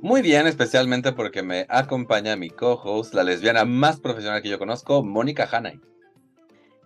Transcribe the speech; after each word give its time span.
Muy 0.00 0.22
bien, 0.22 0.46
especialmente 0.46 1.12
porque 1.12 1.42
me 1.42 1.66
acompaña 1.68 2.36
mi 2.36 2.50
co-host, 2.50 3.14
la 3.14 3.24
lesbiana 3.24 3.64
más 3.64 3.98
profesional 3.98 4.40
que 4.40 4.48
yo 4.48 4.58
conozco, 4.58 5.02
Mónica 5.02 5.48
Hanay. 5.50 5.80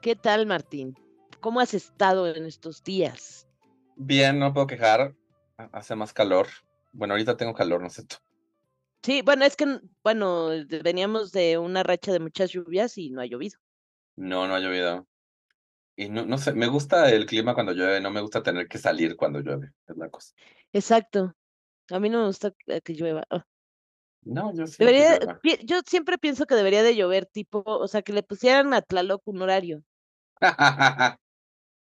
¿Qué 0.00 0.16
tal, 0.16 0.46
Martín? 0.46 0.96
¿Cómo 1.40 1.60
has 1.60 1.74
estado 1.74 2.26
en 2.26 2.46
estos 2.46 2.82
días? 2.82 3.46
Bien, 3.96 4.38
no 4.38 4.54
puedo 4.54 4.66
quejar. 4.66 5.14
Hace 5.72 5.94
más 5.94 6.14
calor. 6.14 6.48
Bueno, 6.92 7.12
ahorita 7.12 7.36
tengo 7.36 7.52
calor, 7.52 7.82
no 7.82 7.90
sé 7.90 8.06
tú. 8.06 8.16
Sí, 9.02 9.20
bueno, 9.22 9.44
es 9.44 9.56
que, 9.56 9.80
bueno, 10.02 10.48
veníamos 10.82 11.32
de 11.32 11.58
una 11.58 11.82
racha 11.82 12.12
de 12.12 12.20
muchas 12.20 12.50
lluvias 12.50 12.96
y 12.96 13.10
no 13.10 13.20
ha 13.20 13.26
llovido. 13.26 13.58
No, 14.16 14.48
no 14.48 14.54
ha 14.54 14.60
llovido. 14.60 15.06
Y 15.96 16.08
no, 16.08 16.24
no 16.24 16.38
sé, 16.38 16.54
me 16.54 16.66
gusta 16.66 17.10
el 17.10 17.26
clima 17.26 17.52
cuando 17.52 17.72
llueve, 17.72 18.00
no 18.00 18.10
me 18.10 18.22
gusta 18.22 18.42
tener 18.42 18.68
que 18.68 18.78
salir 18.78 19.16
cuando 19.16 19.40
llueve, 19.40 19.72
es 19.86 19.96
la 19.98 20.08
cosa. 20.08 20.34
Exacto. 20.72 21.34
A 21.92 22.00
mí 22.00 22.08
no 22.08 22.20
me 22.20 22.26
gusta 22.26 22.52
que 22.82 22.94
llueva. 22.94 23.24
Ah. 23.30 23.44
No, 24.24 24.54
yo 24.54 24.66
sí. 24.66 24.78
yo 25.64 25.80
siempre 25.86 26.16
pienso 26.16 26.46
que 26.46 26.54
debería 26.54 26.82
de 26.82 26.96
llover, 26.96 27.26
tipo, 27.26 27.62
o 27.66 27.88
sea, 27.88 28.02
que 28.02 28.12
le 28.12 28.22
pusieran 28.22 28.72
a 28.72 28.80
Tlaloc 28.80 29.22
un 29.26 29.42
horario. 29.42 29.82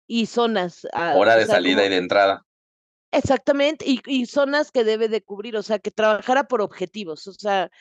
y 0.08 0.25
zonas. 0.27 0.88
Ah, 0.94 1.16
Hora 1.17 1.36
de 1.36 1.45
salida 1.45 1.86
y 1.86 1.89
de 1.89 1.97
entrada. 1.97 2.45
Exactamente, 3.11 3.86
y, 3.88 4.02
y 4.05 4.27
zonas 4.27 4.72
que 4.72 4.83
debe 4.83 5.09
de 5.09 5.23
cubrir, 5.23 5.58
o 5.58 5.64
sea, 5.64 5.80
que 5.80 5.89
trabajara 5.89 6.44
por 6.44 6.61
objetivos. 6.61 7.27
O 7.27 7.33
sea, 7.33 7.72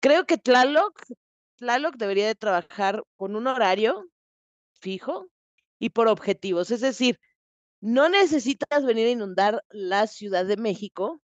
creo 0.00 0.24
que 0.24 0.38
Tlaloc, 0.38 1.02
Tlaloc 1.56 1.96
debería 1.96 2.26
de 2.26 2.34
trabajar 2.34 3.04
con 3.16 3.36
un 3.36 3.46
horario 3.46 4.08
fijo 4.80 5.28
y 5.78 5.90
por 5.90 6.08
objetivos. 6.08 6.70
Es 6.70 6.80
decir, 6.80 7.20
no 7.80 8.08
necesitas 8.08 8.84
venir 8.84 9.06
a 9.08 9.10
inundar 9.10 9.64
la 9.68 10.06
Ciudad 10.06 10.46
de 10.46 10.56
México, 10.56 11.20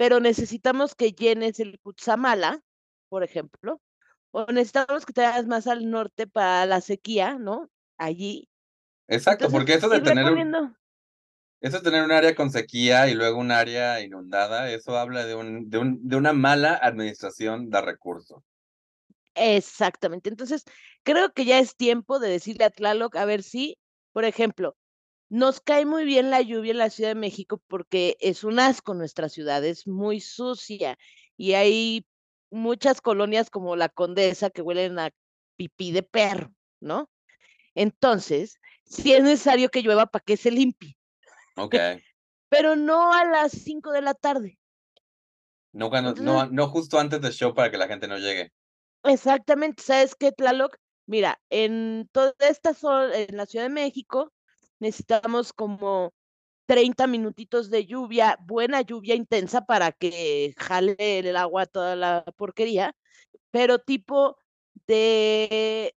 pero 0.00 0.18
necesitamos 0.18 0.94
que 0.94 1.12
llenes 1.12 1.60
el 1.60 1.78
Cutzamala, 1.78 2.62
por 3.10 3.22
ejemplo, 3.22 3.82
o 4.30 4.46
necesitamos 4.46 5.04
que 5.04 5.12
te 5.12 5.20
vayas 5.20 5.46
más 5.46 5.66
al 5.66 5.90
norte 5.90 6.26
para 6.26 6.64
la 6.64 6.80
sequía, 6.80 7.36
¿no? 7.38 7.68
Allí. 7.98 8.48
Exacto, 9.08 9.50
porque 9.50 9.74
eso 9.74 9.90
de 9.90 10.00
tener 10.00 10.24
un, 10.24 10.74
eso 11.60 11.76
de 11.76 11.82
tener 11.82 12.02
un 12.02 12.12
área 12.12 12.34
con 12.34 12.50
sequía 12.50 13.10
y 13.10 13.14
luego 13.14 13.38
un 13.38 13.50
área 13.50 14.00
inundada, 14.00 14.70
eso 14.70 14.96
habla 14.96 15.26
de 15.26 15.34
un, 15.34 15.68
de 15.68 15.76
un, 15.76 16.08
de 16.08 16.16
una 16.16 16.32
mala 16.32 16.76
administración 16.76 17.68
de 17.68 17.82
recursos. 17.82 18.42
Exactamente. 19.34 20.30
Entonces, 20.30 20.64
creo 21.02 21.34
que 21.34 21.44
ya 21.44 21.58
es 21.58 21.76
tiempo 21.76 22.20
de 22.20 22.30
decirle 22.30 22.64
a 22.64 22.70
Tlaloc, 22.70 23.16
a 23.16 23.26
ver 23.26 23.42
si, 23.42 23.76
por 24.14 24.24
ejemplo, 24.24 24.78
nos 25.30 25.60
cae 25.60 25.86
muy 25.86 26.04
bien 26.04 26.28
la 26.28 26.42
lluvia 26.42 26.72
en 26.72 26.78
la 26.78 26.90
Ciudad 26.90 27.10
de 27.10 27.14
México 27.14 27.62
porque 27.68 28.16
es 28.20 28.44
un 28.44 28.58
asco 28.58 28.94
nuestra 28.94 29.28
ciudad, 29.28 29.64
es 29.64 29.86
muy 29.86 30.20
sucia 30.20 30.98
y 31.36 31.54
hay 31.54 32.04
muchas 32.50 33.00
colonias 33.00 33.48
como 33.48 33.76
la 33.76 33.88
Condesa 33.88 34.50
que 34.50 34.60
huelen 34.60 34.98
a 34.98 35.10
pipí 35.56 35.92
de 35.92 36.02
perro, 36.02 36.52
¿no? 36.80 37.08
Entonces, 37.76 38.58
sí 38.84 39.12
es 39.12 39.22
necesario 39.22 39.68
que 39.70 39.82
llueva 39.82 40.06
para 40.06 40.24
que 40.24 40.36
se 40.36 40.50
limpie. 40.50 40.96
Ok. 41.56 41.74
Pero 42.48 42.74
no 42.74 43.12
a 43.12 43.24
las 43.24 43.52
5 43.52 43.92
de 43.92 44.02
la 44.02 44.14
tarde. 44.14 44.58
No, 45.72 45.88
cuando, 45.88 46.14
no, 46.14 46.46
no 46.46 46.68
justo 46.68 46.98
antes 46.98 47.20
del 47.20 47.32
show 47.32 47.54
para 47.54 47.70
que 47.70 47.78
la 47.78 47.86
gente 47.86 48.08
no 48.08 48.18
llegue. 48.18 48.52
Exactamente, 49.04 49.84
¿sabes 49.84 50.16
qué, 50.16 50.32
Tlaloc? 50.32 50.76
Mira, 51.06 51.40
en 51.48 52.08
toda 52.10 52.34
esta 52.40 52.74
zona, 52.74 53.16
en 53.16 53.36
la 53.36 53.46
Ciudad 53.46 53.66
de 53.66 53.70
México, 53.70 54.32
necesitamos 54.80 55.52
como 55.52 56.12
30 56.66 57.06
minutitos 57.06 57.70
de 57.70 57.86
lluvia, 57.86 58.38
buena 58.40 58.80
lluvia 58.80 59.14
intensa 59.14 59.66
para 59.66 59.92
que 59.92 60.54
jale 60.56 60.96
el 60.98 61.36
agua 61.36 61.66
toda 61.66 61.96
la 61.96 62.24
porquería, 62.36 62.94
pero 63.50 63.78
tipo 63.78 64.36
de 64.86 65.94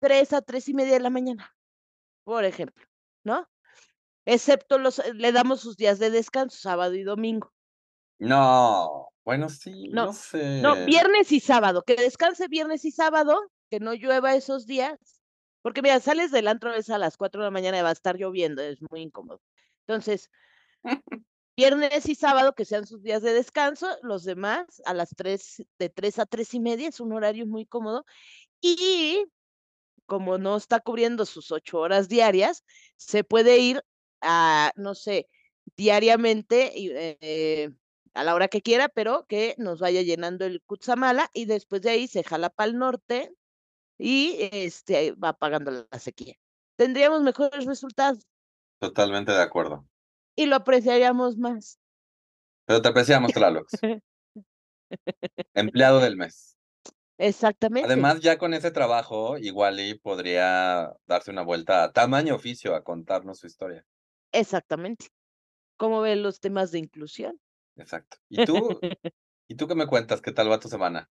3 0.00 0.32
a 0.34 0.42
3 0.42 0.68
y 0.68 0.74
media 0.74 0.94
de 0.94 1.00
la 1.00 1.10
mañana, 1.10 1.54
por 2.24 2.44
ejemplo, 2.44 2.84
¿no? 3.24 3.48
Excepto 4.26 4.78
los, 4.78 5.00
le 5.14 5.32
damos 5.32 5.60
sus 5.60 5.76
días 5.76 5.98
de 5.98 6.10
descanso, 6.10 6.58
sábado 6.58 6.94
y 6.94 7.02
domingo. 7.02 7.52
No, 8.18 9.08
bueno, 9.24 9.48
sí, 9.48 9.88
no, 9.88 10.12
sé. 10.12 10.60
No, 10.60 10.74
viernes 10.84 11.32
y 11.32 11.40
sábado, 11.40 11.82
que 11.82 11.96
descanse 11.96 12.48
viernes 12.48 12.84
y 12.84 12.92
sábado, 12.92 13.50
que 13.70 13.80
no 13.80 13.94
llueva 13.94 14.34
esos 14.34 14.66
días, 14.66 15.15
porque 15.66 15.82
mira, 15.82 15.98
sales 15.98 16.30
del 16.30 16.46
antro 16.46 16.72
es 16.72 16.90
a 16.90 16.96
las 16.96 17.16
4 17.16 17.40
de 17.40 17.46
la 17.48 17.50
mañana 17.50 17.76
y 17.76 17.82
va 17.82 17.88
a 17.88 17.92
estar 17.92 18.16
lloviendo, 18.16 18.62
es 18.62 18.78
muy 18.88 19.00
incómodo. 19.00 19.40
Entonces, 19.80 20.30
viernes 21.56 22.08
y 22.08 22.14
sábado 22.14 22.54
que 22.54 22.64
sean 22.64 22.86
sus 22.86 23.02
días 23.02 23.20
de 23.22 23.32
descanso, 23.32 23.88
los 24.02 24.22
demás 24.22 24.80
a 24.84 24.94
las 24.94 25.10
3, 25.16 25.64
de 25.80 25.88
3 25.88 26.20
a 26.20 26.26
3 26.26 26.54
y 26.54 26.60
media, 26.60 26.88
es 26.88 27.00
un 27.00 27.12
horario 27.12 27.46
muy 27.46 27.66
cómodo. 27.66 28.04
Y 28.60 29.26
como 30.06 30.38
no 30.38 30.56
está 30.56 30.78
cubriendo 30.78 31.26
sus 31.26 31.50
8 31.50 31.80
horas 31.80 32.08
diarias, 32.08 32.62
se 32.94 33.24
puede 33.24 33.58
ir 33.58 33.82
a, 34.20 34.70
no 34.76 34.94
sé, 34.94 35.28
diariamente, 35.76 36.74
eh, 36.76 37.70
a 38.14 38.22
la 38.22 38.36
hora 38.36 38.46
que 38.46 38.62
quiera, 38.62 38.88
pero 38.88 39.26
que 39.28 39.56
nos 39.58 39.80
vaya 39.80 40.02
llenando 40.02 40.44
el 40.44 40.62
Kutsamala 40.62 41.28
y 41.34 41.46
después 41.46 41.82
de 41.82 41.90
ahí 41.90 42.06
se 42.06 42.22
jala 42.22 42.50
para 42.50 42.70
el 42.70 42.78
norte 42.78 43.34
y 43.98 44.48
este 44.52 45.12
va 45.12 45.30
apagando 45.30 45.70
la 45.70 45.98
sequía. 45.98 46.34
Tendríamos 46.76 47.22
mejores 47.22 47.64
resultados. 47.64 48.26
Totalmente 48.78 49.32
de 49.32 49.42
acuerdo. 49.42 49.86
Y 50.34 50.46
lo 50.46 50.56
apreciaríamos 50.56 51.38
más. 51.38 51.78
Pero 52.66 52.82
te 52.82 52.88
apreciamos, 52.88 53.32
Tlalox. 53.32 53.72
Empleado 55.54 56.00
del 56.00 56.16
mes. 56.16 56.56
Exactamente. 57.18 57.86
Además, 57.86 58.20
ya 58.20 58.36
con 58.36 58.52
ese 58.52 58.70
trabajo, 58.70 59.38
igual 59.38 59.80
y 59.80 59.94
podría 59.94 60.92
darse 61.06 61.30
una 61.30 61.42
vuelta 61.42 61.84
a 61.84 61.92
tamaño 61.92 62.34
oficio 62.34 62.74
a 62.74 62.84
contarnos 62.84 63.38
su 63.38 63.46
historia. 63.46 63.86
Exactamente. 64.32 65.06
¿Cómo 65.78 66.02
ven 66.02 66.22
los 66.22 66.40
temas 66.40 66.72
de 66.72 66.80
inclusión? 66.80 67.40
Exacto. 67.76 68.18
¿Y 68.28 68.44
tú? 68.44 68.78
¿Y 69.48 69.54
tú 69.54 69.66
qué 69.66 69.74
me 69.74 69.86
cuentas? 69.86 70.20
¿Qué 70.20 70.32
tal 70.32 70.50
va 70.50 70.60
tu 70.60 70.68
semana? 70.68 71.08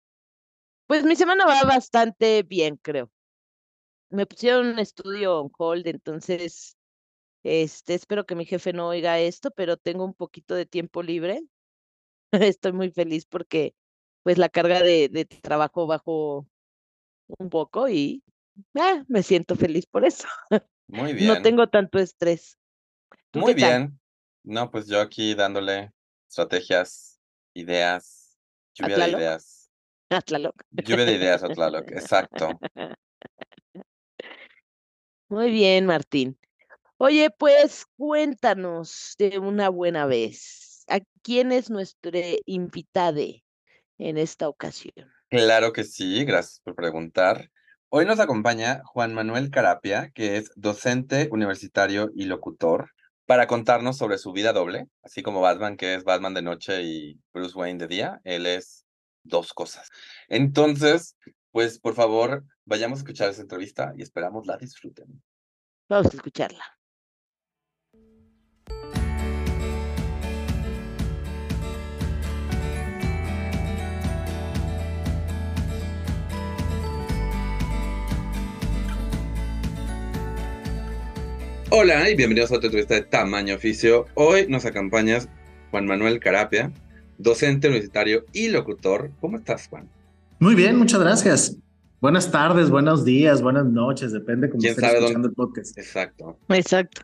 Pues 0.90 1.04
mi 1.04 1.14
semana 1.14 1.46
va 1.46 1.62
bastante 1.62 2.42
bien, 2.42 2.76
creo. 2.76 3.12
Me 4.08 4.26
pusieron 4.26 4.66
un 4.66 4.80
estudio 4.80 5.38
on 5.38 5.52
hold, 5.56 5.86
entonces, 5.86 6.76
este, 7.44 7.94
espero 7.94 8.26
que 8.26 8.34
mi 8.34 8.44
jefe 8.44 8.72
no 8.72 8.88
oiga 8.88 9.20
esto, 9.20 9.52
pero 9.52 9.76
tengo 9.76 10.04
un 10.04 10.14
poquito 10.14 10.56
de 10.56 10.66
tiempo 10.66 11.04
libre. 11.04 11.44
Estoy 12.32 12.72
muy 12.72 12.90
feliz 12.90 13.24
porque, 13.24 13.76
pues, 14.24 14.36
la 14.36 14.48
carga 14.48 14.82
de, 14.82 15.08
de 15.08 15.26
trabajo 15.26 15.86
bajó 15.86 16.48
un 17.38 17.50
poco 17.50 17.88
y 17.88 18.24
ah, 18.74 19.04
me 19.06 19.22
siento 19.22 19.54
feliz 19.54 19.86
por 19.86 20.04
eso. 20.04 20.26
Muy 20.88 21.12
bien. 21.12 21.28
No 21.28 21.40
tengo 21.40 21.68
tanto 21.68 22.00
estrés. 22.00 22.58
Muy 23.32 23.54
bien. 23.54 24.00
No, 24.42 24.72
pues 24.72 24.88
yo 24.88 25.00
aquí 25.00 25.36
dándole 25.36 25.92
estrategias, 26.28 27.20
ideas, 27.54 28.36
lluvia 28.74 28.98
de 28.98 29.10
ideas. 29.10 29.59
Atlaloc. 30.22 30.54
Lluvia 30.70 31.04
de 31.04 31.14
ideas, 31.14 31.42
Atlaloc, 31.42 31.90
exacto. 31.92 32.58
Muy 35.28 35.50
bien, 35.50 35.86
Martín. 35.86 36.38
Oye, 36.98 37.30
pues 37.30 37.86
cuéntanos 37.96 39.14
de 39.18 39.38
una 39.38 39.68
buena 39.68 40.06
vez. 40.06 40.84
¿A 40.88 40.98
quién 41.22 41.52
es 41.52 41.70
nuestro 41.70 42.10
invitado 42.46 43.20
en 43.98 44.18
esta 44.18 44.48
ocasión? 44.48 45.10
Claro 45.28 45.72
que 45.72 45.84
sí, 45.84 46.24
gracias 46.24 46.60
por 46.64 46.74
preguntar. 46.74 47.50
Hoy 47.88 48.04
nos 48.04 48.18
acompaña 48.20 48.82
Juan 48.84 49.14
Manuel 49.14 49.50
Carapia, 49.50 50.10
que 50.14 50.36
es 50.36 50.50
docente 50.56 51.28
universitario 51.30 52.10
y 52.14 52.24
locutor 52.24 52.90
para 53.26 53.46
contarnos 53.46 53.96
sobre 53.96 54.18
su 54.18 54.32
vida 54.32 54.52
doble, 54.52 54.88
así 55.02 55.22
como 55.22 55.40
Batman, 55.40 55.76
que 55.76 55.94
es 55.94 56.02
Batman 56.02 56.34
de 56.34 56.42
noche 56.42 56.82
y 56.82 57.20
Bruce 57.32 57.56
Wayne 57.56 57.78
de 57.78 57.86
día, 57.86 58.20
él 58.24 58.46
es 58.46 58.84
dos 59.22 59.52
cosas. 59.52 59.90
Entonces, 60.28 61.16
pues 61.50 61.78
por 61.78 61.94
favor, 61.94 62.44
vayamos 62.64 62.98
a 62.98 63.02
escuchar 63.02 63.30
esa 63.30 63.42
entrevista 63.42 63.92
y 63.96 64.02
esperamos 64.02 64.46
la 64.46 64.56
disfruten. 64.56 65.22
Vamos 65.88 66.12
a 66.12 66.16
escucharla. 66.16 66.64
Hola 81.72 82.10
y 82.10 82.16
bienvenidos 82.16 82.50
a 82.50 82.56
otra 82.56 82.66
entrevista 82.66 82.94
de 82.94 83.02
Tamaño 83.02 83.54
Oficio. 83.54 84.06
Hoy 84.14 84.46
nos 84.48 84.64
acompañas 84.64 85.28
Juan 85.70 85.86
Manuel 85.86 86.18
Carapia, 86.18 86.72
docente 87.20 87.68
universitario 87.68 88.24
y 88.32 88.48
locutor. 88.48 89.10
¿Cómo 89.20 89.36
estás, 89.36 89.68
Juan? 89.68 89.88
Muy 90.38 90.54
bien, 90.54 90.76
muchas 90.76 91.00
gracias. 91.00 91.56
Buenas 92.00 92.30
tardes, 92.30 92.70
buenos 92.70 93.04
días, 93.04 93.42
buenas 93.42 93.66
noches, 93.66 94.10
depende 94.12 94.48
cómo 94.48 94.60
¿Quién 94.60 94.70
estén 94.70 94.84
sabe 94.86 94.98
escuchando 95.00 95.28
dónde? 95.28 95.28
el 95.28 95.34
podcast. 95.34 95.78
Exacto. 95.78 96.38
Exacto. 96.48 97.02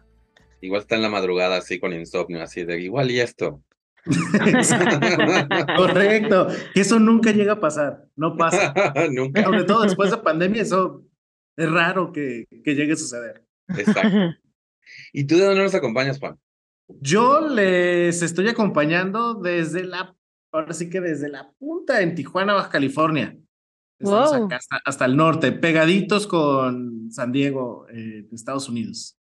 Igual 0.63 0.81
está 0.81 0.97
en 0.97 1.03
la 1.03 1.11
madrugada 1.11 1.59
así 1.59 1.79
con 1.79 1.93
insomnio, 1.93 2.43
así 2.43 2.65
de 2.65 2.81
igual 2.81 3.11
y 3.11 3.21
esto. 3.21 3.63
Correcto, 5.77 6.49
que 6.73 6.81
eso 6.81 6.99
nunca 6.99 7.33
llega 7.33 7.55
a 7.55 7.61
pasar, 7.61 8.07
no 8.15 8.37
pasa. 8.37 8.73
Nunca. 9.11 9.43
Sobre 9.43 9.65
todo 9.65 9.83
después 9.83 10.11
de 10.13 10.19
pandemia, 10.19 10.63
eso 10.63 11.05
es 11.57 11.71
raro 11.71 12.13
que, 12.13 12.47
que 12.65 12.75
llegue 12.75 12.93
a 12.93 12.97
suceder. 12.97 13.45
Exacto. 13.69 14.17
¿Y 15.13 15.25
tú 15.25 15.37
de 15.37 15.45
dónde 15.45 15.63
nos 15.63 15.75
acompañas, 15.75 16.19
Juan? 16.19 16.39
Yo 16.89 17.41
les 17.49 18.23
estoy 18.23 18.49
acompañando 18.49 19.35
desde 19.35 19.85
la, 19.85 20.15
ahora 20.53 20.73
sí 20.73 20.89
que 20.89 21.01
desde 21.01 21.29
la 21.29 21.51
punta 21.59 22.01
en 22.01 22.15
Tijuana, 22.15 22.55
Baja 22.55 22.71
California. 22.71 23.37
Estamos 23.99 24.31
Wow. 24.31 24.45
acá 24.47 24.57
hasta, 24.57 24.77
hasta 24.85 25.05
el 25.07 25.17
norte, 25.17 25.53
pegaditos 25.53 26.27
con 26.27 27.11
San 27.11 27.33
Diego, 27.33 27.87
eh, 27.91 28.27
Estados 28.33 28.69
Unidos. 28.69 29.19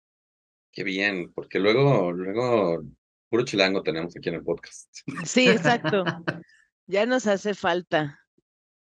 Qué 0.73 0.85
bien, 0.85 1.33
porque 1.35 1.59
luego, 1.59 2.13
luego, 2.13 2.85
puro 3.31 3.45
chilango 3.45 3.83
tenemos 3.83 4.15
aquí 4.17 4.29
en 4.29 4.37
el 4.37 4.43
podcast. 4.45 4.89
Sí, 5.25 5.49
exacto. 5.49 6.05
Ya 6.91 7.05
nos 7.05 7.27
hace 7.27 7.53
falta. 7.55 8.19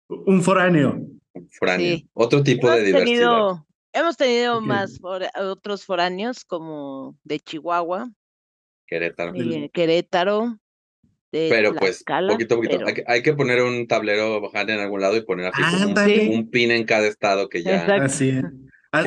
Un 0.08 0.42
foráneo. 0.42 1.06
Foráneo. 1.56 1.98
Sí. 1.98 2.10
Otro 2.14 2.42
tipo 2.42 2.68
de 2.68 2.78
Hemos 2.78 2.86
diversidad. 2.86 3.04
tenido, 3.04 3.66
hemos 3.92 4.16
tenido 4.16 4.60
más 4.60 4.98
otros 5.36 5.84
foráneos 5.84 6.44
como 6.44 7.16
de 7.22 7.38
Chihuahua, 7.38 8.10
Querétaro. 8.92 9.32
Querétaro, 9.72 10.58
de 11.32 11.48
Pero 11.48 11.74
pues, 11.74 12.04
poquito 12.28 12.54
a 12.54 12.56
poquito. 12.58 12.76
pero- 12.76 12.86
Hay, 12.88 12.94
que, 12.94 13.04
hay 13.06 13.22
que 13.22 13.32
poner 13.32 13.62
un 13.62 13.86
tablero 13.86 14.38
bajar 14.42 14.68
en 14.68 14.80
algún 14.80 15.00
lado 15.00 15.16
y 15.16 15.22
poner 15.22 15.46
así 15.46 15.62
como 15.62 16.34
un, 16.34 16.50
pin 16.50 16.70
en 16.70 16.84
cada 16.84 17.06
estado 17.06 17.48
que 17.48 17.62
ya. 17.62 17.80
Exacto. 17.80 18.04
Así, 18.04 18.28
es. 18.28 18.44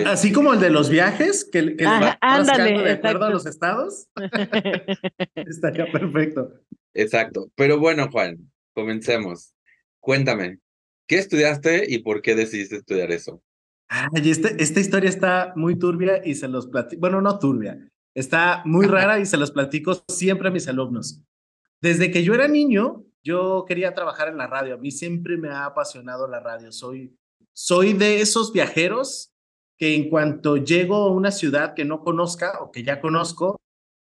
Así 0.07 0.31
como 0.33 0.53
el 0.55 0.59
de 0.59 0.71
los 0.71 0.89
viajes, 0.89 1.45
que, 1.45 1.75
que 1.75 1.85
Ajá, 1.85 1.99
va 1.99 2.37
rascando 2.37 2.63
ándale, 2.63 2.83
de 2.83 2.91
acuerdo 2.93 3.25
a 3.25 3.29
los 3.29 3.45
estados, 3.45 4.07
estaría 5.35 5.91
perfecto. 5.91 6.59
Exacto. 6.95 7.51
Pero 7.55 7.79
bueno, 7.79 8.09
Juan, 8.11 8.51
comencemos. 8.73 9.53
Cuéntame, 9.99 10.57
¿qué 11.07 11.19
estudiaste 11.19 11.85
y 11.87 11.99
por 11.99 12.23
qué 12.23 12.33
decidiste 12.33 12.77
estudiar 12.77 13.11
eso? 13.11 13.43
Ay, 13.87 14.31
este- 14.31 14.55
esta 14.63 14.79
historia 14.79 15.09
está 15.09 15.53
muy 15.55 15.77
turbia 15.77 16.21
y 16.25 16.33
se 16.33 16.47
los 16.47 16.65
platico, 16.65 17.01
bueno, 17.01 17.21
no 17.21 17.37
turbia, 17.37 17.87
está 18.15 18.63
muy 18.65 18.87
rara 18.87 19.19
y 19.19 19.25
se 19.25 19.37
los 19.37 19.51
platico 19.51 20.01
siempre 20.07 20.47
a 20.47 20.51
mis 20.51 20.67
alumnos. 20.67 21.21
Desde 21.81 22.09
que 22.09 22.23
yo 22.23 22.33
era 22.33 22.47
niño, 22.47 23.03
yo 23.23 23.65
quería 23.67 23.93
trabajar 23.93 24.29
en 24.29 24.37
la 24.37 24.47
radio. 24.47 24.75
A 24.75 24.77
mí 24.77 24.91
siempre 24.91 25.37
me 25.37 25.49
ha 25.49 25.65
apasionado 25.65 26.27
la 26.27 26.39
radio. 26.39 26.71
Soy, 26.71 27.15
soy 27.53 27.93
de 27.93 28.21
esos 28.21 28.53
viajeros 28.53 29.33
que 29.77 29.95
en 29.95 30.09
cuanto 30.09 30.55
llego 30.57 30.95
a 30.95 31.11
una 31.11 31.31
ciudad 31.31 31.73
que 31.73 31.83
no 31.83 32.01
conozca 32.01 32.59
o 32.61 32.71
que 32.71 32.83
ya 32.83 33.01
conozco, 33.01 33.59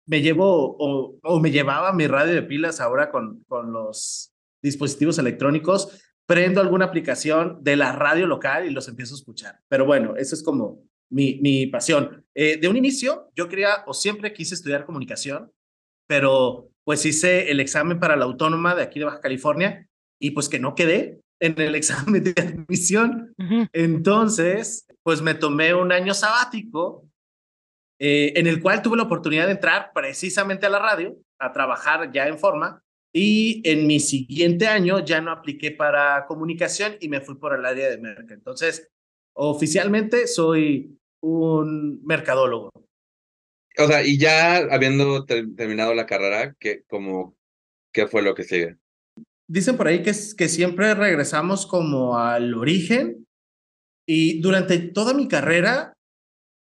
me 0.06 0.22
llevo 0.22 0.78
o, 0.78 1.20
o 1.24 1.40
me 1.40 1.52
llevaba 1.52 1.92
mi 1.92 2.06
radio 2.06 2.34
de 2.34 2.44
pilas 2.44 2.80
ahora 2.80 3.10
con, 3.10 3.44
con 3.48 3.74
los 3.74 4.32
dispositivos 4.62 5.18
electrónicos, 5.18 6.00
prendo 6.28 6.62
alguna 6.62 6.86
aplicación 6.86 7.64
de 7.64 7.76
la 7.76 7.92
radio 7.94 8.28
local 8.28 8.66
y 8.66 8.70
los 8.70 8.88
empiezo 8.88 9.16
a 9.16 9.18
escuchar. 9.18 9.60
Pero 9.68 9.86
bueno, 9.86 10.16
eso 10.16 10.36
es 10.36 10.44
como 10.44 10.84
mi, 11.10 11.40
mi 11.42 11.68
pasión. 11.68 12.26
Eh, 12.36 12.58
de 12.58 12.68
un 12.68 12.78
inicio, 12.78 13.32
yo 13.36 13.48
quería 13.50 13.84
o 13.86 13.94
siempre 13.94 14.34
quise 14.34 14.56
estudiar 14.56 14.86
comunicación, 14.86 15.52
pero 16.08 16.70
pues 16.84 17.06
hice 17.06 17.52
el 17.52 17.60
examen 17.60 18.00
para 18.00 18.16
la 18.16 18.26
autónoma 18.26 18.76
de 18.76 18.84
aquí 18.84 19.00
de 19.00 19.06
Baja 19.06 19.20
California 19.20 19.88
y 20.20 20.32
pues 20.32 20.48
que 20.50 20.60
no 20.60 20.76
quedé 20.76 21.20
en 21.40 21.60
el 21.60 21.76
examen 21.76 22.24
de 22.24 22.34
admisión. 22.38 23.34
Entonces, 23.74 24.88
pues 25.04 25.22
me 25.22 25.34
tomé 25.34 25.74
un 25.74 25.92
año 25.92 26.14
sabático 26.14 27.08
eh, 28.00 28.34
en 28.36 28.48
el 28.48 28.62
cual 28.62 28.82
tuve 28.82 28.98
la 28.98 29.04
oportunidad 29.04 29.46
de 29.46 29.54
entrar 29.54 29.92
precisamente 29.94 30.66
a 30.66 30.70
la 30.70 30.80
radio, 30.80 31.18
a 31.40 31.52
trabajar 31.52 32.12
ya 32.12 32.28
en 32.28 32.38
forma. 32.38 32.82
Y 33.14 33.62
en 33.68 33.88
mi 33.88 34.00
siguiente 34.00 34.68
año 34.68 35.04
ya 35.04 35.22
no 35.22 35.32
apliqué 35.32 35.72
para 35.72 36.26
comunicación 36.28 36.98
y 37.00 37.10
me 37.10 37.22
fui 37.22 37.36
por 37.36 37.58
el 37.58 37.66
área 37.66 37.90
de 37.90 37.98
merca. 37.98 38.34
Entonces, 38.34 38.90
oficialmente 39.38 40.28
soy 40.28 40.98
un 41.22 42.04
mercadólogo. 42.06 42.72
O 43.80 43.88
sea, 43.88 44.04
y 44.04 44.18
ya 44.18 44.58
habiendo 44.58 45.26
ter- 45.26 45.54
terminado 45.56 45.94
la 45.94 46.06
carrera, 46.08 46.56
¿qué, 46.60 46.84
como, 46.90 47.36
¿qué 47.94 48.08
fue 48.08 48.22
lo 48.24 48.34
que 48.34 48.44
sigue? 48.44 48.78
Dicen 49.48 49.78
por 49.78 49.88
ahí 49.88 50.02
que, 50.04 50.12
que 50.38 50.50
siempre 50.50 50.94
regresamos 50.94 51.66
como 51.66 52.18
al 52.18 52.54
origen 52.56 53.26
y 54.08 54.42
durante 54.42 54.80
toda 54.80 55.14
mi 55.14 55.28
carrera, 55.28 55.94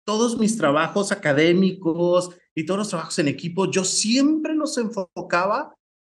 todos 0.07 0.39
mis 0.39 0.57
trabajos 0.57 1.13
académicos 1.13 2.37
y 2.57 2.67
todos 2.67 2.79
los 2.79 2.89
trabajos 2.89 3.19
en 3.19 3.29
equipo, 3.29 3.71
yo 3.71 3.85
siempre 3.85 4.55
los 4.55 4.77
enfocaba 4.79 5.75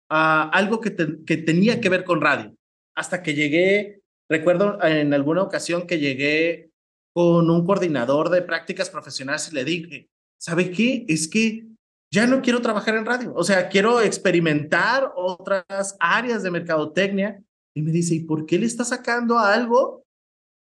a 0.09 0.49
algo 0.49 0.79
que, 0.79 0.91
te- 0.91 1.23
que 1.25 1.37
tenía 1.37 1.81
que 1.81 1.89
ver 1.89 2.03
con 2.03 2.21
radio. 2.21 2.55
Hasta 2.95 3.21
que 3.21 3.33
llegué, 3.33 4.01
recuerdo 4.29 4.81
en 4.83 5.13
alguna 5.13 5.43
ocasión 5.43 5.87
que 5.87 5.99
llegué 5.99 6.71
con 7.13 7.49
un 7.49 7.65
coordinador 7.65 8.29
de 8.29 8.41
prácticas 8.41 8.89
profesionales 8.89 9.49
y 9.51 9.55
le 9.55 9.63
dije, 9.63 10.09
¿sabe 10.37 10.71
qué? 10.71 11.05
Es 11.07 11.27
que 11.27 11.65
ya 12.11 12.27
no 12.27 12.41
quiero 12.41 12.61
trabajar 12.61 12.95
en 12.95 13.05
radio. 13.05 13.33
O 13.35 13.43
sea, 13.43 13.69
quiero 13.69 14.01
experimentar 14.01 15.11
otras 15.15 15.95
áreas 15.99 16.43
de 16.43 16.51
mercadotecnia. 16.51 17.43
Y 17.75 17.81
me 17.81 17.91
dice, 17.91 18.15
¿y 18.15 18.19
por 18.21 18.45
qué 18.45 18.57
le 18.57 18.65
estás 18.65 18.89
sacando 18.89 19.37
a 19.37 19.53
algo 19.53 20.03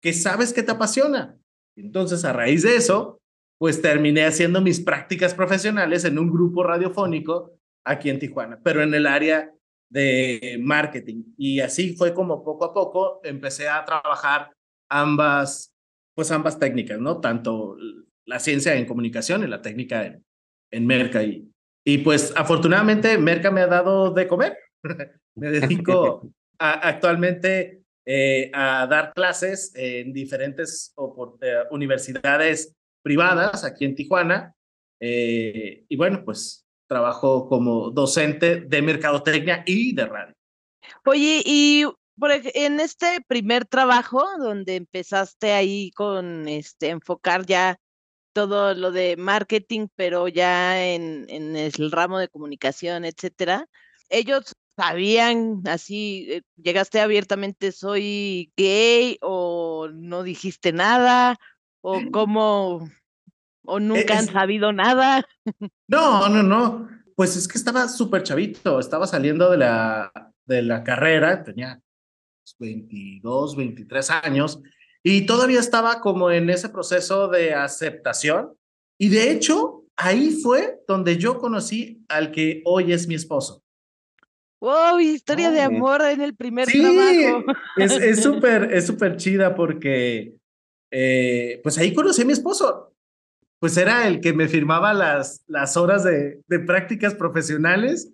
que 0.03 0.13
sabes 0.13 0.53
que 0.53 0.63
te 0.63 0.73
apasiona? 0.73 1.39
Entonces, 1.77 2.25
a 2.25 2.33
raíz 2.33 2.63
de 2.63 2.77
eso, 2.77 3.21
pues 3.59 3.83
terminé 3.83 4.25
haciendo 4.25 4.61
mis 4.61 4.81
prácticas 4.81 5.35
profesionales 5.35 6.05
en 6.05 6.19
un 6.19 6.31
grupo 6.31 6.65
radiofónico 6.65 7.53
aquí 7.85 8.11
en 8.11 8.19
Tijuana, 8.19 8.61
pero 8.63 8.83
en 8.83 8.95
el 8.95 9.07
área 9.07 9.53
de 9.93 10.59
marketing. 10.61 11.23
Y 11.37 11.61
así 11.61 11.95
fue 11.97 12.15
como 12.15 12.43
poco 12.43 12.65
a 12.65 12.73
poco 12.75 13.21
empecé 13.23 13.69
a 13.69 13.85
trabajar 13.85 14.51
ambas, 14.91 15.75
pues 16.15 16.31
ambas 16.31 16.59
técnicas, 16.59 16.99
¿no? 16.99 17.21
Tanto 17.21 17.77
la 18.25 18.39
ciencia 18.39 18.75
en 18.75 18.87
comunicación 18.87 19.45
y 19.45 19.49
la 19.49 19.61
técnica 19.61 20.07
en, 20.07 20.25
en 20.71 20.87
Merca. 20.87 21.23
Y, 21.23 21.51
y 21.85 21.99
pues 21.99 22.33
afortunadamente 22.37 23.19
Merca 23.19 23.51
me 23.51 23.61
ha 23.61 23.67
dado 23.67 24.11
de 24.13 24.27
comer. 24.27 24.57
me 25.37 25.51
dedico 25.51 26.31
a- 26.59 26.89
actualmente 26.89 27.83
eh, 28.07 28.51
a 28.55 28.87
dar 28.87 29.13
clases 29.13 29.73
en 29.77 30.13
diferentes 30.13 30.95
eh, 31.43 31.55
universidades 31.71 32.75
privadas 33.05 33.63
aquí 33.65 33.85
en 33.85 33.95
Tijuana. 33.95 34.55
Eh, 35.01 35.85
y 35.87 35.97
bueno, 35.97 36.23
pues 36.25 36.62
trabajo 36.93 37.49
como 37.49 37.91
docente 37.91 38.61
de 38.61 38.83
mercadotecnia 38.83 39.63
y 39.65 39.95
de 39.95 40.05
radio. 40.05 40.35
Oye, 41.07 41.43
y 41.43 41.87
por 42.19 42.31
en 42.33 42.81
este 42.81 43.23
primer 43.27 43.65
trabajo 43.65 44.23
donde 44.39 44.77
empezaste 44.77 45.53
ahí 45.53 45.91
con 45.93 46.47
este 46.49 46.91
enfocar 46.91 47.47
ya 47.47 47.79
todo 48.35 48.75
lo 48.75 48.93
de 48.93 49.17
marketing, 49.17 49.89
pero 49.97 50.29
ya 50.29 50.85
en, 50.85 51.25
en 51.31 51.57
el 51.57 51.91
ramo 51.91 52.19
de 52.19 52.29
comunicación, 52.29 53.07
etcétera, 53.07 53.67
ellos 54.11 54.55
sabían 54.77 55.63
así, 55.67 56.27
eh, 56.31 56.43
llegaste 56.57 57.01
abiertamente, 57.01 57.73
soy 57.73 58.53
gay 58.55 59.17
o 59.23 59.89
no 59.93 60.23
dijiste 60.23 60.73
nada 60.73 61.39
o 61.81 61.95
cómo 62.13 62.87
o 63.65 63.81
nunca 63.81 64.19
han 64.19 64.27
sabido 64.27 64.73
nada. 64.73 65.25
No, 65.89 66.29
no, 66.29 66.43
no. 66.43 66.89
Pues 67.15 67.37
es 67.37 67.47
que 67.47 67.59
estaba 67.59 67.89
súper 67.89 68.23
chavito, 68.23 68.81
estaba 68.81 69.07
saliendo 69.07 69.51
de 69.51 69.59
la, 69.59 70.13
de 70.47 70.63
la 70.63 70.83
carrera, 70.83 71.43
tenía 71.45 71.81
22, 72.59 73.57
23 73.57 74.11
años 74.11 74.61
y 75.03 75.27
todavía 75.27 75.61
estaba 75.61 76.01
como 76.01 76.31
en 76.31 76.51
ese 76.51 76.69
proceso 76.69 77.29
de 77.29 77.55
aceptación. 77.55 78.55
Y 78.99 79.09
de 79.09 79.31
hecho, 79.31 79.85
ahí 79.97 80.31
fue 80.31 80.81
donde 80.87 81.17
yo 81.17 81.39
conocí 81.39 82.05
al 82.09 82.31
que 82.31 82.63
hoy 82.65 82.93
es 82.93 83.07
mi 83.07 83.15
esposo. 83.15 83.63
Wow, 84.61 85.01
historia 85.01 85.51
de 85.51 85.61
amor 85.61 86.03
en 86.03 86.21
el 86.21 86.37
primer 86.37 86.69
Sí, 86.69 86.81
trabajo. 86.81 87.45
es 87.77 87.93
es 87.93 88.23
súper, 88.23 88.73
es 88.73 88.87
súper 88.87 89.17
chida 89.17 89.57
porque 89.57 90.37
eh, 90.93 91.61
pues 91.65 91.79
ahí 91.79 91.93
conocí 91.93 92.23
a 92.23 92.25
mi 92.25 92.33
esposo. 92.33 92.92
Pues 93.63 93.77
era 93.77 94.09
el 94.09 94.21
que 94.21 94.33
me 94.33 94.49
firmaba 94.49 94.93
las, 94.93 95.45
las 95.47 95.77
horas 95.77 96.03
de, 96.03 96.41
de 96.49 96.59
prácticas 96.59 97.15
profesionales. 97.15 98.13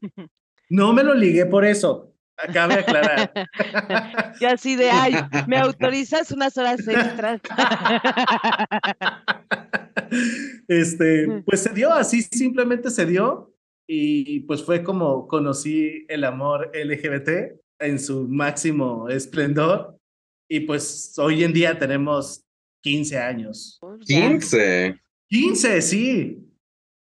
No 0.69 0.93
me 0.93 1.02
lo 1.02 1.14
ligué 1.14 1.47
por 1.47 1.64
eso, 1.64 2.12
cabe 2.52 2.75
aclarar. 2.75 3.33
Y 4.40 4.45
así 4.45 4.76
de, 4.76 4.90
ay, 4.90 5.14
¿me 5.47 5.57
autorizas 5.59 6.33
unas 6.33 6.59
horas 6.59 6.87
extras? 6.87 7.40
este, 10.69 11.43
pues 11.47 11.62
se 11.62 11.73
dio, 11.73 11.95
así 11.95 12.21
simplemente 12.21 12.90
se 12.90 13.07
dio 13.07 13.55
y 13.88 14.40
pues 14.40 14.62
fue 14.62 14.85
como 14.85 15.26
conocí 15.28 16.05
el 16.09 16.25
amor 16.25 16.71
LGBT 16.75 17.59
en 17.78 17.99
su 17.99 18.28
máximo 18.28 19.09
esplendor 19.09 19.99
y 20.47 20.61
pues 20.61 21.19
hoy 21.19 21.43
en 21.43 21.55
día 21.55 21.78
tenemos 21.78 22.45
15 22.83 23.19
años. 23.19 23.81
15. 24.07 25.08
15, 25.29 25.83
sí. 25.83 26.45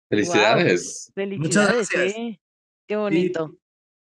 Felicidades. 0.09 1.11
Felicidades, 1.14 1.41
Muchas 1.41 1.75
gracias. 1.75 2.12
sí. 2.14 2.41
Qué 2.87 2.97
bonito. 2.97 3.57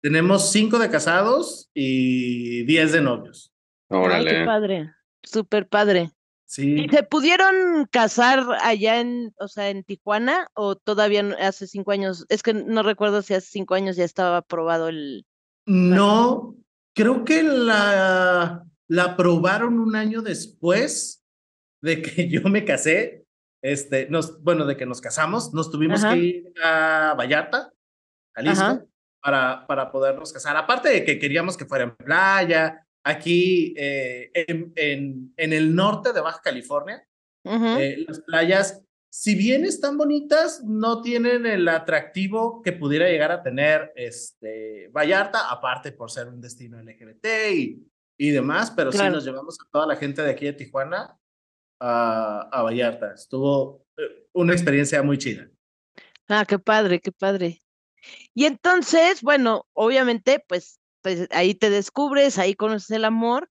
Tenemos 0.01 0.51
5 0.51 0.79
de 0.79 0.89
casados 0.89 1.69
y 1.73 2.63
10 2.63 2.91
de 2.93 3.01
novios. 3.01 3.53
Ay, 3.89 3.99
qué 3.99 4.05
Órale. 4.05 4.45
padre. 4.45 4.91
Súper 5.23 5.67
padre. 5.67 6.11
Sí. 6.45 6.85
¿Y 6.85 6.89
se 6.89 7.03
pudieron 7.03 7.85
casar 7.91 8.45
allá 8.61 9.01
en, 9.01 9.33
o 9.37 9.49
sea, 9.49 9.69
en 9.69 9.83
Tijuana 9.83 10.47
o 10.53 10.75
todavía 10.77 11.35
hace 11.41 11.67
cinco 11.67 11.91
años? 11.91 12.25
Es 12.29 12.41
que 12.41 12.53
no 12.53 12.83
recuerdo 12.83 13.21
si 13.21 13.33
hace 13.33 13.47
cinco 13.49 13.73
años 13.75 13.97
ya 13.97 14.05
estaba 14.05 14.37
aprobado 14.37 14.87
el... 14.87 15.25
No, 15.65 16.55
creo 16.95 17.25
que 17.25 17.43
la, 17.43 18.63
la 18.87 19.03
aprobaron 19.03 19.79
un 19.79 19.97
año 19.97 20.21
después 20.21 21.25
de 21.81 22.01
que 22.01 22.29
yo 22.29 22.43
me 22.43 22.63
casé. 22.63 23.25
Este, 23.61 24.07
nos, 24.09 24.41
bueno, 24.43 24.65
de 24.65 24.77
que 24.77 24.85
nos 24.85 25.01
casamos, 25.01 25.53
nos 25.53 25.71
tuvimos 25.71 26.03
Ajá. 26.03 26.13
que 26.13 26.19
ir 26.19 26.53
a 26.63 27.15
Vallarta, 27.17 27.71
Jalisco, 28.35 28.63
Ajá. 28.63 28.85
para, 29.21 29.65
para 29.67 29.91
podernos 29.91 30.31
casar. 30.31 30.55
Aparte 30.57 30.89
de 30.89 31.03
que 31.03 31.17
queríamos 31.19 31.57
que 31.57 31.65
fuera 31.65 31.83
en 31.85 31.95
playa, 31.95 32.85
aquí 33.03 33.73
eh, 33.77 34.29
en, 34.33 34.71
en, 34.75 35.33
en 35.37 35.53
el 35.53 35.73
norte 35.75 36.13
de 36.13 36.21
Baja 36.21 36.41
California, 36.43 37.03
eh, 37.45 38.03
las 38.07 38.19
playas, 38.19 38.83
si 39.09 39.33
bien 39.33 39.63
están 39.63 39.97
bonitas, 39.97 40.61
no 40.65 41.01
tienen 41.01 41.45
el 41.45 41.67
atractivo 41.69 42.61
que 42.61 42.73
pudiera 42.73 43.07
llegar 43.09 43.31
a 43.31 43.41
tener 43.41 43.91
este, 43.95 44.89
Vallarta, 44.89 45.49
aparte 45.49 45.93
por 45.93 46.11
ser 46.11 46.27
un 46.27 46.41
destino 46.41 46.77
LGBT 46.81 47.25
y, 47.55 47.87
y 48.19 48.29
demás, 48.31 48.71
pero 48.71 48.91
sí 48.91 48.97
Claro. 48.97 49.15
nos 49.15 49.23
llevamos 49.25 49.57
a 49.61 49.69
toda 49.71 49.87
la 49.87 49.95
gente 49.95 50.21
de 50.21 50.29
aquí 50.31 50.45
de 50.45 50.53
Tijuana 50.53 51.17
a, 51.79 52.61
Vallarta. 52.63 53.13
Estuvo 53.13 53.85
eh, 53.97 54.27
una 54.33 54.53
experiencia 54.53 55.01
muy 55.03 55.17
chida. 55.17 55.49
Ah, 56.27 56.45
qué 56.47 56.59
padre, 56.59 56.99
qué 56.99 57.11
padre. 57.11 57.61
Y 58.33 58.45
entonces, 58.45 59.21
bueno, 59.21 59.65
obviamente, 59.73 60.43
pues, 60.47 60.79
pues 61.01 61.27
ahí 61.31 61.55
te 61.55 61.69
descubres, 61.69 62.37
ahí 62.37 62.53
conoces 62.53 62.91
el 62.91 63.05
amor, 63.05 63.49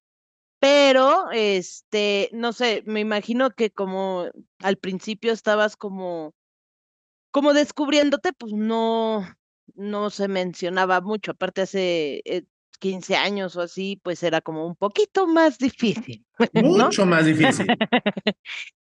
pero, 0.58 1.30
este, 1.32 2.30
no 2.32 2.52
sé, 2.52 2.82
me 2.86 3.00
imagino 3.00 3.50
que 3.50 3.70
como 3.70 4.26
al 4.60 4.76
principio 4.78 5.32
estabas 5.32 5.76
como, 5.76 6.34
como 7.30 7.52
descubriéndote, 7.54 8.32
pues 8.32 8.52
no, 8.52 9.26
no 9.74 10.10
se 10.10 10.28
mencionaba 10.28 11.00
mucho, 11.00 11.32
aparte 11.32 11.62
hace 11.62 12.22
eh, 12.24 12.44
15 12.78 13.16
años 13.16 13.56
o 13.56 13.62
así, 13.62 14.00
pues 14.02 14.22
era 14.22 14.40
como 14.40 14.66
un 14.66 14.76
poquito 14.76 15.26
más 15.26 15.58
difícil, 15.58 16.24
¿no? 16.54 16.86
Mucho 16.86 17.06
más 17.06 17.26
difícil. 17.26 17.66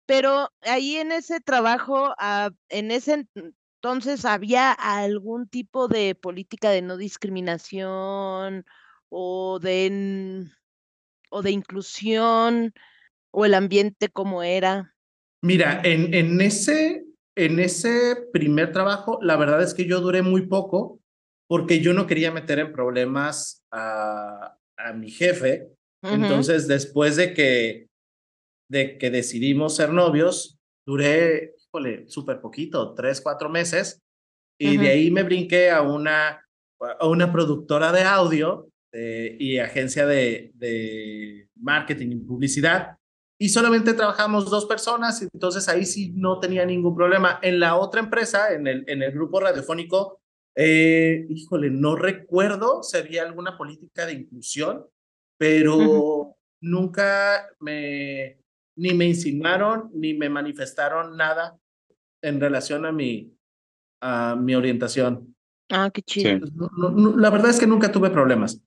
Pero 0.07 0.51
ahí 0.63 0.97
en 0.97 1.13
ese 1.13 1.41
trabajo, 1.41 2.15
ah, 2.19 2.51
en 2.71 2.91
ese 2.91 3.13
en- 3.35 3.55
entonces, 3.81 4.25
¿había 4.25 4.73
algún 4.73 5.49
tipo 5.49 5.87
de 5.87 6.17
política 6.17 6.71
de 6.71 6.83
no 6.83 6.97
discriminación 6.97 8.65
o 9.09 9.61
de, 9.61 10.47
o 11.31 11.43
de 11.43 11.51
inclusión 11.53 12.75
o 13.31 13.45
el 13.45 13.55
ambiente 13.55 14.09
como 14.09 14.43
era? 14.43 14.97
Mira, 15.43 15.81
en, 15.85 16.13
en, 16.13 16.41
ese, 16.41 17.05
en 17.37 17.61
ese 17.61 18.17
primer 18.33 18.73
trabajo, 18.73 19.21
la 19.23 19.37
verdad 19.37 19.63
es 19.63 19.75
que 19.75 19.87
yo 19.87 20.01
duré 20.01 20.23
muy 20.23 20.47
poco 20.47 20.98
porque 21.49 21.81
yo 21.81 21.95
no 21.95 22.07
quería 22.07 22.31
meter 22.31 22.59
en 22.59 22.73
problemas 22.73 23.63
a, 23.73 24.57
a 24.77 24.93
mi 24.93 25.11
jefe. 25.11 25.73
Entonces, 26.03 26.69
después 26.69 27.17
de 27.17 27.35
que, 27.35 27.89
de 28.71 28.99
que 28.99 29.11
decidimos 29.11 29.75
ser 29.75 29.91
novios, 29.91 30.59
duré, 30.87 31.55
híjole, 31.67 32.09
súper 32.09 32.41
poquito, 32.41 32.95
tres, 32.95 33.21
cuatro 33.21 33.49
meses. 33.49 34.01
Y 34.61 34.77
de 34.77 34.89
ahí 34.89 35.11
me 35.11 35.23
brinqué 35.23 35.71
a 35.71 35.83
una, 35.83 36.45
a 36.81 37.09
una 37.09 37.33
productora 37.33 37.93
de 37.93 38.03
audio 38.03 38.69
eh, 38.93 39.37
y 39.39 39.59
agencia 39.59 40.07
de, 40.07 40.53
de 40.55 41.49
marketing 41.57 42.13
y 42.13 42.17
publicidad. 42.17 42.97
Y 43.41 43.51
solamente 43.51 43.95
trabajamos 43.95 44.51
dos 44.51 44.67
personas, 44.67 45.23
entonces 45.23 45.69
ahí 45.69 45.87
sí 45.87 46.13
no 46.15 46.41
tenía 46.41 46.67
ningún 46.67 46.97
problema. 46.97 47.39
En 47.41 47.61
la 47.61 47.77
otra 47.77 48.01
empresa, 48.01 48.53
en 48.53 48.67
el, 48.67 48.85
en 48.89 49.03
el 49.03 49.13
grupo 49.13 49.39
radiofónico, 49.39 50.21
eh, 50.55 51.27
híjole, 51.29 51.71
no 51.71 51.97
recuerdo 51.97 52.83
si 52.83 52.97
había 52.97 53.23
alguna 53.23 53.57
política 53.57 54.07
de 54.07 54.15
inclusión, 54.15 54.85
pero 55.39 56.37
nunca 56.61 57.47
me, 57.61 58.39
ni 58.77 58.93
me 58.95 59.07
insinuaron, 59.07 59.91
ni 59.95 60.15
me 60.15 60.29
manifestaron 60.29 61.17
nada 61.17 61.57
en 62.23 62.41
relación 62.41 62.85
a 62.87 62.93
mi, 62.93 63.33
a 64.03 64.37
mi 64.37 64.55
orientación. 64.55 65.35
Ah, 65.71 65.91
qué 65.93 66.03
chido. 66.03 66.47
Sí. 66.47 66.53
No- 66.57 66.71
no- 66.77 66.91
no, 66.91 67.17
la 67.17 67.31
verdad 67.31 67.51
es 67.51 67.61
que 67.61 67.67
nunca 67.67 67.93
tuve 67.93 68.11
problemas. 68.11 68.61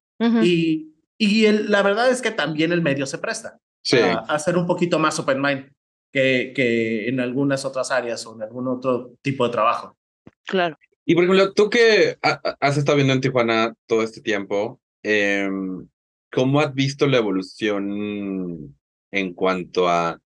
Y, 0.43 0.93
y 1.17 1.45
el- 1.45 1.71
la 1.71 1.81
verdad 1.81 2.09
es 2.11 2.21
que 2.21 2.29
también 2.31 2.71
el 2.71 2.81
medio 2.83 3.05
se 3.07 3.17
presta 3.17 3.57
Sí. 3.83 3.97
a, 3.97 4.19
a 4.19 4.37
ser 4.39 4.55
un 4.55 4.67
poquito 4.67 4.99
más 4.99 5.17
open 5.19 5.41
mind 5.41 5.71
que, 6.13 6.53
que 6.55 7.09
en 7.09 7.19
algunas 7.19 7.65
otras 7.65 7.89
áreas 7.89 8.23
o 8.27 8.35
en 8.35 8.43
algún 8.43 8.67
otro 8.67 9.15
tipo 9.23 9.45
de 9.45 9.51
trabajo. 9.51 9.97
Claro. 10.45 10.77
Y 11.05 11.15
por 11.15 11.23
ejemplo, 11.23 11.53
tú 11.53 11.69
que 11.69 12.17
ha- 12.21 12.39
ha- 12.43 12.57
has 12.59 12.77
estado 12.77 12.95
viendo 12.97 13.13
en 13.13 13.21
Tijuana 13.21 13.73
todo 13.87 14.03
este 14.03 14.21
tiempo, 14.21 14.79
em, 15.03 15.87
¿cómo 16.31 16.59
has 16.59 16.73
visto 16.73 17.07
la 17.07 17.17
evolución 17.17 18.77
en 19.11 19.33
cuanto 19.33 19.89
a 19.89 20.19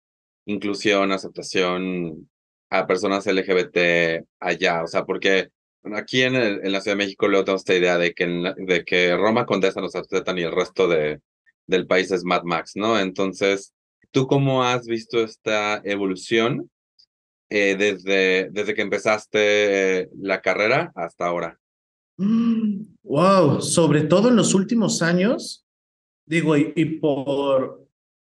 inclusión, 0.45 1.11
aceptación 1.11 2.29
a 2.69 2.85
personas 2.87 3.25
LGBT 3.27 4.23
allá? 4.39 4.83
O 4.83 4.87
sea, 4.87 5.05
porque 5.05 5.49
aquí 5.95 6.21
en, 6.23 6.35
el- 6.35 6.59
en 6.65 6.71
la 6.71 6.81
Ciudad 6.81 6.97
de 6.97 7.03
México 7.05 7.27
luego 7.27 7.45
tenemos 7.45 7.61
esta 7.61 7.75
idea 7.75 7.97
de 7.97 8.13
que, 8.13 8.23
en 8.25 8.43
la- 8.43 8.53
de 8.57 8.83
que 8.83 9.15
Roma 9.15 9.45
Condesa 9.45 9.81
nos 9.81 9.95
aceptan 9.95 10.37
y 10.37 10.43
el 10.43 10.51
resto 10.51 10.87
de, 10.87 11.21
del 11.67 11.87
país 11.87 12.11
es 12.11 12.23
Mad 12.25 12.43
Max, 12.43 12.73
¿no? 12.75 12.99
Entonces, 12.99 13.73
¿tú 14.11 14.27
cómo 14.27 14.63
has 14.63 14.85
visto 14.87 15.23
esta 15.23 15.81
evolución 15.85 16.69
eh, 17.57 17.77
desde, 17.77 18.49
desde 18.51 18.73
que 18.73 18.81
empezaste 18.81 19.99
eh, 19.99 20.09
la 20.19 20.41
carrera 20.41 20.91
hasta 20.93 21.25
ahora? 21.25 21.57
Wow, 23.07 23.61
sobre 23.61 24.01
todo 24.01 24.29
en 24.29 24.35
los 24.35 24.55
últimos 24.55 25.03
años, 25.03 25.63
digo, 26.25 26.57
y, 26.57 26.73
y 26.75 26.85
por, 26.97 27.87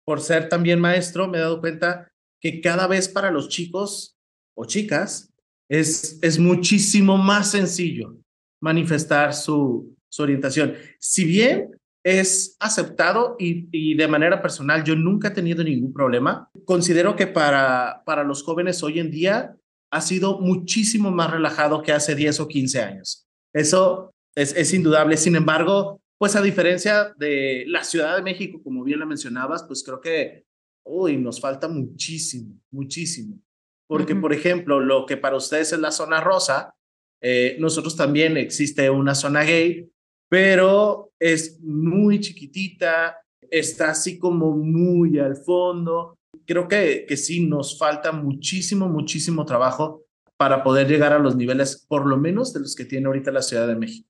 por 0.04 0.20
ser 0.22 0.48
también 0.48 0.80
maestro, 0.80 1.28
me 1.28 1.36
he 1.36 1.42
dado 1.42 1.60
cuenta 1.60 2.10
que 2.40 2.62
cada 2.62 2.86
vez 2.86 3.06
para 3.06 3.30
los 3.30 3.50
chicos 3.50 4.16
o 4.56 4.64
chicas 4.64 5.30
es, 5.68 6.18
es 6.22 6.38
muchísimo 6.38 7.18
más 7.18 7.50
sencillo 7.50 8.16
manifestar 8.60 9.34
su, 9.34 9.94
su 10.08 10.22
orientación. 10.22 10.74
Si 10.98 11.24
bien 11.24 11.70
es 12.04 12.56
aceptado 12.58 13.36
y, 13.38 13.68
y 13.70 13.94
de 13.94 14.08
manera 14.08 14.42
personal 14.42 14.82
yo 14.84 14.96
nunca 14.96 15.28
he 15.28 15.32
tenido 15.32 15.62
ningún 15.62 15.92
problema, 15.92 16.50
considero 16.64 17.14
que 17.16 17.26
para, 17.26 18.02
para 18.04 18.24
los 18.24 18.42
jóvenes 18.42 18.82
hoy 18.82 18.98
en 18.98 19.10
día 19.10 19.56
ha 19.92 20.00
sido 20.00 20.40
muchísimo 20.40 21.10
más 21.10 21.30
relajado 21.30 21.82
que 21.82 21.92
hace 21.92 22.14
10 22.14 22.40
o 22.40 22.48
15 22.48 22.80
años. 22.80 23.28
Eso 23.52 24.14
es, 24.34 24.56
es 24.56 24.72
indudable. 24.72 25.16
Sin 25.18 25.36
embargo, 25.36 26.00
pues 26.18 26.34
a 26.34 26.40
diferencia 26.42 27.12
de 27.18 27.64
la 27.66 27.84
Ciudad 27.84 28.16
de 28.16 28.22
México, 28.22 28.62
como 28.62 28.84
bien 28.84 29.00
la 29.00 29.06
mencionabas, 29.06 29.64
pues 29.64 29.82
creo 29.84 30.00
que, 30.00 30.46
uy, 30.84 31.18
nos 31.18 31.40
falta 31.40 31.68
muchísimo, 31.68 32.58
muchísimo. 32.70 33.38
Porque, 33.86 34.14
por 34.14 34.32
ejemplo, 34.32 34.80
lo 34.80 35.04
que 35.04 35.18
para 35.18 35.36
ustedes 35.36 35.72
es 35.72 35.78
la 35.78 35.90
zona 35.90 36.20
rosa, 36.22 36.74
eh, 37.20 37.56
nosotros 37.60 37.94
también 37.94 38.38
existe 38.38 38.88
una 38.88 39.14
zona 39.14 39.42
gay, 39.42 39.91
pero 40.32 41.12
es 41.20 41.60
muy 41.60 42.18
chiquitita, 42.18 43.18
está 43.50 43.90
así 43.90 44.18
como 44.18 44.56
muy 44.56 45.18
al 45.18 45.36
fondo. 45.36 46.16
Creo 46.46 46.66
que, 46.68 47.04
que 47.06 47.18
sí, 47.18 47.46
nos 47.46 47.78
falta 47.78 48.12
muchísimo, 48.12 48.88
muchísimo 48.88 49.44
trabajo 49.44 50.06
para 50.38 50.64
poder 50.64 50.88
llegar 50.88 51.12
a 51.12 51.18
los 51.18 51.36
niveles, 51.36 51.84
por 51.86 52.06
lo 52.06 52.16
menos 52.16 52.54
de 52.54 52.60
los 52.60 52.74
que 52.74 52.86
tiene 52.86 53.08
ahorita 53.08 53.30
la 53.30 53.42
Ciudad 53.42 53.66
de 53.66 53.76
México. 53.76 54.08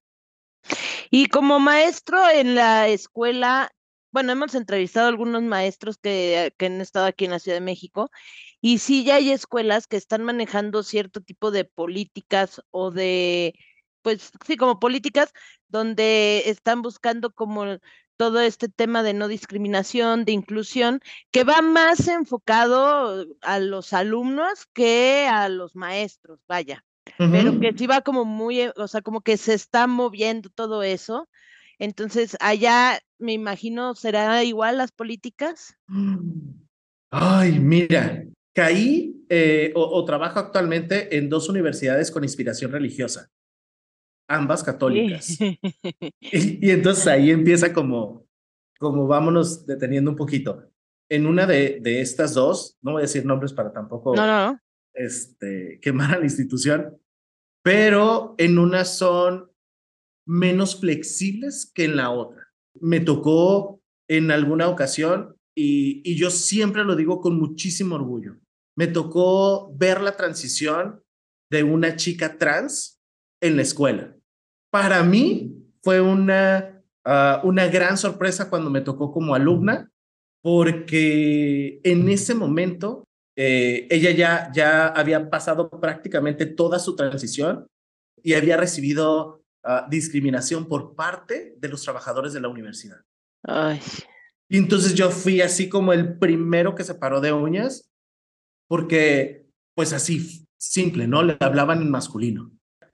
Y 1.11 1.26
como 1.26 1.59
maestro 1.59 2.19
en 2.33 2.55
la 2.55 2.87
escuela, 2.87 3.73
bueno, 4.12 4.31
hemos 4.31 4.55
entrevistado 4.55 5.07
a 5.07 5.11
algunos 5.11 5.43
maestros 5.43 5.99
que, 5.99 6.55
que 6.57 6.67
han 6.67 6.81
estado 6.81 7.07
aquí 7.07 7.25
en 7.25 7.33
la 7.33 7.41
Ciudad 7.41 7.57
de 7.57 7.62
México 7.62 8.12
y 8.61 8.79
sí 8.79 9.02
ya 9.02 9.17
hay 9.17 9.33
escuelas 9.33 9.88
que 9.88 9.97
están 9.97 10.23
manejando 10.23 10.85
cierto 10.85 11.21
tipo 11.21 11.50
de 11.50 11.64
políticas 11.64 12.62
o 12.71 12.93
de, 12.93 13.55
pues 14.02 14.30
sí, 14.47 14.56
como 14.56 14.80
políticas 14.80 15.32
donde 15.68 16.42
están 16.47 16.82
buscando 16.82 17.32
como 17.32 17.78
todo 18.16 18.40
este 18.40 18.68
tema 18.68 19.02
de 19.02 19.14
no 19.14 19.26
discriminación, 19.26 20.25
de 20.25 20.32
inclusión, 20.32 21.00
que 21.30 21.44
va 21.44 21.62
más 21.62 22.06
enfocado 22.09 23.26
a 23.40 23.59
los 23.59 23.92
alumnos 23.92 24.66
que 24.73 25.26
a 25.28 25.49
los 25.49 25.75
maestros, 25.75 26.38
vaya. 26.47 26.85
Pero 27.18 27.59
que 27.59 27.73
sí 27.76 27.87
va 27.87 28.00
como 28.00 28.25
muy, 28.25 28.61
eh, 28.61 28.73
o 28.76 28.87
sea, 28.87 29.02
como 29.02 29.23
que 29.23 29.37
se 29.37 29.54
está 29.54 29.87
moviendo 29.87 30.50
todo 30.50 30.82
eso. 30.82 31.28
Entonces, 31.78 32.37
allá 32.40 33.00
me 33.18 33.32
imagino, 33.32 33.94
¿será 33.94 34.44
igual 34.44 34.78
las 34.78 34.92
políticas? 34.92 35.76
Ay, 37.11 37.59
mira, 37.59 38.25
caí 38.54 39.25
eh, 39.28 39.73
o, 39.75 40.04
trabajo 40.04 40.38
actualmente 40.38 41.16
en 41.16 41.28
dos 41.28 41.49
universidades 41.49 42.11
con 42.11 42.23
inspiración 42.23 42.71
religiosa, 42.71 43.30
ambas 44.33 44.62
católicas. 44.65 45.39
y, 46.21 46.71
entonces 46.71 47.07
ahí 47.07 47.31
empieza 47.31 47.73
como, 47.73 48.27
como 48.79 49.07
vámonos 49.07 49.67
deteniendo 49.67 50.11
un 50.11 50.17
poquito. 50.17 50.69
En 51.09 51.27
una 51.27 51.47
de, 51.47 51.79
de 51.83 52.01
estas 52.01 52.35
dos, 52.35 52.79
no 52.81 52.93
voy 52.93 53.01
a 53.01 53.03
decir 53.03 53.27
nombres 53.27 53.53
para 53.53 53.73
tampoco 53.73 54.17
no, 54.17 54.27
no. 54.27 54.61
Este, 54.95 55.79
quemar 55.83 56.15
a 56.15 56.19
la 56.19 56.25
institución, 56.25 56.99
pero 57.62 58.35
en 58.39 58.59
una 58.59 58.85
son 58.85 59.51
menos 60.27 60.81
flexibles 60.81 61.71
que 61.75 61.85
en 61.85 61.97
la 61.97 62.11
otra. 62.11 62.49
Me 62.81 63.01
tocó 63.01 63.81
en 64.09 64.31
alguna 64.31 64.69
ocasión, 64.69 65.37
y, 65.55 66.01
y 66.11 66.17
yo 66.17 66.31
siempre 66.31 66.85
lo 66.85 66.97
digo 66.97 67.21
con 67.21 67.39
muchísimo 67.39 67.97
orgullo, 67.97 68.37
me 68.77 68.87
tocó 68.87 69.75
ver 69.77 70.01
la 70.01 70.17
transición 70.17 71.03
de 71.51 71.62
una 71.62 71.97
chica 71.97 72.39
trans 72.39 73.03
en 73.43 73.57
la 73.57 73.62
escuela. 73.62 74.17
Para 74.73 75.02
mí 75.02 75.55
fue 75.83 76.00
una, 76.00 76.83
ah, 77.05 77.43
una 77.45 77.67
gran 77.67 77.99
sorpresa 77.99 78.49
cuando 78.49 78.71
me 78.71 78.81
tocó 78.81 79.12
como 79.12 79.35
alumna, 79.35 79.91
porque 80.41 81.79
en 81.85 82.09
ese 82.09 82.35
momento 82.35 83.05
eh, 83.37 83.87
ella 83.91 84.12
ya, 84.12 84.50
ya 84.52 84.88
había 84.88 85.29
pasado 85.29 85.69
prácticamente 85.69 86.47
toda 86.47 86.79
su 86.79 86.97
transición 86.97 87.67
y 88.23 88.33
había 88.33 88.57
recibido 88.57 89.45
ah, 89.62 89.87
discriminación 89.91 90.67
por 90.67 90.95
parte 90.95 91.55
de 91.59 91.69
los 91.69 91.83
trabajadores 91.83 92.33
de 92.33 92.41
la 92.41 92.49
universidad. 92.49 93.02
Ay. 93.45 93.79
Y 94.49 94.57
entonces 94.57 94.95
yo 94.95 95.11
fui 95.11 95.43
así 95.43 95.69
como 95.69 95.93
el 95.93 96.19
primero 96.19 96.75
que 96.75 96.85
se 96.85 96.95
paró 96.95 97.21
de 97.21 97.33
uñas 97.33 97.91
porque, 98.69 99.47
pues 99.75 99.93
así, 99.93 100.47
simple, 100.59 101.07
¿no? 101.07 101.23
Le 101.23 101.37
hablaban 101.41 101.83
en 101.83 101.91
masculino. 101.91 102.50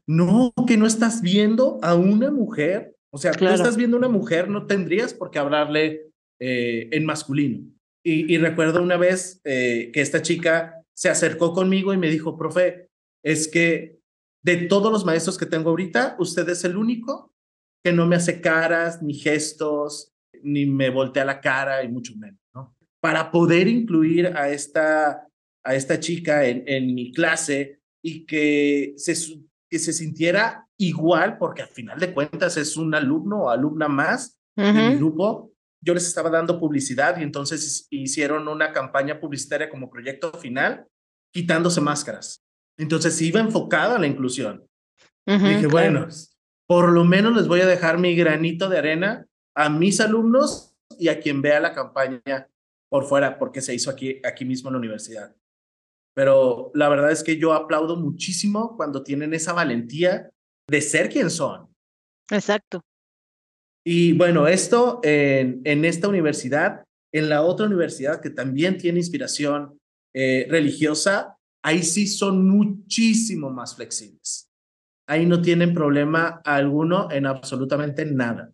No, 0.08 0.54
que 0.66 0.78
no 0.78 0.86
estás 0.86 1.20
viendo 1.20 1.78
a 1.82 1.94
una 1.94 2.30
mujer, 2.30 2.96
o 3.10 3.18
sea, 3.18 3.32
tú 3.32 3.46
estás 3.46 3.76
viendo 3.76 3.96
a 3.96 4.00
una 4.00 4.08
mujer, 4.08 4.48
no 4.48 4.66
tendrías 4.66 5.12
por 5.12 5.30
qué 5.30 5.38
hablarle 5.38 6.10
eh, 6.40 6.88
en 6.92 7.04
masculino. 7.04 7.64
Y, 8.04 8.38
recuerdo 8.38 8.82
una 8.82 8.96
vez 8.96 9.38
eh, 9.44 9.90
que 9.92 10.00
esta 10.00 10.22
chica 10.22 10.82
se 10.94 11.10
acercó 11.10 11.52
conmigo 11.52 11.92
y 11.92 11.98
me 11.98 12.08
dijo, 12.08 12.38
profe, 12.38 12.88
es 13.22 13.48
que 13.48 13.98
de 14.42 14.56
todos 14.56 14.90
los 14.90 15.04
maestros 15.04 15.36
que 15.36 15.44
tengo 15.44 15.68
ahorita, 15.68 16.16
usted 16.18 16.48
es 16.48 16.64
el 16.64 16.78
único 16.78 17.34
que 17.84 17.92
no 17.92 18.06
me 18.06 18.16
hace 18.16 18.40
caras, 18.40 19.02
ni 19.02 19.12
gestos, 19.12 20.14
ni 20.42 20.64
me 20.64 20.88
voltea 20.88 21.26
la 21.26 21.42
cara 21.42 21.84
y 21.84 21.88
mucho 21.88 22.16
menos, 22.16 22.40
¿no? 22.54 22.74
Para 23.02 23.30
poder 23.30 23.68
incluir 23.68 24.28
a 24.28 24.48
esta 24.48 25.28
a 25.64 25.74
esta 25.74 26.00
chica 26.00 26.46
en, 26.46 26.64
en 26.66 26.94
mi 26.94 27.12
clase 27.12 27.80
y 28.02 28.24
que 28.24 28.94
se, 28.96 29.14
que 29.70 29.78
se 29.78 29.92
sintiera 29.92 30.66
igual, 30.78 31.38
porque 31.38 31.62
al 31.62 31.68
final 31.68 31.98
de 31.98 32.12
cuentas 32.12 32.56
es 32.56 32.76
un 32.76 32.94
alumno 32.94 33.44
o 33.44 33.50
alumna 33.50 33.88
más 33.88 34.40
de 34.56 34.72
mi 34.72 34.96
grupo. 34.96 35.52
Yo 35.80 35.94
les 35.94 36.06
estaba 36.06 36.30
dando 36.30 36.58
publicidad 36.58 37.18
y 37.18 37.22
entonces 37.22 37.86
hicieron 37.90 38.48
una 38.48 38.72
campaña 38.72 39.20
publicitaria 39.20 39.70
como 39.70 39.90
proyecto 39.90 40.32
final, 40.32 40.86
quitándose 41.32 41.80
máscaras. 41.80 42.44
Entonces 42.76 43.20
iba 43.22 43.40
enfocado 43.40 43.96
a 43.96 43.98
la 43.98 44.06
inclusión. 44.06 44.66
dije, 45.26 45.66
bueno, 45.66 46.08
por 46.66 46.90
lo 46.90 47.04
menos 47.04 47.36
les 47.36 47.46
voy 47.46 47.60
a 47.60 47.66
dejar 47.66 47.98
mi 47.98 48.16
granito 48.16 48.68
de 48.68 48.78
arena 48.78 49.26
a 49.54 49.68
mis 49.68 50.00
alumnos 50.00 50.76
y 50.98 51.08
a 51.08 51.20
quien 51.20 51.42
vea 51.42 51.60
la 51.60 51.74
campaña 51.74 52.48
por 52.90 53.04
fuera, 53.04 53.38
porque 53.38 53.60
se 53.60 53.74
hizo 53.74 53.90
aquí, 53.90 54.20
aquí 54.24 54.44
mismo 54.44 54.70
en 54.70 54.74
la 54.74 54.78
universidad 54.78 55.34
pero 56.18 56.72
la 56.74 56.88
verdad 56.88 57.12
es 57.12 57.22
que 57.22 57.38
yo 57.38 57.52
aplaudo 57.52 57.94
muchísimo 57.94 58.76
cuando 58.76 59.04
tienen 59.04 59.34
esa 59.34 59.52
valentía 59.52 60.28
de 60.68 60.80
ser 60.80 61.10
quien 61.10 61.30
son. 61.30 61.68
Exacto. 62.28 62.82
Y 63.86 64.14
bueno, 64.14 64.48
esto 64.48 64.98
en, 65.04 65.60
en 65.62 65.84
esta 65.84 66.08
universidad, 66.08 66.82
en 67.14 67.28
la 67.28 67.42
otra 67.42 67.66
universidad 67.66 68.20
que 68.20 68.30
también 68.30 68.78
tiene 68.78 68.98
inspiración 68.98 69.78
eh, 70.12 70.48
religiosa, 70.50 71.36
ahí 71.62 71.84
sí 71.84 72.08
son 72.08 72.48
muchísimo 72.48 73.50
más 73.50 73.76
flexibles. 73.76 74.50
Ahí 75.08 75.24
no 75.24 75.40
tienen 75.40 75.72
problema 75.72 76.42
alguno 76.44 77.12
en 77.12 77.26
absolutamente 77.26 78.04
nada. 78.04 78.50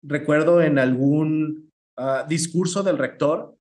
Recuerdo 0.00 0.62
en 0.62 0.78
algún 0.78 1.72
ah, 1.96 2.24
discurso 2.28 2.84
del 2.84 2.98
rector 2.98 3.58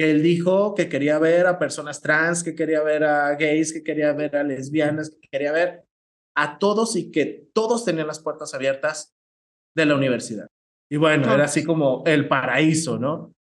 que 0.00 0.10
él 0.10 0.22
dijo 0.22 0.74
que 0.74 0.88
quería 0.88 1.18
ver 1.18 1.46
a 1.46 1.58
personas 1.58 2.00
trans, 2.00 2.42
que 2.42 2.54
quería 2.54 2.82
ver 2.82 3.04
a 3.04 3.34
gays, 3.34 3.70
que 3.70 3.82
quería 3.82 4.14
ver 4.14 4.34
a 4.34 4.42
lesbianas, 4.42 5.10
que 5.10 5.28
quería 5.28 5.52
ver 5.52 5.84
a 6.34 6.58
todos 6.58 6.96
y 6.96 7.10
que 7.10 7.50
todos 7.52 7.84
tenían 7.84 8.06
las 8.06 8.18
puertas 8.18 8.54
abiertas 8.54 9.14
de 9.76 9.84
la 9.84 9.96
universidad. 9.96 10.46
Y 10.90 10.96
bueno, 10.96 11.30
era 11.30 11.44
así 11.44 11.64
como 11.64 12.02
el 12.06 12.28
paraíso, 12.28 12.98
¿no? 12.98 13.34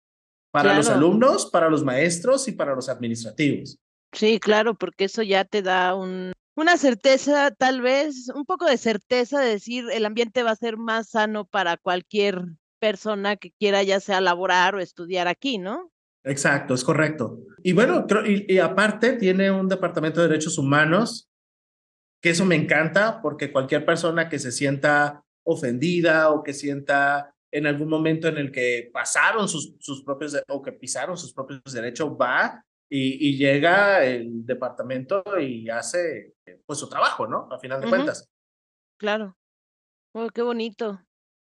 Para 0.51 0.75
los 0.75 0.89
alumnos, 0.89 1.47
para 1.47 1.71
los 1.71 1.85
maestros 1.85 2.49
y 2.49 2.53
para 2.53 2.75
los 2.75 2.89
administrativos. 2.89 3.79
Sí, 4.13 4.41
claro, 4.41 4.75
porque 4.75 5.05
eso 5.05 5.23
ya 5.23 5.45
te 5.45 5.63
da 5.63 5.95
un, 5.95 6.33
una 6.57 6.77
certeza, 6.77 7.53
tal 7.53 7.83
vez, 7.83 8.33
un 8.35 8.45
poco 8.45 8.65
de 8.65 8.79
certeza 8.79 9.39
de 9.39 9.51
decir 9.51 9.85
el 9.93 10.05
ambiente 10.05 10.43
va 10.43 10.51
a 10.51 10.57
ser 10.57 10.77
más 10.77 11.11
sano 11.11 11.45
para 11.45 11.77
cualquier 11.77 12.47
persona 12.81 13.37
que 13.37 13.53
quiera 13.53 13.85
ya 13.85 14.01
sea 14.01 14.21
laborar 14.21 14.75
o 14.75 14.81
estudiar 14.81 15.29
aquí, 15.29 15.59
¿no? 15.59 15.93
Exacto, 16.29 16.75
es 16.75 16.85
correcto. 16.85 17.41
Y 17.63 17.73
bueno, 17.73 18.07
y, 18.25 18.59
aparte 18.59 19.15
tiene 19.15 19.51
un 19.51 19.69
departamento 19.69 20.21
de 20.21 20.29
derechos 20.29 20.59
humanos, 20.59 21.29
que 22.23 22.31
eso 22.31 22.45
me 22.45 22.57
encanta, 22.57 23.21
porque 23.23 23.53
cualquier 23.53 23.85
persona 23.85 24.29
que 24.29 24.39
se 24.39 24.53
sienta 24.53 25.25
ofendida 25.45 26.31
o 26.31 26.43
que 26.43 26.53
sienta 26.53 27.35
en 27.51 27.67
algún 27.67 27.89
momento 27.89 28.29
en 28.29 28.37
el 28.37 28.53
que 28.53 28.91
pasaron 28.93 29.49
sus, 29.49 29.75
sus 29.81 30.05
propios 30.05 30.37
o 30.49 30.61
que 30.61 30.73
pisaron 30.73 31.17
sus 31.17 31.33
propios 31.33 31.63
derechos 31.73 32.11
va 32.11 32.63
y, 32.91 33.37
llega 33.37 34.05
el 34.05 34.45
departamento 34.45 35.23
y 35.41 35.69
hace 35.71 36.35
pues 36.67 36.79
su 36.79 36.89
trabajo, 36.89 37.27
¿no? 37.27 37.49
A 37.51 37.59
final 37.59 37.81
de 37.81 37.89
cuentas. 37.89 38.29
Claro. 38.99 39.37
Oh, 40.13 40.29
qué 40.29 40.43
bonito. 40.43 41.01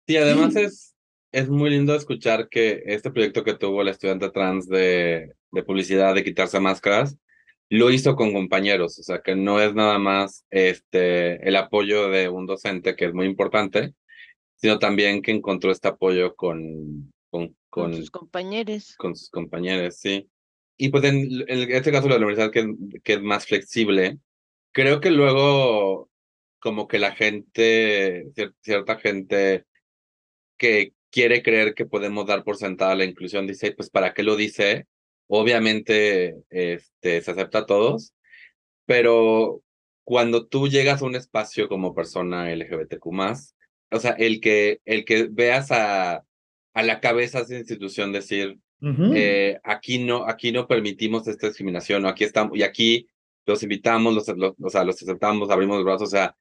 Sí, 0.08 0.18
además 0.18 0.56
es 0.56 0.95
es 1.36 1.50
muy 1.50 1.70
lindo 1.70 1.94
escuchar 1.94 2.48
que 2.48 2.82
este 2.86 3.12
proyecto 3.12 3.44
que 3.44 3.56
tuvo 3.56 3.84
la 3.84 3.92
estudiante 3.92 4.30
trans 4.30 4.70
de, 4.70 5.34
de 5.52 5.64
publicidad 5.64 6.16
de 6.16 6.24
quitarse 6.24 6.62
máscaras, 6.62 7.18
lo 7.70 7.92
hizo 7.92 8.16
con 8.16 8.32
compañeros, 8.32 8.98
o 9.00 9.04
sea, 9.04 9.22
que 9.22 9.36
no 9.36 9.60
es 9.60 9.76
nada 9.76 10.00
más 10.00 10.46
este, 10.50 11.46
el 11.46 11.58
apoyo 11.58 12.08
de 12.08 12.30
un 12.30 12.46
docente, 12.46 12.96
que 12.96 13.04
es 13.04 13.14
muy 13.14 13.26
importante, 13.26 13.94
sino 14.56 14.80
también 14.80 15.22
que 15.22 15.32
encontró 15.32 15.72
este 15.72 15.90
apoyo 15.90 16.36
con, 16.36 17.12
con, 17.30 17.54
con, 17.70 17.94
sus 17.94 18.10
compañeros. 18.12 18.96
Con 18.96 19.14
sus 19.14 19.30
compañeros, 19.30 19.98
sí. 19.98 20.30
Y 20.78 20.88
pues 20.88 21.04
en, 21.04 21.18
en 21.50 21.72
este 21.74 21.92
caso 21.92 22.08
la 22.08 22.16
universidad 22.16 22.50
que, 22.50 22.66
que 23.04 23.14
es 23.14 23.22
más 23.22 23.46
flexible, 23.46 24.20
creo 24.72 25.02
que 25.02 25.12
luego 25.12 26.10
como 26.60 26.88
que 26.88 26.98
la 26.98 27.14
gente, 27.14 28.32
cierta 28.62 28.98
gente 29.00 29.66
que 30.58 30.94
quiere 31.12 31.42
creer 31.44 31.74
que 31.74 31.86
podemos 31.86 32.26
dar 32.26 32.44
por 32.44 32.58
sentada 32.58 32.96
la 32.96 33.06
inclusión, 33.06 33.48
dice, 33.48 33.72
pues 33.72 33.90
¿para 33.90 34.14
qué 34.14 34.24
lo 34.24 34.36
dice? 34.36 34.88
Obviamente 35.28 36.36
este, 36.50 37.22
se 37.22 37.32
acepta 37.32 37.60
a 37.60 37.66
todos, 37.66 38.14
pero 38.86 39.62
cuando 40.04 40.46
tú 40.46 40.68
llegas 40.68 41.02
a 41.02 41.06
un 41.06 41.16
espacio 41.16 41.68
como 41.68 41.96
persona 41.96 42.54
LGBTQ+, 42.54 43.08
o 43.92 44.00
sea, 44.00 44.12
el 44.12 44.40
que, 44.40 44.82
el 44.86 45.06
que 45.06 45.28
veas 45.32 45.72
a, 45.72 46.24
a 46.74 46.84
la 46.84 47.00
cabeza 47.00 47.40
de 47.40 47.44
esa 47.46 47.56
institución 47.58 48.12
decir, 48.12 48.60
eh, 49.16 49.60
aquí, 49.64 49.98
no, 50.00 50.28
aquí 50.28 50.52
no 50.52 50.68
permitimos 50.68 51.28
esta 51.28 51.48
discriminación, 51.48 52.06
o 52.06 52.08
aquí 52.08 52.24
estamos, 52.24 52.56
y 52.58 52.62
aquí 52.62 53.08
los 53.46 53.64
invitamos, 53.64 54.14
los, 54.14 54.56
o 54.62 54.70
sea, 54.70 54.84
los 54.84 55.02
aceptamos, 55.02 55.50
abrimos 55.50 55.78
los 55.78 55.86
brazos, 55.86 56.10
o 56.10 56.12
sea, 56.12 56.36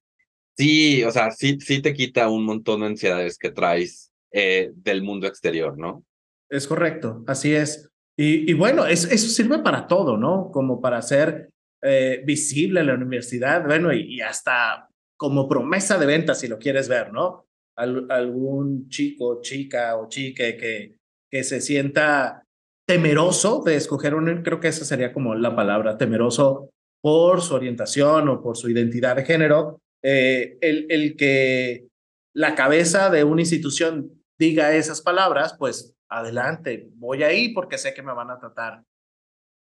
sí, 0.56 1.02
o 1.04 1.10
sea, 1.10 1.30
sí, 1.30 1.58
sí 1.60 1.80
te 1.80 1.94
quita 1.94 2.28
un 2.28 2.44
montón 2.44 2.80
de 2.80 2.86
ansiedades 2.86 3.38
que 3.38 3.50
traes 3.50 4.12
eh, 4.36 4.72
del 4.74 5.02
mundo 5.04 5.28
exterior, 5.28 5.78
¿no? 5.78 6.04
Es 6.50 6.66
correcto, 6.66 7.22
así 7.28 7.54
es. 7.54 7.88
Y, 8.16 8.50
y 8.50 8.54
bueno, 8.54 8.84
eso, 8.84 9.08
eso, 9.08 9.28
sirve 9.28 9.60
para 9.60 9.86
todo, 9.86 10.16
¿no? 10.16 10.50
Como 10.52 10.80
para 10.80 11.00
ser 11.02 11.50
eh, 11.82 12.20
visible 12.26 12.82
la 12.82 12.94
universidad, 12.94 13.64
bueno, 13.64 13.92
y, 13.92 14.20
hasta 14.20 14.88
como 15.16 15.48
promesa 15.48 15.98
de 15.98 16.06
venta, 16.06 16.34
si 16.34 16.48
lo 16.48 16.58
quieres 16.58 16.88
ver, 16.88 17.12
¿no? 17.12 17.46
algún 17.76 18.88
chico, 18.88 19.40
chica 19.40 19.96
o 19.96 20.08
chique 20.08 20.56
que, 20.56 20.96
que 21.28 21.42
se 21.42 21.60
sienta 21.60 22.44
temeroso 22.86 23.62
de 23.64 23.74
escoger 23.76 24.14
un, 24.14 24.42
creo 24.42 24.60
que 24.60 24.68
esa 24.68 24.84
sería 24.84 25.12
como 25.12 25.34
la 25.34 25.56
palabra, 25.56 25.96
temeroso 25.96 26.70
por 27.02 27.40
su 27.40 27.54
orientación 27.54 28.28
o 28.28 28.42
por 28.42 28.56
su 28.56 28.70
identidad 28.70 29.16
de 29.16 29.24
género, 29.24 29.80
eh, 30.02 30.56
el, 30.60 30.86
el 30.88 31.16
que 31.16 31.88
la 32.34 32.54
cabeza 32.54 33.10
de 33.10 33.24
una 33.24 33.42
institución 33.42 34.23
diga 34.38 34.74
esas 34.74 35.00
palabras, 35.00 35.54
pues 35.58 35.94
adelante, 36.08 36.88
voy 36.94 37.22
ahí 37.22 37.52
porque 37.52 37.78
sé 37.78 37.94
que 37.94 38.02
me 38.02 38.12
van 38.12 38.30
a 38.30 38.38
tratar 38.38 38.84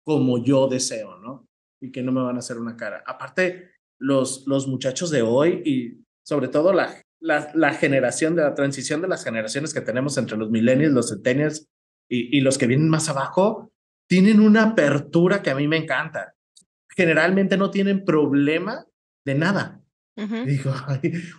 como 0.05 0.43
yo 0.43 0.69
deseo, 0.69 1.19
¿no? 1.19 1.47
Y 1.81 1.93
que 1.93 2.03
no 2.03 2.13
me 2.13 2.23
van 2.23 2.37
a 2.37 2.39
hacer 2.41 2.59
una 2.59 2.77
cara. 2.77 3.03
Aparte, 3.07 3.71
los, 4.01 4.47
los 4.47 4.67
muchachos 4.67 5.11
de 5.11 5.23
hoy 5.23 5.63
y 5.65 6.05
sobre 6.25 6.49
todo 6.49 6.73
la, 6.73 7.03
la, 7.21 7.51
la 7.55 7.75
generación 7.75 8.35
de 8.35 8.43
la 8.43 8.55
transición 8.55 9.03
de 9.03 9.09
las 9.09 9.25
generaciones 9.25 9.75
que 9.75 9.81
tenemos 9.81 10.17
entre 10.19 10.37
los 10.37 10.51
millennials, 10.51 10.95
los 10.95 11.09
centennials 11.11 11.69
y, 12.09 12.37
y 12.37 12.41
los 12.41 12.59
que 12.59 12.67
vienen 12.67 12.89
más 12.89 13.09
abajo, 13.09 13.71
tienen 14.09 14.41
una 14.41 14.63
apertura 14.63 15.43
que 15.43 15.51
a 15.51 15.55
mí 15.55 15.69
me 15.69 15.77
encanta. 15.77 16.35
Generalmente 16.97 17.57
no 17.57 17.71
tienen 17.71 18.05
problema 18.05 18.87
de 19.25 19.35
nada. 19.35 19.83
Digo, 20.17 20.73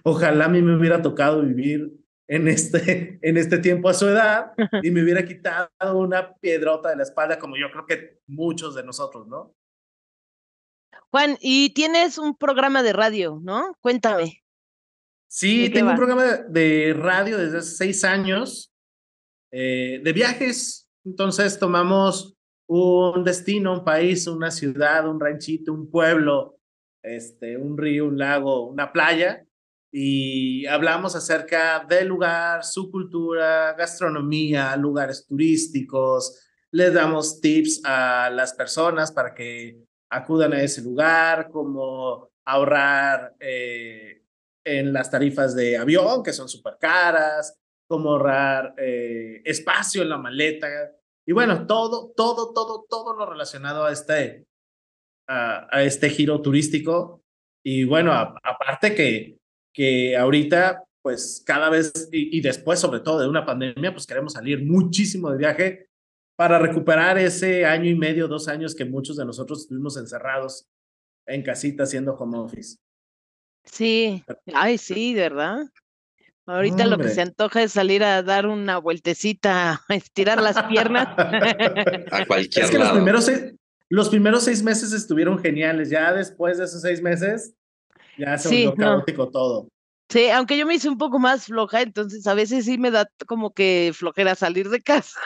ojalá 0.03 0.45
a 0.45 0.49
mí 0.49 0.61
me 0.61 0.77
hubiera 0.77 1.01
tocado 1.01 1.41
vivir 1.41 1.91
en 2.29 2.47
este, 2.47 3.19
en 3.21 3.37
este 3.37 3.57
tiempo 3.57 3.89
a 3.89 3.93
su 3.93 4.07
edad 4.07 4.53
y 4.83 4.91
me 4.91 5.03
hubiera 5.03 5.25
quitado 5.25 5.69
una 5.95 6.33
piedrota 6.35 6.89
de 6.89 6.95
la 6.95 7.03
espalda 7.03 7.37
como 7.37 7.57
yo 7.57 7.69
creo 7.71 7.85
que 7.85 8.19
muchos 8.27 8.75
de 8.75 8.83
nosotros, 8.83 9.27
¿no? 9.27 9.53
Juan, 11.11 11.37
y 11.41 11.73
tienes 11.73 12.19
un 12.19 12.37
programa 12.37 12.83
de 12.83 12.93
radio, 12.93 13.39
¿no? 13.41 13.75
Cuéntame. 13.81 14.43
Sí, 15.27 15.69
tengo 15.71 15.91
un 15.91 15.95
programa 15.95 16.37
de 16.37 16.95
radio 16.95 17.37
desde 17.37 17.59
hace 17.59 17.75
seis 17.75 18.03
años 18.03 18.71
eh, 19.51 19.99
de 20.03 20.13
viajes. 20.13 20.87
Entonces 21.03 21.57
tomamos 21.57 22.35
un 22.67 23.23
destino, 23.23 23.73
un 23.73 23.83
país, 23.83 24.27
una 24.27 24.51
ciudad, 24.51 25.07
un 25.07 25.19
ranchito, 25.19 25.73
un 25.73 25.89
pueblo, 25.89 26.59
este, 27.03 27.57
un 27.57 27.77
río, 27.77 28.05
un 28.05 28.17
lago, 28.19 28.67
una 28.67 28.91
playa, 28.91 29.45
y 29.91 30.65
hablamos 30.67 31.15
acerca 31.15 31.85
del 31.87 32.07
lugar, 32.07 32.63
su 32.63 32.91
cultura, 32.91 33.73
gastronomía, 33.73 34.75
lugares 34.75 35.25
turísticos, 35.25 36.45
les 36.71 36.93
damos 36.93 37.41
tips 37.41 37.81
a 37.83 38.29
las 38.29 38.53
personas 38.53 39.11
para 39.11 39.33
que 39.33 39.83
acudan 40.11 40.53
a 40.53 40.61
ese 40.61 40.81
lugar, 40.81 41.49
como 41.49 42.29
ahorrar 42.45 43.35
eh, 43.39 44.23
en 44.63 44.93
las 44.93 45.09
tarifas 45.09 45.55
de 45.55 45.77
avión, 45.77 46.23
que 46.23 46.33
son 46.33 46.47
súper 46.47 46.77
caras, 46.79 47.59
como 47.87 48.11
ahorrar 48.11 48.75
eh, 48.77 49.41
espacio 49.45 50.03
en 50.03 50.09
la 50.09 50.17
maleta. 50.17 50.67
Y 51.25 51.31
bueno, 51.31 51.65
todo, 51.65 52.13
todo, 52.15 52.53
todo, 52.53 52.85
todo 52.87 53.15
lo 53.15 53.25
relacionado 53.25 53.85
a 53.85 53.91
este, 53.91 54.45
a, 55.27 55.83
este 55.83 56.09
giro 56.09 56.41
turístico. 56.41 57.23
Y 57.63 57.83
bueno, 57.83 58.13
aparte 58.13 58.93
que, 58.93 59.38
que 59.79 60.17
ahorita, 60.17 60.83
pues 61.01 61.41
cada 61.45 61.69
vez, 61.69 62.09
y, 62.11 62.37
y, 62.37 62.41
después 62.41 62.81
sobre 62.81 62.99
todo 62.99 63.21
de 63.21 63.29
una 63.29 63.45
pandemia, 63.45 63.93
pues 63.93 64.05
queremos 64.05 64.33
salir 64.33 64.65
muchísimo 64.65 65.31
de 65.31 65.37
viaje 65.37 65.87
para 66.35 66.59
recuperar 66.59 67.17
ese 67.17 67.65
año 67.65 67.89
y 67.89 67.95
medio, 67.95 68.27
dos 68.27 68.49
años 68.49 68.75
que 68.75 68.83
muchos 68.83 69.15
de 69.15 69.23
nosotros 69.23 69.61
estuvimos 69.61 69.95
encerrados 69.95 70.67
en 71.27 71.43
casita 71.43 71.83
haciendo 71.83 72.13
home 72.15 72.39
office. 72.39 72.75
Sí, 73.63 74.21
ay, 74.53 74.77
sí, 74.77 75.13
¿verdad? 75.13 75.61
Ahorita 76.45 76.85
lo 76.85 76.97
que 76.97 77.07
se 77.07 77.21
antoja 77.21 77.63
es 77.63 77.71
salir 77.71 78.03
a 78.03 78.21
dar 78.21 78.47
una 78.47 78.79
vueltecita, 78.79 79.81
a 79.87 79.95
estirar 79.95 80.41
las 80.41 80.61
piernas. 80.63 81.07
a 81.17 82.25
cualquier 82.27 82.65
es 82.65 82.69
que 82.69 82.79
lado. 82.79 82.95
Los 82.95 82.97
primeros, 82.97 83.25
seis, 83.25 83.55
los 83.87 84.09
primeros 84.09 84.43
seis 84.43 84.61
meses 84.61 84.91
estuvieron 84.91 85.39
geniales. 85.39 85.89
Ya 85.89 86.11
después 86.11 86.57
de 86.57 86.65
esos 86.65 86.81
seis 86.81 87.01
meses, 87.01 87.55
ya 88.19 88.37
se 88.37 88.49
sí, 88.49 88.65
volvió 88.67 88.85
caótico 88.85 89.25
no. 89.25 89.31
todo. 89.31 89.67
Sí, 90.09 90.29
aunque 90.29 90.57
yo 90.57 90.65
me 90.65 90.75
hice 90.75 90.89
un 90.89 90.97
poco 90.97 91.19
más 91.19 91.45
floja, 91.45 91.81
entonces 91.81 92.25
a 92.25 92.33
veces 92.33 92.65
sí 92.65 92.77
me 92.77 92.89
da 92.89 93.09
como 93.27 93.53
que 93.53 93.91
flojera 93.93 94.35
salir 94.35 94.69
de 94.69 94.81
casa. 94.81 95.19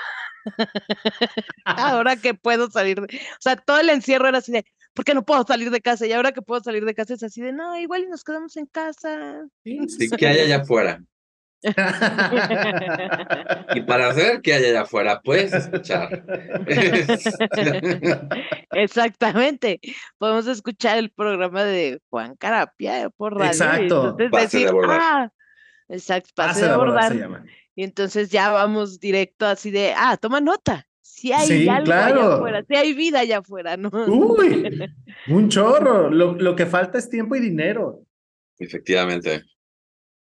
ahora 1.65 2.17
que 2.17 2.33
puedo 2.33 2.69
salir, 2.69 2.99
de... 2.99 3.15
o 3.15 3.41
sea, 3.41 3.55
todo 3.55 3.79
el 3.79 3.89
encierro 3.89 4.27
era 4.27 4.39
así 4.39 4.51
de, 4.51 4.65
¿por 4.93 5.05
qué 5.05 5.13
no 5.13 5.23
puedo 5.23 5.43
salir 5.43 5.71
de 5.71 5.79
casa? 5.79 6.05
Y 6.05 6.11
ahora 6.11 6.33
que 6.33 6.41
puedo 6.41 6.61
salir 6.61 6.83
de 6.83 6.93
casa 6.93 7.13
es 7.13 7.23
así 7.23 7.41
de, 7.41 7.53
no, 7.53 7.79
igual 7.79 8.03
y 8.03 8.07
nos 8.07 8.23
quedamos 8.23 8.57
en 8.57 8.65
casa. 8.65 9.45
Sí, 9.63 9.79
sí 9.87 10.09
que 10.09 10.27
hay 10.27 10.39
allá 10.39 10.57
afuera. 10.57 11.01
y 13.75 13.81
para 13.81 14.09
hacer 14.09 14.41
que 14.41 14.53
hay 14.53 14.65
allá 14.65 14.81
afuera, 14.81 15.21
puedes 15.23 15.53
escuchar. 15.53 16.23
Exactamente. 18.71 19.79
Podemos 20.17 20.47
escuchar 20.47 20.97
el 20.97 21.11
programa 21.11 21.63
de 21.63 21.99
Juan 22.09 22.35
Carapia 22.35 23.09
por 23.09 23.33
radio. 23.35 23.51
Exacto. 23.51 24.15
Y 24.19 24.29
pase 24.29 24.43
decir, 24.43 24.61
de 24.63 24.69
abordar. 24.69 24.99
ah, 25.01 25.31
exacto, 25.89 26.29
pase, 26.35 26.47
Pase 26.49 26.61
de 26.61 26.67
de 26.67 26.73
abordar 26.73 27.03
abordar. 27.03 27.11
se 27.13 27.19
llama. 27.19 27.45
Y 27.75 27.83
entonces 27.83 28.29
ya 28.29 28.51
vamos 28.51 28.99
directo 28.99 29.45
así 29.45 29.71
de, 29.71 29.93
ah, 29.97 30.17
toma 30.17 30.41
nota. 30.41 30.85
Si 31.01 31.31
hay 31.31 31.47
Sí, 31.47 31.69
algo 31.69 31.85
claro. 31.85 32.21
allá 32.21 32.35
afuera, 32.35 32.63
si 32.67 32.75
hay 32.75 32.93
vida 32.93 33.19
allá 33.19 33.37
afuera, 33.39 33.77
¿no? 33.77 33.89
Uy, 34.07 34.89
un 35.27 35.49
chorro. 35.49 36.09
Lo, 36.09 36.33
lo 36.33 36.55
que 36.55 36.65
falta 36.65 36.97
es 36.97 37.09
tiempo 37.09 37.35
y 37.35 37.39
dinero. 37.39 38.01
Efectivamente. 38.59 39.43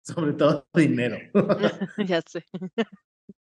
Sobre 0.15 0.33
todo 0.33 0.67
dinero. 0.75 1.19
ya 2.07 2.23
sé. 2.27 2.45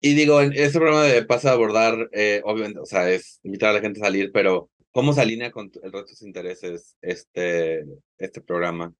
Y 0.00 0.14
digo, 0.14 0.40
en 0.40 0.52
este 0.52 0.78
programa 0.78 1.04
de 1.04 1.24
Pasa 1.24 1.50
a 1.50 1.52
Abordar, 1.52 2.08
eh, 2.12 2.40
obviamente, 2.44 2.80
o 2.80 2.86
sea, 2.86 3.10
es 3.10 3.40
invitar 3.42 3.70
a 3.70 3.74
la 3.74 3.80
gente 3.80 4.00
a 4.00 4.04
salir, 4.04 4.30
pero 4.32 4.70
¿cómo 4.92 5.12
se 5.12 5.20
alinea 5.20 5.50
con 5.50 5.70
el 5.82 5.92
resto 5.92 5.98
de 5.98 6.04
tus 6.04 6.22
intereses 6.22 6.96
este, 7.02 7.84
este 8.18 8.40
programa? 8.40 8.94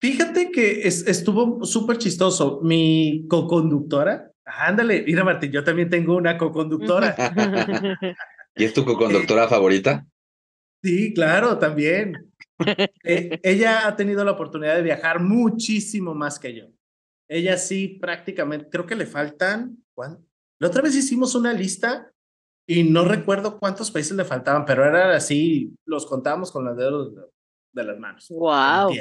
Fíjate 0.00 0.50
que 0.50 0.86
es, 0.86 1.06
estuvo 1.06 1.64
súper 1.64 1.98
chistoso. 1.98 2.60
Mi 2.62 3.26
co-conductora, 3.28 4.32
ándale, 4.44 5.02
mira 5.06 5.24
Martín, 5.24 5.50
yo 5.50 5.64
también 5.64 5.90
tengo 5.90 6.16
una 6.16 6.36
co-conductora. 6.36 7.16
¿Y 8.56 8.64
es 8.64 8.74
tu 8.74 8.84
co-conductora 8.84 9.48
favorita? 9.48 10.06
Sí, 10.82 11.14
claro, 11.14 11.58
también. 11.58 12.30
Eh, 13.02 13.40
ella 13.42 13.88
ha 13.88 13.96
tenido 13.96 14.24
la 14.24 14.32
oportunidad 14.32 14.76
de 14.76 14.82
viajar 14.82 15.20
muchísimo 15.20 16.14
más 16.14 16.38
que 16.38 16.54
yo. 16.54 16.66
Ella 17.28 17.56
sí, 17.56 17.88
prácticamente, 18.00 18.68
creo 18.70 18.86
que 18.86 18.96
le 18.96 19.06
faltan, 19.06 19.84
¿cuánto? 19.94 20.24
La 20.60 20.68
otra 20.68 20.82
vez 20.82 20.94
hicimos 20.94 21.34
una 21.34 21.52
lista 21.52 22.10
y 22.66 22.84
no 22.84 23.04
recuerdo 23.04 23.58
cuántos 23.58 23.90
países 23.90 24.16
le 24.16 24.24
faltaban, 24.24 24.64
pero 24.64 24.84
era 24.84 25.14
así, 25.14 25.74
los 25.84 26.06
contábamos 26.06 26.50
con 26.50 26.64
los 26.64 26.76
dedos 26.76 27.12
de 27.72 27.84
las 27.84 27.98
manos. 27.98 28.28
Wow. 28.30 28.92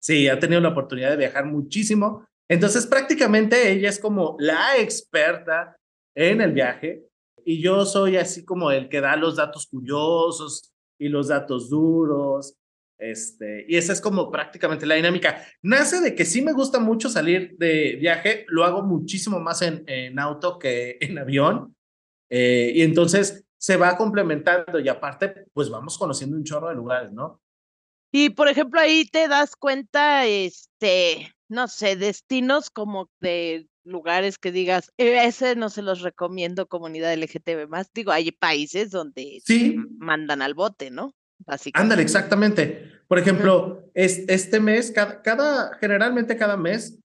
Sí, 0.00 0.28
ha 0.28 0.38
tenido 0.38 0.60
la 0.60 0.70
oportunidad 0.70 1.10
de 1.10 1.16
viajar 1.16 1.44
muchísimo. 1.44 2.26
Entonces, 2.48 2.86
prácticamente 2.86 3.70
ella 3.70 3.88
es 3.88 3.98
como 3.98 4.36
la 4.38 4.78
experta 4.78 5.76
en 6.16 6.40
el 6.40 6.52
viaje 6.52 7.04
y 7.44 7.60
yo 7.60 7.84
soy 7.84 8.16
así 8.16 8.44
como 8.44 8.70
el 8.70 8.88
que 8.88 9.00
da 9.00 9.16
los 9.16 9.36
datos 9.36 9.66
curiosos 9.66 10.72
y 10.98 11.08
los 11.08 11.28
datos 11.28 11.68
duros. 11.68 12.54
Este, 12.98 13.64
y 13.68 13.76
esa 13.76 13.92
es 13.92 14.00
como 14.00 14.30
prácticamente 14.30 14.84
la 14.86 14.96
dinámica. 14.96 15.44
Nace 15.62 16.00
de 16.00 16.14
que 16.14 16.24
sí 16.24 16.42
me 16.42 16.52
gusta 16.52 16.80
mucho 16.80 17.08
salir 17.08 17.56
de 17.58 17.96
viaje, 18.00 18.44
lo 18.48 18.64
hago 18.64 18.82
muchísimo 18.82 19.38
más 19.38 19.62
en, 19.62 19.84
en 19.86 20.18
auto 20.18 20.58
que 20.58 20.98
en 21.00 21.18
avión. 21.18 21.76
Eh, 22.30 22.72
y 22.74 22.82
entonces 22.82 23.44
se 23.56 23.76
va 23.76 23.96
complementando 23.96 24.78
y 24.80 24.88
aparte, 24.88 25.46
pues 25.52 25.70
vamos 25.70 25.96
conociendo 25.96 26.36
un 26.36 26.44
chorro 26.44 26.68
de 26.68 26.74
lugares, 26.74 27.12
¿no? 27.12 27.40
Y 28.12 28.30
por 28.30 28.48
ejemplo, 28.48 28.80
ahí 28.80 29.04
te 29.04 29.28
das 29.28 29.54
cuenta, 29.56 30.26
este, 30.26 31.32
no 31.48 31.68
sé, 31.68 31.96
destinos 31.96 32.70
como 32.70 33.10
de 33.20 33.66
lugares 33.84 34.38
que 34.38 34.52
digas, 34.52 34.92
"Eh, 34.98 35.24
ese 35.24 35.56
no 35.56 35.70
se 35.70 35.82
los 35.82 36.02
recomiendo 36.02 36.66
comunidad 36.68 37.12
LGTB 37.14 37.68
más. 37.68 37.90
Digo, 37.94 38.12
hay 38.12 38.30
países 38.32 38.90
donde 38.90 39.40
Sí. 39.44 39.76
mandan 39.98 40.42
al 40.42 40.54
bote, 40.54 40.90
¿no? 40.90 41.14
Básicamente. 41.46 41.82
Ándale, 41.82 42.02
exactamente. 42.02 42.92
Por 43.06 43.18
ejemplo, 43.18 43.90
es, 43.94 44.24
este 44.28 44.60
mes, 44.60 44.90
cada, 44.90 45.22
cada, 45.22 45.74
generalmente 45.78 46.36
cada 46.36 46.56
mes, 46.56 46.98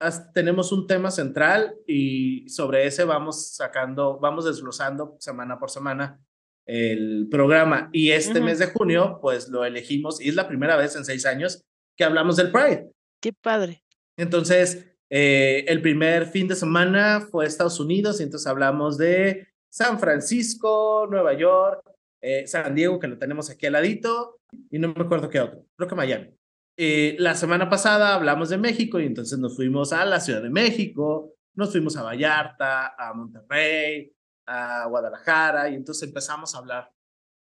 as- 0.00 0.32
tenemos 0.32 0.70
un 0.72 0.86
tema 0.86 1.10
central 1.10 1.74
y 1.86 2.48
sobre 2.48 2.86
ese 2.86 3.04
vamos 3.04 3.54
sacando, 3.56 4.18
vamos 4.20 4.44
desglosando 4.44 5.16
semana 5.18 5.58
por 5.58 5.70
semana 5.70 6.20
el 6.66 7.26
programa. 7.30 7.88
Y 7.92 8.10
este 8.10 8.40
mes 8.40 8.58
de 8.60 8.66
junio, 8.66 9.18
pues 9.20 9.48
lo 9.48 9.64
elegimos 9.64 10.20
y 10.20 10.28
es 10.28 10.36
la 10.36 10.46
primera 10.46 10.76
vez 10.76 10.94
en 10.94 11.04
seis 11.04 11.26
años 11.26 11.64
que 11.96 12.04
hablamos 12.04 12.36
del 12.36 12.52
Pride. 12.52 12.92
Qué 13.20 13.32
padre. 13.32 13.82
Entonces, 14.16 14.86
eh, 15.10 15.64
el 15.66 15.82
primer 15.82 16.26
fin 16.26 16.46
de 16.46 16.54
semana 16.54 17.26
fue 17.28 17.44
Estados 17.44 17.80
Unidos 17.80 18.20
y 18.20 18.22
entonces 18.22 18.46
hablamos 18.46 18.96
de 18.98 19.48
San 19.68 19.98
Francisco, 19.98 21.08
Nueva 21.10 21.32
York, 21.34 21.82
eh, 22.20 22.46
San 22.46 22.74
Diego, 22.74 22.98
que 22.98 23.08
lo 23.08 23.18
tenemos 23.18 23.50
aquí 23.50 23.66
al 23.66 23.74
ladito, 23.74 24.40
y 24.70 24.78
no 24.78 24.92
me 24.94 25.02
acuerdo 25.02 25.28
qué 25.30 25.40
otro, 25.40 25.64
creo 25.76 25.88
que 25.88 25.94
Miami. 25.94 26.30
eh, 26.76 27.16
la 27.18 27.34
semana 27.34 27.68
pasada 27.68 28.14
hablamos 28.14 28.48
de 28.48 28.58
México 28.58 28.98
y 29.00 29.06
entonces 29.06 29.38
nos 29.38 29.56
fuimos 29.56 29.92
a 29.92 30.04
la 30.04 30.20
Ciudad 30.20 30.42
de 30.42 30.50
México, 30.50 31.34
nos 31.54 31.72
fuimos 31.72 31.96
a 31.96 32.02
Vallarta, 32.02 32.94
a 32.96 33.12
Monterrey, 33.14 34.12
a 34.46 34.86
Guadalajara 34.86 35.68
y 35.68 35.74
entonces 35.74 36.08
empezamos 36.08 36.54
a 36.54 36.58
hablar 36.58 36.90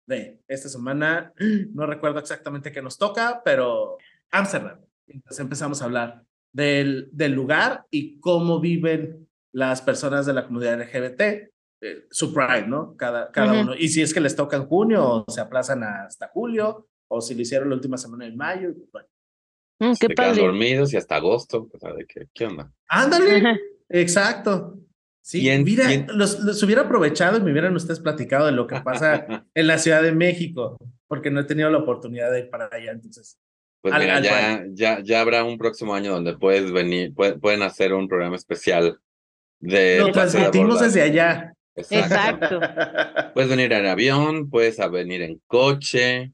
de 0.07 0.41
esta 0.47 0.69
semana, 0.69 1.33
no 1.73 1.85
recuerdo 1.85 2.19
exactamente 2.19 2.71
qué 2.71 2.81
nos 2.81 2.97
toca, 2.97 3.41
pero 3.43 3.97
Amsterdam. 4.31 4.79
Entonces 5.07 5.39
empezamos 5.39 5.81
a 5.81 5.85
hablar 5.85 6.23
del, 6.51 7.09
del 7.11 7.31
lugar 7.33 7.85
y 7.91 8.19
cómo 8.19 8.59
viven 8.59 9.27
las 9.51 9.81
personas 9.81 10.25
de 10.25 10.33
la 10.33 10.45
comunidad 10.45 10.81
LGBT, 10.81 11.49
eh, 11.81 12.05
su 12.11 12.33
Pride, 12.33 12.67
¿no? 12.67 12.95
Cada, 12.97 13.31
cada 13.31 13.53
uno. 13.61 13.75
Y 13.75 13.87
si 13.89 14.01
es 14.01 14.13
que 14.13 14.19
les 14.19 14.35
toca 14.35 14.57
en 14.57 14.65
junio 14.65 15.23
o 15.27 15.31
se 15.31 15.41
aplazan 15.41 15.83
hasta 15.83 16.27
julio 16.27 16.87
o 17.07 17.21
si 17.21 17.35
lo 17.35 17.41
hicieron 17.41 17.69
la 17.69 17.75
última 17.75 17.97
semana 17.97 18.25
de 18.25 18.31
mayo. 18.35 18.71
Bueno. 18.91 19.07
Mm, 19.79 19.91
qué 19.91 19.95
se 19.95 20.07
quedan 20.07 20.29
padre. 20.31 20.41
dormidos 20.43 20.93
y 20.93 20.97
hasta 20.97 21.15
agosto. 21.15 21.69
O 21.73 21.79
sea, 21.79 21.93
de 21.93 22.05
que, 22.05 22.27
¿qué 22.33 22.45
onda? 22.45 22.71
Ándale, 22.89 23.59
exacto. 23.89 24.77
Sí, 25.21 25.47
en- 25.49 25.63
mira, 25.63 25.91
en- 25.93 26.07
los, 26.17 26.39
los 26.39 26.61
hubiera 26.63 26.81
aprovechado 26.83 27.37
y 27.37 27.41
me 27.41 27.51
hubieran 27.51 27.75
ustedes 27.75 27.99
platicado 27.99 28.45
de 28.47 28.51
lo 28.51 28.67
que 28.67 28.79
pasa 28.81 29.25
en 29.53 29.67
la 29.67 29.77
Ciudad 29.77 30.01
de 30.01 30.11
México, 30.11 30.77
porque 31.07 31.29
no 31.29 31.39
he 31.41 31.43
tenido 31.45 31.69
la 31.69 31.77
oportunidad 31.79 32.31
de 32.31 32.39
ir 32.41 32.49
para 32.49 32.67
allá, 32.71 32.91
entonces. 32.91 33.37
Pues 33.81 33.93
Al- 33.93 34.01
mira, 34.01 34.17
al 34.17 34.23
ya, 34.23 34.65
ya, 34.71 34.99
ya 35.03 35.21
habrá 35.21 35.43
un 35.45 35.57
próximo 35.57 35.93
año 35.93 36.11
donde 36.11 36.37
puedes 36.37 36.71
venir, 36.71 37.13
pue- 37.13 37.39
pueden 37.39 37.61
hacer 37.61 37.93
un 37.93 38.07
programa 38.07 38.35
especial 38.35 38.99
de 39.61 39.99
Lo 39.99 40.11
transmitimos 40.11 40.81
desde 40.81 41.01
allá. 41.01 41.53
Exacto. 41.75 42.59
Puedes 43.33 43.49
venir 43.49 43.71
en 43.73 43.85
avión, 43.85 44.49
puedes 44.49 44.77
venir 44.91 45.21
en 45.21 45.41
coche. 45.47 46.31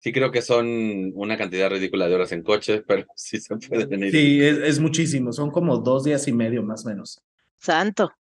Sí 0.00 0.12
creo 0.12 0.30
que 0.30 0.42
son 0.42 1.12
una 1.14 1.36
cantidad 1.36 1.70
ridícula 1.70 2.08
de 2.08 2.14
horas 2.14 2.32
en 2.32 2.42
coche, 2.42 2.82
pero 2.86 3.06
sí 3.14 3.38
se 3.40 3.56
puede 3.56 3.86
venir. 3.86 4.10
Sí, 4.12 4.40
es, 4.42 4.58
es 4.58 4.78
muchísimo, 4.80 5.32
son 5.32 5.50
como 5.50 5.78
dos 5.78 6.04
días 6.04 6.26
y 6.28 6.32
medio 6.32 6.62
más 6.62 6.84
o 6.84 6.88
menos. 6.90 7.20
Santo. 7.58 8.12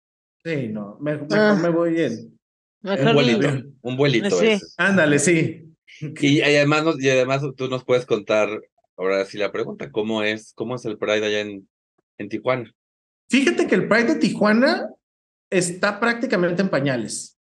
Sí, 0.44 0.68
no, 0.70 0.98
me- 1.00 1.18
mejor 1.18 1.28
Ah. 1.38 1.60
me 1.62 1.70
voy 1.70 2.02
en. 2.02 2.40
Mejor 2.82 3.08
Un 3.08 3.14
vuelito, 3.14 3.50
un 3.82 3.98
vuelito 3.98 4.40
Sí. 4.40 4.58
Ándale, 4.78 5.20
sí. 5.20 5.64
Y, 6.22 6.38
y 6.40 6.42
además 6.42 6.84
nos- 6.84 7.02
y 7.02 7.10
además 7.10 7.42
tú 7.56 7.68
nos 7.70 7.84
puedes 7.84 8.06
contar, 8.06 8.50
ahora 8.98 9.24
sí 9.26 9.38
la 9.38 9.52
pregunta, 9.52 9.90
¿cómo 9.92 10.22
es, 10.22 10.54
cómo 10.54 10.76
es 10.76 10.86
el 10.86 10.98
Pride 10.98 11.26
allá 11.26 11.40
en, 11.42 11.68
en 12.20 12.30
Tijuana? 12.30 12.72
Fíjate 13.30 13.66
que 13.68 13.76
el 13.76 13.88
Pride 13.88 14.14
de 14.14 14.16
Tijuana 14.16 14.90
está 15.50 16.00
prácticamente 16.00 16.62
en 16.62 16.70
pañales. 16.70 17.40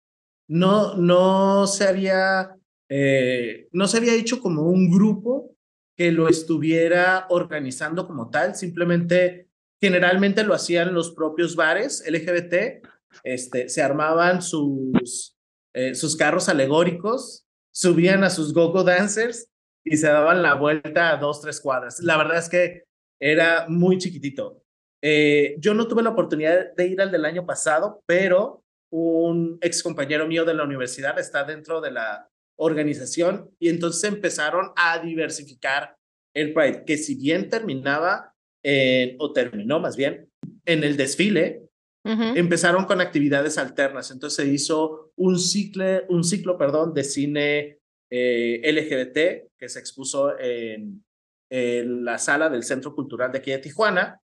No, 0.48 0.96
no 0.96 1.68
se 1.68 1.88
había, 1.88 2.56
eh, 2.90 3.68
no 3.72 3.88
se 3.88 3.98
había 3.98 4.16
hecho 4.16 4.40
como 4.40 4.64
un 4.64 4.90
grupo 4.90 5.56
que 5.96 6.12
lo 6.12 6.28
estuviera 6.28 7.28
organizando 7.30 8.08
como 8.08 8.30
tal. 8.30 8.56
Simplemente, 8.56 9.50
generalmente 9.82 10.44
lo 10.44 10.54
hacían 10.54 10.94
los 10.94 11.12
propios 11.12 11.56
bares 11.56 12.04
LGBT. 12.08 12.82
Este, 13.24 13.70
se 13.70 13.82
armaban 13.82 14.42
sus, 14.42 15.38
eh, 15.74 15.94
sus 15.96 16.16
carros 16.16 16.48
alegóricos, 16.50 17.46
subían 17.72 18.24
a 18.24 18.30
sus 18.30 18.54
go-go 18.54 18.84
dancers 18.84 19.50
y 19.84 19.98
se 19.98 20.08
daban 20.08 20.42
la 20.42 20.56
vuelta 20.56 21.12
a 21.12 21.18
dos, 21.18 21.42
tres 21.42 21.60
cuadras. 21.60 22.00
La 22.00 22.18
verdad 22.18 22.38
es 22.38 22.50
que 22.50 22.84
era 23.20 23.66
muy 23.68 23.98
chiquitito. 23.98 24.64
Eh, 25.02 25.56
yo 25.60 25.74
no 25.74 25.88
tuve 25.88 26.04
la 26.04 26.10
oportunidad 26.10 26.74
de 26.76 26.88
ir 26.88 27.02
al 27.02 27.12
del 27.12 27.26
año 27.26 27.46
pasado, 27.46 28.04
pero 28.06 28.64
un 28.92 29.58
ex 29.62 29.84
compañero 29.84 30.28
mío 30.28 30.46
de 30.46 30.54
la 30.54 30.64
universidad 30.64 31.18
está 31.20 31.44
dentro 31.44 31.80
de 31.80 31.92
la 31.92 32.28
organización 32.58 33.50
y 33.60 33.70
entonces 33.70 34.04
empezaron 34.04 34.72
a 34.76 35.00
diversificar 35.00 35.96
el 36.36 36.54
Pride, 36.54 36.84
que 36.86 36.98
si 36.98 37.16
bien 37.16 37.50
terminaba 37.50 38.34
en, 38.64 39.16
o 39.20 39.32
terminó 39.32 39.80
más 39.80 39.96
bien 39.96 40.30
en 40.66 40.84
el 40.84 40.98
desfile, 40.98 41.64
Ujú. 42.06 42.24
empezaron 42.36 42.86
con 42.86 43.02
actividades 43.02 43.58
alternas. 43.58 44.10
Entonces 44.12 44.46
se 44.46 44.52
hizo 44.52 45.12
un 45.18 45.38
ciclo, 45.38 45.86
un 46.08 46.24
ciclo 46.24 46.58
perdón, 46.58 46.94
de 46.94 47.04
cine 47.04 47.80
eh, 48.10 48.62
LGBT 48.64 49.52
que 49.58 49.70
se 49.70 49.80
expuso 49.80 50.38
en, 50.40 51.04
en 51.50 52.06
la 52.06 52.18
sala 52.18 52.50
del 52.50 52.64
Centro 52.64 52.96
Cultural 52.96 53.32
de 53.32 53.40
aquí 53.40 53.52
de 53.52 53.60
Tijuana 53.60 54.22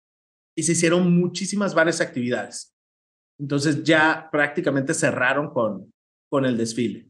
y 0.59 0.65
se 0.65 0.73
hicieron 0.73 1.17
muchísimas 1.17 1.73
varias 1.73 2.01
actividades. 2.01 2.77
Entonces 3.39 3.85
ya 3.85 4.29
prácticamente 4.33 4.93
cerraron 4.93 5.51
con, 5.51 5.95
con 6.29 6.45
el 6.45 6.57
desfile. 6.57 7.09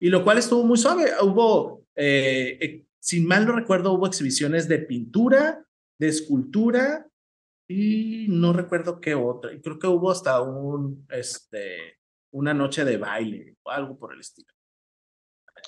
Y 0.00 0.08
lo 0.08 0.24
cual 0.24 0.38
estuvo 0.38 0.64
muy 0.64 0.78
suave. 0.78 1.10
Hubo, 1.20 1.84
eh, 1.94 2.56
eh, 2.58 2.86
sin 2.98 3.26
mal 3.26 3.46
no 3.46 3.52
recuerdo, 3.52 3.92
hubo 3.92 4.06
exhibiciones 4.06 4.68
de 4.68 4.78
pintura, 4.78 5.66
de 6.00 6.08
escultura 6.08 7.06
y 7.68 8.24
no 8.30 8.54
recuerdo 8.54 9.02
qué 9.02 9.14
otra. 9.14 9.52
Y 9.52 9.60
creo 9.60 9.78
que 9.78 9.86
hubo 9.86 10.10
hasta 10.10 10.40
un, 10.40 11.06
este, 11.10 11.98
una 12.32 12.54
noche 12.54 12.86
de 12.86 12.96
baile 12.96 13.58
o 13.64 13.70
algo 13.70 13.98
por 13.98 14.14
el 14.14 14.20
estilo. 14.20 14.48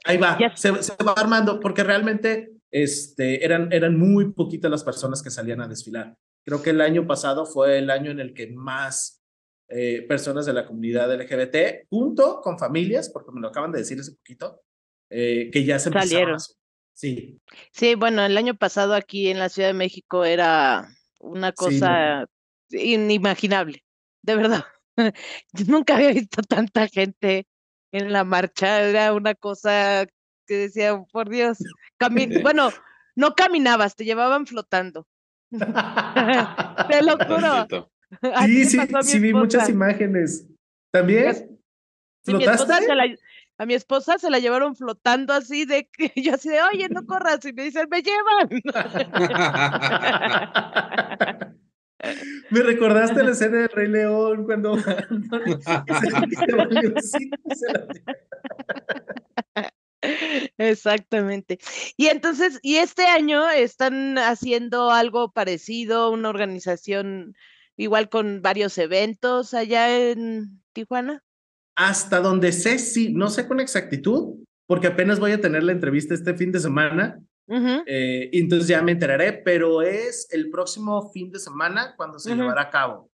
Ahí 0.06 0.16
va, 0.16 0.38
se, 0.54 0.82
se 0.82 0.96
va 1.04 1.12
armando 1.12 1.60
porque 1.60 1.84
realmente 1.84 2.54
este, 2.70 3.44
eran, 3.44 3.70
eran 3.74 3.98
muy 3.98 4.32
poquitas 4.32 4.70
las 4.70 4.84
personas 4.84 5.22
que 5.22 5.28
salían 5.28 5.60
a 5.60 5.68
desfilar. 5.68 6.16
Creo 6.44 6.62
que 6.62 6.70
el 6.70 6.80
año 6.80 7.06
pasado 7.06 7.46
fue 7.46 7.78
el 7.78 7.90
año 7.90 8.10
en 8.10 8.20
el 8.20 8.34
que 8.34 8.48
más 8.48 9.22
eh, 9.68 10.04
personas 10.08 10.46
de 10.46 10.52
la 10.52 10.66
comunidad 10.66 11.12
LGBT, 11.12 11.86
junto 11.88 12.40
con 12.40 12.58
familias, 12.58 13.08
porque 13.08 13.30
me 13.32 13.40
lo 13.40 13.48
acaban 13.48 13.72
de 13.72 13.78
decir 13.78 14.00
hace 14.00 14.12
poquito, 14.12 14.62
eh, 15.10 15.50
que 15.52 15.64
ya 15.64 15.78
se 15.78 15.90
Salieron. 15.90 16.38
Sí, 16.92 17.40
Sí, 17.72 17.94
bueno, 17.94 18.24
el 18.24 18.36
año 18.36 18.54
pasado 18.54 18.94
aquí 18.94 19.28
en 19.30 19.38
la 19.38 19.48
Ciudad 19.48 19.68
de 19.68 19.74
México 19.74 20.24
era 20.24 20.88
una 21.18 21.50
Sí, 21.50 21.54
cosa 21.56 22.26
inimaginable, 22.70 23.84
de 24.22 24.36
verdad. 24.36 24.64
Yo 25.52 25.64
nunca 25.66 25.96
había 25.96 26.12
visto 26.12 26.42
tanta 26.42 26.88
gente 26.88 27.46
en 27.92 28.12
la 28.12 28.24
marcha, 28.24 28.82
era 28.82 29.12
una 29.14 29.34
cosa 29.34 30.06
que 30.46 30.54
decía, 30.54 30.94
"Oh, 30.94 31.06
por 31.12 31.28
Dios, 31.28 31.58
bueno, 32.44 32.70
no 33.14 33.34
caminabas, 33.34 33.96
te 33.96 34.04
llevaban 34.04 34.46
flotando. 34.46 35.06
Te 36.88 37.02
lo 37.02 37.18
juro. 37.18 37.90
Sí, 38.44 38.64
sí, 38.64 38.76
mi 38.76 39.02
sí 39.04 39.20
vi 39.20 39.32
muchas 39.32 39.68
imágenes. 39.68 40.44
¿También? 40.92 41.32
Sí, 41.32 42.34
mi 42.34 42.44
¿Flotaste? 42.44 42.86
se 42.86 42.94
la, 42.96 43.04
a 43.60 43.66
mi 43.66 43.74
esposa 43.74 44.18
se 44.18 44.30
la 44.30 44.38
llevaron 44.38 44.74
flotando 44.74 45.34
así 45.34 45.66
de 45.66 45.86
que 45.86 46.10
yo 46.22 46.34
así 46.34 46.48
de, 46.48 46.62
oye, 46.62 46.88
no 46.88 47.04
corras, 47.04 47.44
y 47.44 47.52
me 47.52 47.64
dicen, 47.64 47.86
me 47.90 48.02
llevan. 48.02 48.48
Me 52.50 52.62
recordaste 52.62 53.22
la 53.22 53.32
escena 53.32 53.58
de 53.58 53.68
Rey 53.68 53.88
León 53.88 54.44
cuando 54.44 54.78
Exactamente. 60.58 61.58
Y 61.96 62.06
entonces, 62.06 62.58
y 62.62 62.76
este 62.76 63.04
año 63.06 63.48
están 63.50 64.18
haciendo 64.18 64.90
algo 64.90 65.32
parecido, 65.32 66.10
una 66.10 66.28
organización 66.28 67.34
igual 67.76 68.08
con 68.08 68.42
varios 68.42 68.76
eventos 68.78 69.54
allá 69.54 70.10
en 70.10 70.62
Tijuana. 70.72 71.22
Hasta 71.76 72.20
donde 72.20 72.52
sé, 72.52 72.78
sí, 72.78 73.12
no 73.12 73.30
sé 73.30 73.46
con 73.48 73.60
exactitud, 73.60 74.36
porque 74.66 74.88
apenas 74.88 75.18
voy 75.18 75.32
a 75.32 75.40
tener 75.40 75.62
la 75.62 75.72
entrevista 75.72 76.14
este 76.14 76.34
fin 76.34 76.52
de 76.52 76.60
semana, 76.60 77.18
Ujú, 77.46 77.82
eh, 77.86 78.28
y 78.32 78.40
entonces 78.40 78.68
ya 78.68 78.82
me 78.82 78.92
enteraré, 78.92 79.32
pero 79.32 79.82
es 79.82 80.28
el 80.30 80.50
próximo 80.50 81.10
fin 81.10 81.32
de 81.32 81.38
semana 81.38 81.94
cuando 81.96 82.18
se 82.18 82.30
Ujú. 82.30 82.40
llevará 82.42 82.62
a 82.62 82.70
cabo. 82.70 83.10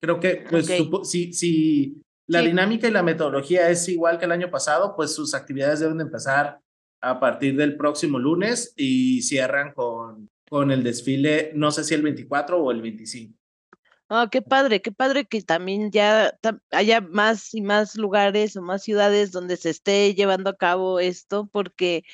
Creo 0.00 0.20
que, 0.20 0.44
pues, 0.48 0.66
Ok. 0.68 0.76
supo- 0.76 1.04
si, 1.04 1.32
si 1.32 1.96
la 2.26 2.40
Sí. 2.40 2.46
dinámica 2.46 2.88
y 2.88 2.90
la 2.92 3.02
metodología 3.02 3.68
es 3.70 3.88
igual 3.88 4.18
que 4.18 4.24
el 4.26 4.32
año 4.32 4.50
pasado, 4.50 4.94
pues 4.96 5.14
sus 5.14 5.34
actividades 5.34 5.80
deben 5.80 5.98
de 5.98 6.04
empezar 6.04 6.60
a 7.00 7.18
partir 7.20 7.56
del 7.56 7.76
próximo 7.76 8.18
lunes 8.18 8.72
y 8.76 9.22
cierran 9.22 9.72
con, 9.74 10.30
con 10.48 10.70
el 10.70 10.82
desfile, 10.84 11.50
no 11.54 11.70
sé 11.72 11.82
si 11.84 11.94
el 11.94 12.02
24 12.02 12.62
o 12.62 12.70
el 12.70 12.80
25. 12.80 13.36
Ah, 14.08 14.28
qué 14.30 14.42
padre, 14.42 14.82
qué 14.82 14.92
padre 14.92 15.24
que 15.24 15.40
también 15.42 15.90
ya 15.90 16.38
tam- 16.42 16.60
haya 16.70 17.00
más 17.00 17.54
y 17.54 17.62
más 17.62 17.96
lugares 17.96 18.54
o 18.56 18.62
más 18.62 18.82
ciudades 18.82 19.32
donde 19.32 19.56
se 19.56 19.70
esté 19.70 20.14
llevando 20.14 20.50
a 20.50 20.56
cabo 20.56 21.00
esto, 21.00 21.48
porque 21.50 22.04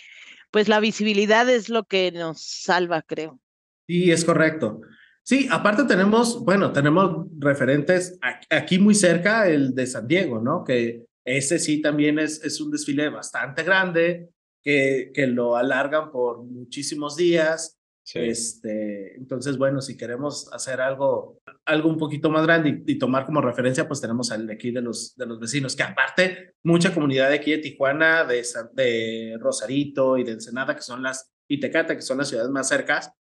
pues 0.52 0.68
la 0.68 0.80
visibilidad 0.80 1.48
es 1.50 1.68
lo 1.68 1.84
que 1.84 2.12
nos 2.12 2.40
salva, 2.40 3.02
creo. 3.02 3.38
Sí, 3.86 4.10
es 4.12 4.24
correcto. 4.24 4.80
Sí, 5.28 5.46
aparte 5.50 5.84
tenemos, 5.84 6.42
bueno, 6.42 6.72
tenemos 6.72 7.26
referentes 7.38 8.18
aquí 8.48 8.78
muy 8.78 8.94
cerca, 8.94 9.46
el 9.46 9.74
de 9.74 9.86
San 9.86 10.08
Diego, 10.08 10.40
¿no? 10.40 10.64
Que 10.64 11.04
ese 11.22 11.58
sí 11.58 11.82
también 11.82 12.18
es, 12.18 12.42
es 12.42 12.62
un 12.62 12.70
desfile 12.70 13.10
bastante 13.10 13.62
grande, 13.62 14.30
que, 14.64 15.10
que 15.12 15.26
lo 15.26 15.56
alargan 15.56 16.10
por 16.10 16.44
muchísimos 16.44 17.14
días. 17.14 17.78
Sí. 18.02 18.20
Este, 18.20 19.16
entonces, 19.18 19.58
bueno, 19.58 19.82
si 19.82 19.98
queremos 19.98 20.50
hacer 20.50 20.80
algo, 20.80 21.42
algo 21.66 21.90
un 21.90 21.98
poquito 21.98 22.30
más 22.30 22.46
grande 22.46 22.82
y, 22.86 22.92
y 22.92 22.98
tomar 22.98 23.26
como 23.26 23.42
referencia, 23.42 23.86
pues 23.86 24.00
tenemos 24.00 24.32
al 24.32 24.46
de 24.46 24.54
aquí 24.54 24.70
de 24.70 24.80
los, 24.80 25.14
de 25.14 25.26
los 25.26 25.38
vecinos, 25.38 25.76
que 25.76 25.82
aparte, 25.82 26.54
mucha 26.64 26.94
comunidad 26.94 27.28
de 27.28 27.34
aquí 27.34 27.50
de 27.50 27.58
Tijuana, 27.58 28.24
de, 28.24 28.42
de 28.72 29.36
Rosarito 29.38 30.16
y 30.16 30.24
de 30.24 30.32
Ensenada, 30.32 30.74
que 30.74 30.80
son 30.80 31.02
las, 31.02 31.30
y 31.46 31.60
Tecate, 31.60 31.96
que 31.96 32.00
son 32.00 32.16
las 32.16 32.30
ciudades 32.30 32.50
más 32.50 32.66
cercas, 32.66 33.12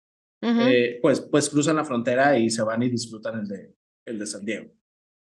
eh, 0.42 1.00
pues, 1.02 1.22
pues 1.22 1.50
cruzan 1.50 1.78
la 1.78 1.86
frontera 1.86 2.38
y 2.38 2.50
se 2.50 2.62
van 2.64 2.84
y 2.84 2.90
disfrutan 2.90 3.40
el 3.40 3.48
de, 3.48 3.74
el 4.06 4.20
de 4.20 4.28
San 4.28 4.46
Diego. 4.46 4.72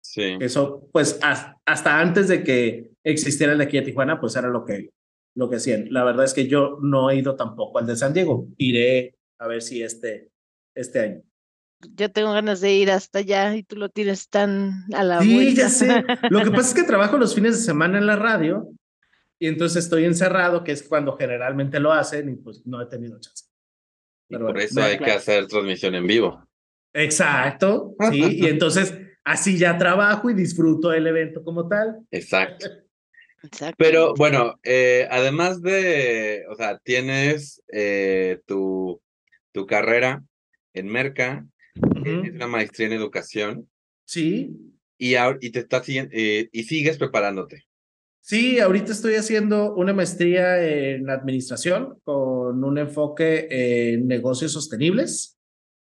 Sí. 0.01 0.37
Eso, 0.39 0.89
pues 0.91 1.19
hasta 1.21 1.99
antes 1.99 2.27
de 2.27 2.43
que 2.43 2.91
existiera 3.03 3.53
el 3.53 3.59
de 3.59 3.65
aquí 3.65 3.77
a 3.77 3.83
Tijuana, 3.83 4.19
pues 4.19 4.35
era 4.35 4.49
lo 4.49 4.65
que, 4.65 4.91
lo 5.35 5.49
que 5.49 5.57
hacían. 5.57 5.87
La 5.91 6.03
verdad 6.03 6.25
es 6.25 6.33
que 6.33 6.47
yo 6.47 6.77
no 6.81 7.09
he 7.09 7.17
ido 7.17 7.35
tampoco 7.35 7.79
al 7.79 7.87
de 7.87 7.95
San 7.95 8.13
Diego. 8.13 8.47
Iré 8.57 9.15
a 9.39 9.47
ver 9.47 9.61
si 9.61 9.81
este, 9.81 10.29
este 10.75 10.99
año. 10.99 11.21
Yo 11.95 12.11
tengo 12.11 12.31
ganas 12.31 12.61
de 12.61 12.73
ir 12.73 12.91
hasta 12.91 13.19
allá 13.19 13.55
y 13.55 13.63
tú 13.63 13.75
lo 13.75 13.89
tienes 13.89 14.29
tan 14.29 14.85
a 14.93 15.03
la 15.03 15.21
Sí, 15.21 15.55
ya 15.55 15.69
sé. 15.69 15.87
Lo 16.29 16.41
que 16.43 16.51
pasa 16.51 16.69
es 16.69 16.73
que 16.73 16.83
trabajo 16.83 17.17
los 17.17 17.35
fines 17.35 17.57
de 17.57 17.61
semana 17.61 17.97
en 17.97 18.05
la 18.05 18.15
radio 18.15 18.69
y 19.37 19.47
entonces 19.47 19.83
estoy 19.83 20.05
encerrado, 20.05 20.63
que 20.63 20.71
es 20.71 20.83
cuando 20.83 21.17
generalmente 21.17 21.81
lo 21.81 21.91
hacen 21.91 22.29
y 22.29 22.35
pues 22.35 22.65
no 22.65 22.81
he 22.81 22.85
tenido 22.85 23.19
chance. 23.19 23.52
Y 24.33 24.37
por 24.37 24.59
eso 24.59 24.81
hay 24.81 24.97
que 24.97 25.11
hacer 25.11 25.47
transmisión 25.47 25.95
en 25.95 26.07
vivo. 26.07 26.43
Exacto, 26.93 27.95
sí, 28.11 28.39
y 28.39 28.45
entonces 28.45 28.93
así 29.23 29.57
ya 29.57 29.77
trabajo 29.77 30.29
y 30.29 30.33
disfruto 30.33 30.93
el 30.93 31.07
evento 31.07 31.43
como 31.43 31.67
tal. 31.67 32.05
Exacto. 32.11 32.67
Exacto. 33.43 33.75
Pero 33.77 34.13
bueno, 34.13 34.57
eh, 34.63 35.07
además 35.11 35.61
de, 35.61 36.45
o 36.49 36.55
sea, 36.55 36.77
tienes 36.77 37.61
eh, 37.73 38.39
tu, 38.45 39.01
tu 39.51 39.65
carrera 39.65 40.23
en 40.73 40.87
Merca, 40.87 41.45
tienes 42.03 42.33
una 42.33 42.47
maestría 42.47 42.87
en 42.87 42.93
educación. 42.93 43.69
Sí. 44.05 44.55
Y, 44.97 45.15
y 45.41 45.49
te 45.49 45.59
estás 45.59 45.83
eh, 45.89 46.49
y 46.51 46.63
sigues 46.63 46.97
preparándote. 46.97 47.65
Sí, 48.25 48.61
ahorita 48.61 48.93
estoy 48.93 49.15
haciendo 49.15 49.75
una 49.75 49.91
maestría 49.91 50.65
en 50.65 51.09
administración 51.09 51.99
con 52.05 52.63
un 52.63 52.77
enfoque 52.77 53.47
en 53.49 54.07
negocios 54.07 54.53
sostenibles. 54.53 55.37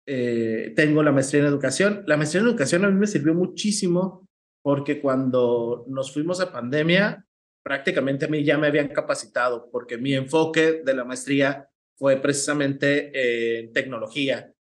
Eh, 0.07 0.72
tengo 0.77 1.03
la 1.03 1.11
maestría 1.11 1.40
en 1.40 1.48
educación. 1.48 2.05
La 2.07 2.16
maestría 2.16 2.42
en 2.42 2.46
educación 2.46 2.85
a 2.85 2.90
mí 2.90 2.94
me 2.94 3.09
sirvió 3.09 3.35
muchísimo 3.35 4.29
porque 4.62 5.01
cuando 5.01 5.85
nos 5.88 6.12
fuimos 6.14 6.40
a 6.40 6.53
pandemia, 6.53 7.27
prácticamente 7.64 8.27
a 8.27 8.29
mí 8.29 8.44
ya 8.44 8.57
me 8.57 8.68
habían 8.68 8.88
capacitado 8.88 9.68
porque 9.72 9.98
mi 9.98 10.14
enfoque 10.14 10.83
de 10.85 10.94
la 10.94 11.05
maestría 11.05 11.68
fue 11.96 12.18
precisamente 12.18 13.59
en 13.59 13.72
tecnología 13.72 14.53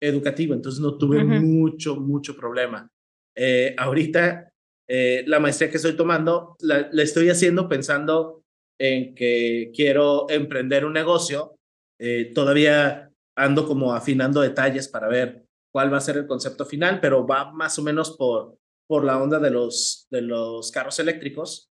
educativa, 0.00 0.54
entonces 0.54 0.80
no 0.80 0.96
tuve 0.96 1.24
mucho, 1.24 1.96
mucho 1.96 2.36
problema. 2.36 2.88
Eh, 3.34 3.74
ahorita 3.76 4.52
eh, 4.88 5.24
la 5.26 5.40
maestría 5.40 5.70
que 5.70 5.76
estoy 5.76 5.96
tomando 5.96 6.56
la, 6.60 6.90
estoy 7.02 7.28
haciendo 7.28 7.68
pensando 7.68 8.44
en 8.78 9.14
que 9.14 9.70
quiero 9.74 10.26
emprender 10.28 10.84
un 10.84 10.92
negocio. 10.92 11.56
Eh, 11.98 12.32
todavía 12.34 13.10
ando 13.36 13.66
como 13.66 13.94
afinando 13.94 14.40
detalles 14.40 14.88
para 14.88 15.08
ver 15.08 15.44
cuál 15.72 15.92
va 15.92 15.98
a 15.98 16.02
ser 16.02 16.16
el 16.16 16.26
concepto 16.26 16.64
final, 16.64 17.00
pero 17.00 17.26
va 17.26 17.52
más 17.52 17.78
o 17.78 17.82
menos 17.82 18.16
por, 18.16 18.58
por 18.86 19.04
la 19.04 19.20
onda 19.22 19.38
de 19.38 19.50
los, 19.50 20.06
de 20.10 20.22
los 20.22 20.70
carros 20.70 20.98
eléctricos, 20.98 21.70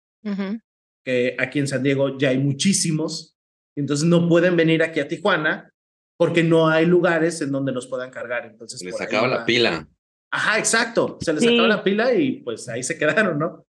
que 1.06 1.36
aquí 1.38 1.60
en 1.60 1.68
San 1.68 1.84
Diego 1.84 2.18
ya 2.18 2.30
hay 2.30 2.38
muchísimos, 2.38 3.38
entonces 3.78 4.08
no 4.08 4.28
pueden 4.28 4.56
venir 4.56 4.84
aquí 4.84 5.00
a 5.00 5.08
Tijuana 5.08 5.70
porque 6.18 6.44
no 6.44 6.68
hay 6.68 6.86
lugares 6.86 7.42
en 7.42 7.52
donde 7.52 7.72
los 7.72 7.88
puedan 7.88 8.12
cargar. 8.12 8.46
Entonces, 8.46 8.82
Les 8.84 9.00
acaba 9.00 9.28
la 9.28 9.46
pila. 9.46 9.88
Ajá, 10.34 10.58
exacto. 10.58 11.20
Se 11.22 11.32
les 11.32 11.44
acabó 11.44 11.68
la 11.68 11.84
pila 11.84 12.12
y 12.16 12.42
pues 12.42 12.68
ahí 12.68 12.82
se 12.82 12.98
quedaron, 12.98 13.38
¿no? 13.38 13.68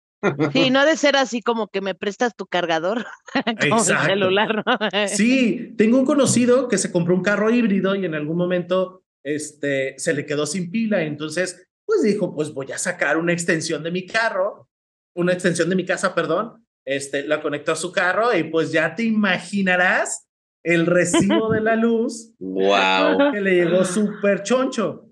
Sí, 0.51 0.69
no 0.71 0.79
ha 0.79 0.85
de 0.85 0.97
ser 0.97 1.15
así 1.15 1.41
como 1.41 1.69
que 1.69 1.79
me 1.79 1.95
prestas 1.95 2.35
tu 2.35 2.47
cargador 2.47 3.05
como 3.69 3.79
celular, 3.79 4.63
¿no? 4.65 5.07
sí, 5.07 5.73
tengo 5.77 5.97
un 5.97 6.05
conocido 6.05 6.67
que 6.67 6.77
se 6.77 6.91
compró 6.91 7.15
un 7.15 7.23
carro 7.23 7.49
híbrido 7.49 7.95
y 7.95 8.03
en 8.03 8.13
algún 8.13 8.35
momento 8.35 9.03
este, 9.23 9.97
se 9.97 10.13
le 10.13 10.25
quedó 10.25 10.45
sin 10.45 10.69
pila, 10.69 11.03
entonces 11.03 11.65
pues 11.85 12.03
dijo, 12.03 12.35
pues 12.35 12.53
voy 12.53 12.73
a 12.73 12.77
sacar 12.77 13.15
una 13.17 13.31
extensión 13.31 13.81
de 13.81 13.91
mi 13.91 14.05
carro, 14.05 14.67
una 15.15 15.31
extensión 15.31 15.69
de 15.69 15.77
mi 15.77 15.85
casa, 15.85 16.13
perdón, 16.13 16.65
este, 16.85 17.25
la 17.25 17.41
conectó 17.41 17.71
a 17.71 17.77
su 17.77 17.93
carro 17.93 18.37
y 18.37 18.43
pues 18.43 18.73
ya 18.73 18.95
te 18.95 19.03
imaginarás 19.03 20.27
el 20.61 20.85
recibo 20.85 21.49
de 21.53 21.61
la 21.61 21.77
luz 21.77 22.33
wow. 22.39 23.31
que 23.31 23.39
le 23.39 23.55
llegó 23.55 23.85
súper 23.85 24.43
choncho. 24.43 25.08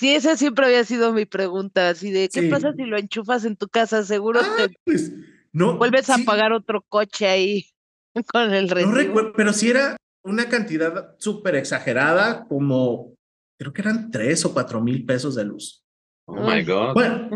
Sí, 0.00 0.14
esa 0.14 0.34
siempre 0.34 0.64
había 0.64 0.82
sido 0.84 1.12
mi 1.12 1.26
pregunta, 1.26 1.90
así 1.90 2.10
de, 2.10 2.30
¿qué 2.30 2.44
pasa 2.44 2.72
si 2.72 2.84
lo 2.84 2.96
enchufas 2.96 3.44
en 3.44 3.54
tu 3.54 3.68
casa? 3.68 4.02
Seguro 4.02 4.40
ah, 4.42 4.54
te 4.56 4.74
pues, 4.82 5.12
no, 5.52 5.76
vuelves 5.76 6.08
a 6.08 6.16
pagar 6.24 6.54
otro 6.54 6.80
coche 6.88 7.28
ahí 7.28 7.66
con 8.32 8.54
el 8.54 8.70
recibo. 8.70 8.92
No 8.92 8.96
recuerdo, 8.96 9.34
pero 9.36 9.52
sí 9.52 9.68
era 9.68 9.98
una 10.24 10.48
cantidad 10.48 11.14
súper 11.18 11.56
exagerada, 11.56 12.46
como 12.48 13.12
creo 13.58 13.74
que 13.74 13.82
eran 13.82 14.10
tres 14.10 14.42
o 14.46 14.54
cuatro 14.54 14.80
mil 14.80 15.04
pesos 15.04 15.34
de 15.34 15.44
luz. 15.44 15.84
Oh 16.24 16.48
my 16.48 16.64
God. 16.64 16.94
Bueno, 16.94 17.28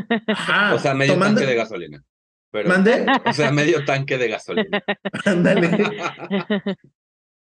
o 0.72 0.78
sea, 0.78 0.94
medio 0.94 1.18
tanque 1.18 1.44
de 1.44 1.54
gasolina. 1.56 2.02
Pero, 2.50 2.66
¿Mande? 2.66 3.04
O 3.26 3.32
sea, 3.34 3.52
medio 3.52 3.84
tanque 3.84 4.16
de 4.16 4.28
gasolina. 4.28 4.82
Ándale. 5.26 5.68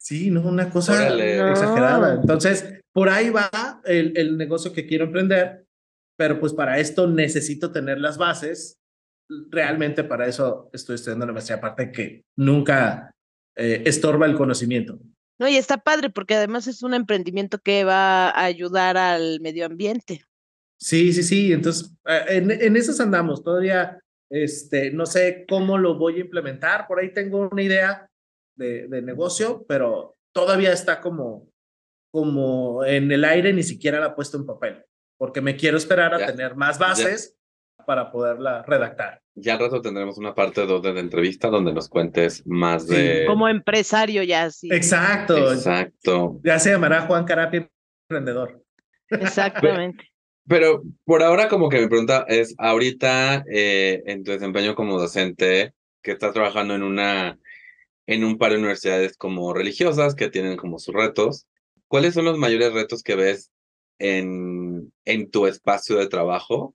Sí, 0.07 0.31
no, 0.31 0.43
una 0.43 0.71
cosa 0.71 1.09
exagerada. 1.09 2.15
Entonces, 2.15 2.79
por 2.93 3.09
ahí 3.09 3.31
va 3.31 3.51
el, 3.85 4.17
el, 4.17 4.39
negocio 4.39 4.73
que 4.73 4.87
quiero 4.87 5.07
emprender, 5.07 5.67
pero 6.17 6.39
pues 6.39 6.53
para 6.53 6.79
esto 6.79 7.09
necesito 7.09 7.73
tener 7.73 7.99
las 7.99 8.17
bases. 8.17 8.79
Realmente 9.51 10.05
para 10.05 10.29
eso 10.29 10.71
estoy 10.73 10.95
estudiando 10.95 11.27
la 11.27 11.33
maestría, 11.33 11.57
aparte 11.57 11.91
que 11.91 12.23
nunca 12.37 13.11
eh, 13.57 13.83
estorba 13.85 14.27
el 14.27 14.37
conocimiento. 14.37 15.01
No, 15.41 15.49
y 15.49 15.57
está 15.57 15.79
padre 15.79 16.09
porque 16.09 16.37
además 16.37 16.69
es 16.69 16.85
un 16.85 16.95
emprendimiento 16.95 17.59
que 17.59 17.83
va 17.83 18.31
a 18.31 18.45
ayudar 18.45 18.97
al 18.97 19.41
medio 19.41 19.67
ambiente. 19.67 20.23
Sí, 20.79 21.13
sí, 21.13 21.25
sí. 21.25 21.53
Entonces, 21.53 21.93
eh, 22.05 22.27
en, 22.29 22.53
en 22.53 22.77
esas 22.77 23.01
andamos. 23.01 23.43
Todavía, 23.43 23.99
este, 24.31 24.93
no 24.93 25.05
sé 25.05 25.45
cómo 25.49 25.79
lo 25.79 25.99
voy 25.99 26.19
a 26.19 26.21
implementar. 26.21 26.87
Por 26.87 27.01
ahí 27.01 27.13
tengo 27.13 27.49
una 27.51 27.63
idea, 27.65 28.09
de, 28.57 29.03
negocio, 29.03 29.65
pero 29.69 30.17
todavía 30.33 30.73
está 30.73 31.01
como, 31.01 31.49
como 32.11 32.85
en 32.85 33.11
el 33.13 33.25
aire, 33.25 33.53
ni 33.53 33.63
siquiera 33.63 34.01
la 34.01 34.09
he 34.09 34.15
puesto 34.15 34.37
en 34.37 34.47
papel, 34.47 34.85
porque 35.19 35.41
me 35.41 35.57
quiero 35.57 35.77
esperar 35.77 36.15
a 36.15 36.27
tener 36.27 36.57
más 36.57 36.79
bases 36.79 37.37
para 37.87 38.11
poderla 38.11 38.63
redactar. 38.63 39.23
Ya 39.35 39.55
al 39.55 39.61
rato 39.61 39.81
tendremos 39.81 40.19
una 40.19 40.35
parte 40.35 40.67
2 40.67 40.83
de 40.83 40.95
la 40.95 41.01
entrevista 41.01 41.49
donde 41.49 41.73
nos 41.73 41.89
cuentes 41.89 42.43
más 42.47 42.87
de... 42.87 43.25
Como 43.27 43.49
empresario 43.49 44.23
ya, 44.23 44.51
sí. 44.51 44.69
Exacto. 44.73 45.53
Exacto. 45.53 46.41
Ya 46.43 46.59
se 46.59 46.73
llamará 46.73 47.03
Juan 47.03 47.25
Carapia 47.25 47.69
Emprendedor. 48.09 48.63
Exactamente. 49.11 50.11
Pero 50.49 50.83
por 51.05 51.23
ahora 51.23 51.49
como 51.49 51.69
que 51.69 51.81
mi 51.81 51.89
pregunta 51.89 52.25
es, 52.29 52.55
ahorita 52.59 53.45
eh, 53.51 54.03
en 54.07 54.25
tu 54.25 54.31
desempeño 54.33 54.75
como 54.75 54.99
docente, 54.99 55.75
que 56.03 56.13
estás 56.13 56.33
trabajando 56.33 56.75
en 56.75 56.83
una 56.83 57.39
en 58.07 58.25
un 58.25 58.39
par 58.39 58.53
de 58.53 58.59
universidades 58.59 59.17
como 59.17 59.53
religiosas 59.53 60.15
que 60.15 60.31
tienen 60.31 60.57
como 60.57 60.79
sus 60.79 60.95
retos. 60.95 61.47
¿Cuáles 61.89 62.15
son 62.15 62.25
los 62.25 62.39
mayores 62.39 62.73
retos 62.73 63.03
que 63.03 63.17
ves 63.17 63.51
en, 63.99 64.93
en 65.05 65.31
tu 65.31 65.47
espacio 65.47 65.97
de 65.97 66.09
trabajo 66.09 66.75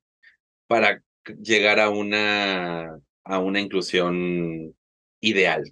para 0.67 1.03
llegar 1.41 1.79
a 1.79 1.89
una, 1.89 2.99
a 3.23 3.39
una 3.39 3.59
inclusión 3.59 4.75
ideal? 5.21 5.63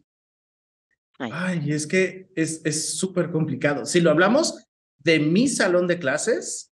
Ay, 1.19 1.71
es 1.71 1.85
que 1.85 2.29
es 2.35 2.97
súper 2.97 3.29
complicado. 3.29 3.85
Si 3.85 3.99
lo 3.99 4.11
hablamos 4.11 4.65
de 4.99 5.19
mi 5.19 5.47
salón 5.47 5.87
de 5.87 5.99
clases, 5.99 6.71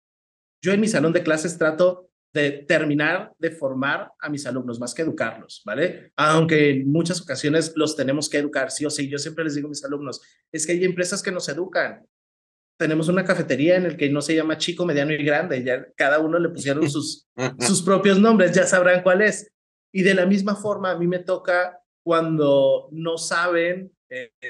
yo 0.62 0.74
en 0.74 0.82
mi 0.82 0.88
salón 0.88 1.14
de 1.14 1.24
clases 1.24 1.58
trato 1.58 2.10
de 2.34 2.66
terminar 2.68 3.32
de 3.38 3.52
formar 3.52 4.12
a 4.20 4.28
mis 4.28 4.46
alumnos, 4.48 4.80
más 4.80 4.94
que 4.94 5.04
educarlos, 5.04 5.62
¿vale? 5.66 6.12
Aunque 6.16 6.72
en 6.72 6.92
muchas 6.92 7.22
ocasiones 7.22 7.74
los 7.76 7.96
tenemos 7.96 8.28
que 8.28 8.40
educar, 8.40 8.72
sí 8.72 8.86
o 8.86 8.90
sí. 8.90 9.08
Yo 9.08 9.20
siempre 9.20 9.44
les 9.44 9.54
digo 9.56 9.68
a 9.68 9.70
mis 9.70 9.86
alumnos, 9.86 10.22
es 10.52 10.66
que 10.66 10.72
hay 10.72 10.84
empresas 10.84 11.22
que 11.22 11.32
nos 11.32 11.48
educan. 11.48 12.06
Tenemos 12.80 13.08
una 13.08 13.24
cafetería 13.24 13.76
en 13.76 13.86
el 13.86 13.98
que 13.98 14.10
no 14.10 14.22
se 14.22 14.36
llama 14.36 14.58
chico, 14.58 14.84
mediano 14.84 15.14
y 15.14 15.24
grande, 15.24 15.64
ya 15.64 15.86
cada 15.96 16.20
uno 16.20 16.40
le 16.40 16.50
pusieron 16.50 16.90
sus, 16.90 17.28
sus 17.60 17.84
propios 17.84 18.20
nombres, 18.20 18.52
ya 18.52 18.66
sabrán 18.66 19.04
cuál 19.04 19.22
es. 19.22 19.52
Y 19.94 20.02
de 20.02 20.16
la 20.16 20.26
misma 20.26 20.56
forma, 20.56 20.92
a 20.92 20.98
mí 20.98 21.06
me 21.06 21.20
toca 21.20 21.80
cuando 22.04 22.90
no 22.92 23.18
saben 23.20 23.92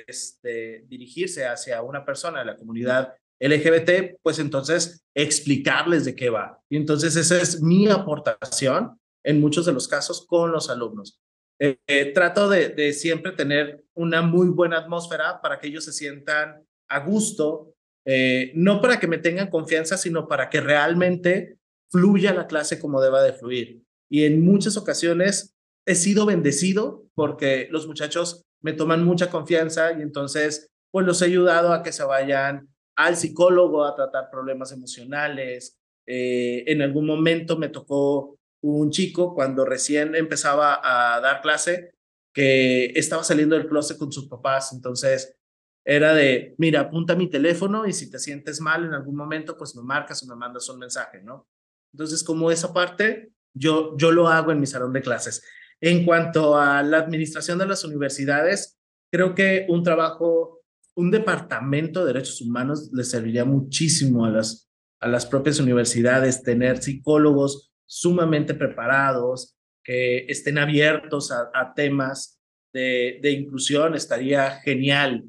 este, 0.07 0.83
dirigirse 0.87 1.45
hacia 1.45 1.81
una 1.81 2.05
persona 2.05 2.39
de 2.39 2.45
la 2.45 2.57
comunidad 2.57 3.13
LGBT, 3.43 4.19
pues 4.21 4.39
entonces 4.39 5.03
explicarles 5.13 6.05
de 6.05 6.15
qué 6.15 6.29
va. 6.29 6.61
Y 6.69 6.77
entonces 6.77 7.15
esa 7.15 7.41
es 7.41 7.61
mi 7.61 7.87
aportación 7.89 8.99
en 9.23 9.41
muchos 9.41 9.65
de 9.65 9.73
los 9.73 9.87
casos 9.87 10.25
con 10.25 10.51
los 10.51 10.69
alumnos. 10.69 11.19
Eh, 11.59 11.77
eh, 11.87 12.11
trato 12.13 12.49
de, 12.49 12.93
siempre 12.93 13.31
tener 13.31 13.83
una 13.93 14.21
muy 14.21 14.47
buena 14.47 14.79
atmósfera 14.79 15.41
para 15.41 15.59
que 15.59 15.67
ellos 15.67 15.85
se 15.85 15.93
sientan 15.93 16.65
a 16.89 16.99
gusto, 16.99 17.75
eh, 18.05 18.51
no 18.55 18.81
para 18.81 18.99
que 18.99 19.07
me 19.07 19.17
tengan 19.17 19.49
confianza, 19.49 19.97
sino 19.97 20.27
para 20.27 20.49
que 20.49 20.61
realmente 20.61 21.57
fluya 21.89 22.33
la 22.33 22.47
clase 22.47 22.79
como 22.79 23.01
deba 23.01 23.21
de 23.21 23.33
fluir. 23.33 23.83
Y 24.09 24.23
en 24.23 24.43
muchas 24.43 24.77
ocasiones 24.77 25.55
he 25.85 25.95
sido 25.95 26.25
bendecido 26.25 27.05
porque 27.13 27.67
los 27.71 27.87
muchachos 27.87 28.41
me 28.61 28.73
toman 28.73 29.03
mucha 29.03 29.29
confianza 29.29 29.91
y 29.93 30.01
entonces 30.01 30.69
pues 30.91 31.05
los 31.05 31.21
he 31.21 31.25
ayudado 31.25 31.73
a 31.73 31.83
que 31.83 31.91
se 31.91 32.03
vayan 32.03 32.72
al 32.95 33.15
psicólogo 33.15 33.85
a 33.85 33.95
tratar 33.95 34.29
problemas 34.29 34.71
emocionales. 34.71 35.79
Eh, 36.05 36.63
en 36.67 36.81
algún 36.81 37.05
momento 37.05 37.57
me 37.57 37.69
tocó 37.69 38.37
un 38.61 38.91
chico 38.91 39.33
cuando 39.33 39.65
recién 39.65 40.15
empezaba 40.15 40.79
a 40.83 41.19
dar 41.19 41.41
clase 41.41 41.95
que 42.33 42.85
estaba 42.95 43.23
saliendo 43.23 43.55
del 43.55 43.67
closet 43.67 43.97
con 43.97 44.11
sus 44.11 44.27
papás, 44.27 44.73
entonces 44.73 45.37
era 45.85 46.13
de, 46.13 46.55
mira, 46.57 46.81
apunta 46.81 47.15
mi 47.15 47.29
teléfono 47.29 47.85
y 47.85 47.93
si 47.93 48.09
te 48.09 48.19
sientes 48.19 48.61
mal 48.61 48.85
en 48.85 48.93
algún 48.93 49.15
momento, 49.15 49.57
pues 49.57 49.75
me 49.75 49.83
marcas 49.83 50.23
o 50.23 50.27
me 50.27 50.35
mandas 50.35 50.67
un 50.69 50.79
mensaje, 50.79 51.21
¿no? 51.21 51.47
Entonces, 51.93 52.23
como 52.23 52.49
esa 52.51 52.73
parte, 52.73 53.33
yo, 53.53 53.95
yo 53.97 54.11
lo 54.11 54.27
hago 54.29 54.51
en 54.51 54.59
mi 54.59 54.65
salón 54.65 54.93
de 54.93 55.01
clases. 55.01 55.43
En 55.81 56.05
cuanto 56.05 56.57
a 56.57 56.81
la 56.81 56.99
administración 56.99 57.59
de 57.59 57.67
las 57.67 57.83
universidades, 57.83 58.79
creo 59.11 59.35
que 59.35 59.65
un 59.69 59.83
trabajo, 59.83 60.62
un 60.95 61.11
departamento 61.11 62.01
de 62.01 62.13
derechos 62.13 62.41
humanos 62.41 62.89
le 62.93 63.03
serviría 63.03 63.45
muchísimo 63.45 64.25
a 64.25 64.29
las, 64.29 64.69
a 64.99 65.07
las 65.07 65.25
propias 65.25 65.59
universidades, 65.59 66.43
tener 66.43 66.81
psicólogos 66.81 67.71
sumamente 67.85 68.53
preparados, 68.53 69.55
que 69.83 70.25
estén 70.29 70.57
abiertos 70.57 71.31
a, 71.31 71.73
temas 71.75 72.39
de, 72.73 73.19
de, 73.21 73.31
inclusión, 73.31 73.95
estaría 73.95 74.51
genial. 74.61 75.25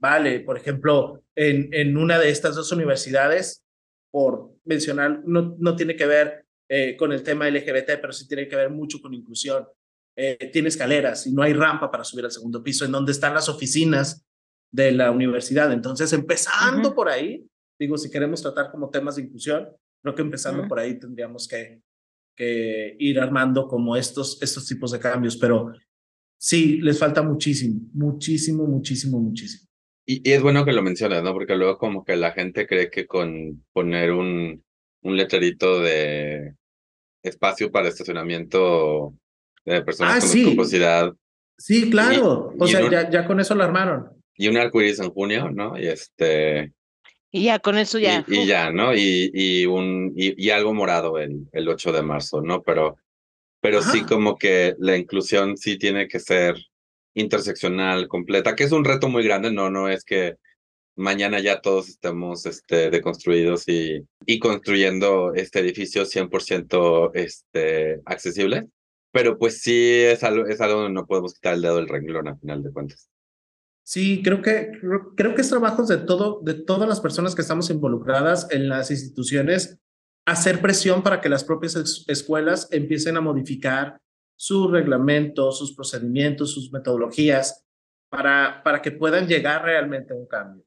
Vale, 0.00 0.40
por 0.40 0.56
ejemplo, 0.56 1.22
en, 1.36 1.68
en 1.72 1.96
una 1.96 2.18
de 2.18 2.30
estas 2.30 2.54
dos 2.54 2.72
universidades, 2.72 3.64
por 4.10 4.54
mencionar, 4.64 5.22
no, 5.26 5.56
no 5.58 5.76
tiene 5.76 5.94
que 5.94 6.06
ver 6.06 6.46
eh, 6.68 6.96
con 6.96 7.12
el 7.12 7.22
tema 7.22 7.48
LGBT, 7.48 7.98
pero 8.00 8.12
sí 8.12 8.26
tiene 8.26 8.48
que 8.48 8.56
ver 8.56 8.70
mucho 8.70 9.00
con 9.00 9.14
inclusión. 9.14 9.66
Eh, 10.16 10.50
tiene 10.52 10.68
escaleras 10.68 11.26
y 11.26 11.32
no 11.32 11.42
hay 11.42 11.52
rampa 11.52 11.90
para 11.90 12.04
subir 12.04 12.24
al 12.24 12.32
segundo 12.32 12.62
piso, 12.62 12.84
en 12.84 12.92
donde 12.92 13.12
están 13.12 13.34
las 13.34 13.48
oficinas 13.48 14.26
de 14.70 14.92
la 14.92 15.10
universidad. 15.10 15.72
Entonces, 15.72 16.12
empezando 16.12 16.94
por 16.94 17.08
ahí, 17.08 17.46
digo, 17.78 17.96
si 17.96 18.10
queremos 18.10 18.42
tratar 18.42 18.70
como 18.70 18.90
temas 18.90 19.16
de 19.16 19.22
inclusión, 19.22 19.68
creo 20.02 20.14
que 20.14 20.22
empezando 20.22 20.66
por 20.68 20.78
ahí 20.78 20.98
tendríamos 20.98 21.48
que, 21.48 21.80
que 22.36 22.96
ir 22.98 23.20
armando 23.20 23.66
como 23.66 23.96
estos, 23.96 24.40
estos 24.42 24.66
tipos 24.66 24.92
de 24.92 24.98
cambios, 24.98 25.36
pero 25.36 25.72
sí, 26.38 26.80
les 26.80 26.98
falta 26.98 27.22
muchísimo, 27.22 27.80
muchísimo, 27.92 28.66
muchísimo, 28.66 29.18
muchísimo. 29.18 29.68
Y, 30.06 30.28
es 30.30 30.40
bueno 30.42 30.64
que 30.64 30.72
lo 30.72 30.82
menciones, 30.82 31.22
¿no? 31.22 31.32
Porque 31.32 31.56
luego 31.56 31.78
como 31.78 32.04
que 32.04 32.16
la 32.16 32.32
gente 32.32 32.66
cree 32.66 32.90
que 32.90 33.06
con 33.06 33.64
poner 33.72 34.12
un, 34.12 34.64
un 35.02 35.16
letrerito 35.16 35.80
de 35.80 36.54
espacio 37.22 37.70
para 37.70 37.88
estacionamiento 37.88 39.14
de 39.64 39.82
personas 39.82 40.16
ah, 40.16 40.20
con 40.20 40.28
sí. 40.28 40.44
discapacidad. 40.44 41.12
Sí, 41.58 41.90
claro. 41.90 42.54
o 42.58 42.66
sea, 42.66 42.88
ya, 42.88 43.10
ya 43.10 43.26
con 43.26 43.40
eso 43.40 43.54
lo 43.54 43.64
armaron. 43.64 44.17
Y 44.38 44.48
un 44.48 44.56
arcoíris 44.56 45.00
en 45.00 45.10
junio, 45.10 45.50
¿no? 45.50 45.78
Y 45.78 45.88
este. 45.88 46.72
Y 47.30 47.44
ya 47.44 47.58
con 47.58 47.76
eso 47.76 47.98
ya. 47.98 48.24
Y, 48.26 48.46
ya, 48.46 48.70
¿no? 48.70 48.94
Y, 48.94 49.30
y 49.34 49.66
un 49.66 50.14
y, 50.16 50.42
y, 50.42 50.48
algo 50.48 50.72
morado 50.72 51.18
el, 51.18 51.46
el 51.52 51.68
8 51.68 51.92
de 51.92 52.02
marzo, 52.02 52.40
¿no? 52.40 52.62
Pero, 52.62 52.96
pero 53.60 53.82
sí 53.82 54.02
como 54.02 54.38
que 54.38 54.74
la 54.78 54.96
inclusión 54.96 55.58
sí 55.58 55.76
tiene 55.76 56.08
que 56.08 56.20
ser 56.20 56.56
interseccional, 57.14 58.08
completa, 58.08 58.54
que 58.54 58.64
es 58.64 58.72
un 58.72 58.84
reto 58.84 59.08
muy 59.08 59.24
grande, 59.24 59.52
no, 59.52 59.68
no 59.70 59.88
es 59.88 60.04
que 60.04 60.36
mañana 60.96 61.40
ya 61.40 61.60
todos 61.60 61.88
estemos 61.88 62.46
este, 62.46 62.90
deconstruidos 62.90 63.68
y, 63.68 64.06
y 64.24 64.38
construyendo 64.38 65.32
este 65.34 65.60
edificio 65.60 66.04
100% 66.04 67.10
este, 67.14 68.00
accesible, 68.04 68.68
pero 69.12 69.38
pues 69.38 69.60
sí 69.60 70.02
es 70.02 70.24
algo, 70.24 70.46
es 70.46 70.60
algo 70.60 70.80
donde 70.80 70.94
no 70.94 71.06
podemos 71.06 71.34
quitar 71.34 71.54
el 71.54 71.62
dedo 71.62 71.76
del 71.76 71.88
renglón 71.88 72.28
a 72.28 72.36
final 72.36 72.62
de 72.62 72.72
cuentas. 72.72 73.08
Sí, 73.88 74.20
creo 74.22 74.42
que, 74.42 74.70
creo, 75.16 75.34
que 75.34 75.40
es 75.40 75.48
trabajo 75.48 75.82
de, 75.84 75.96
todo, 75.96 76.42
de 76.42 76.52
todas 76.52 76.86
las 76.86 77.00
personas 77.00 77.34
que 77.34 77.40
estamos 77.40 77.70
involucradas 77.70 78.46
en 78.50 78.68
las 78.68 78.90
instituciones 78.90 79.80
hacer 80.26 80.60
presión 80.60 81.02
para 81.02 81.22
que 81.22 81.30
las 81.30 81.42
propias 81.42 82.04
escuelas 82.06 82.68
empiecen 82.70 83.16
a 83.16 83.22
modificar 83.22 83.98
sus 84.36 84.70
reglamentos, 84.70 85.56
sus 85.56 85.74
procedimientos, 85.74 86.52
sus 86.52 86.70
metodologías, 86.70 87.64
para, 88.10 88.62
para 88.62 88.82
que 88.82 88.92
puedan 88.92 89.26
llegar 89.26 89.64
realmente 89.64 90.12
a 90.12 90.16
un 90.18 90.26
cambio. 90.26 90.66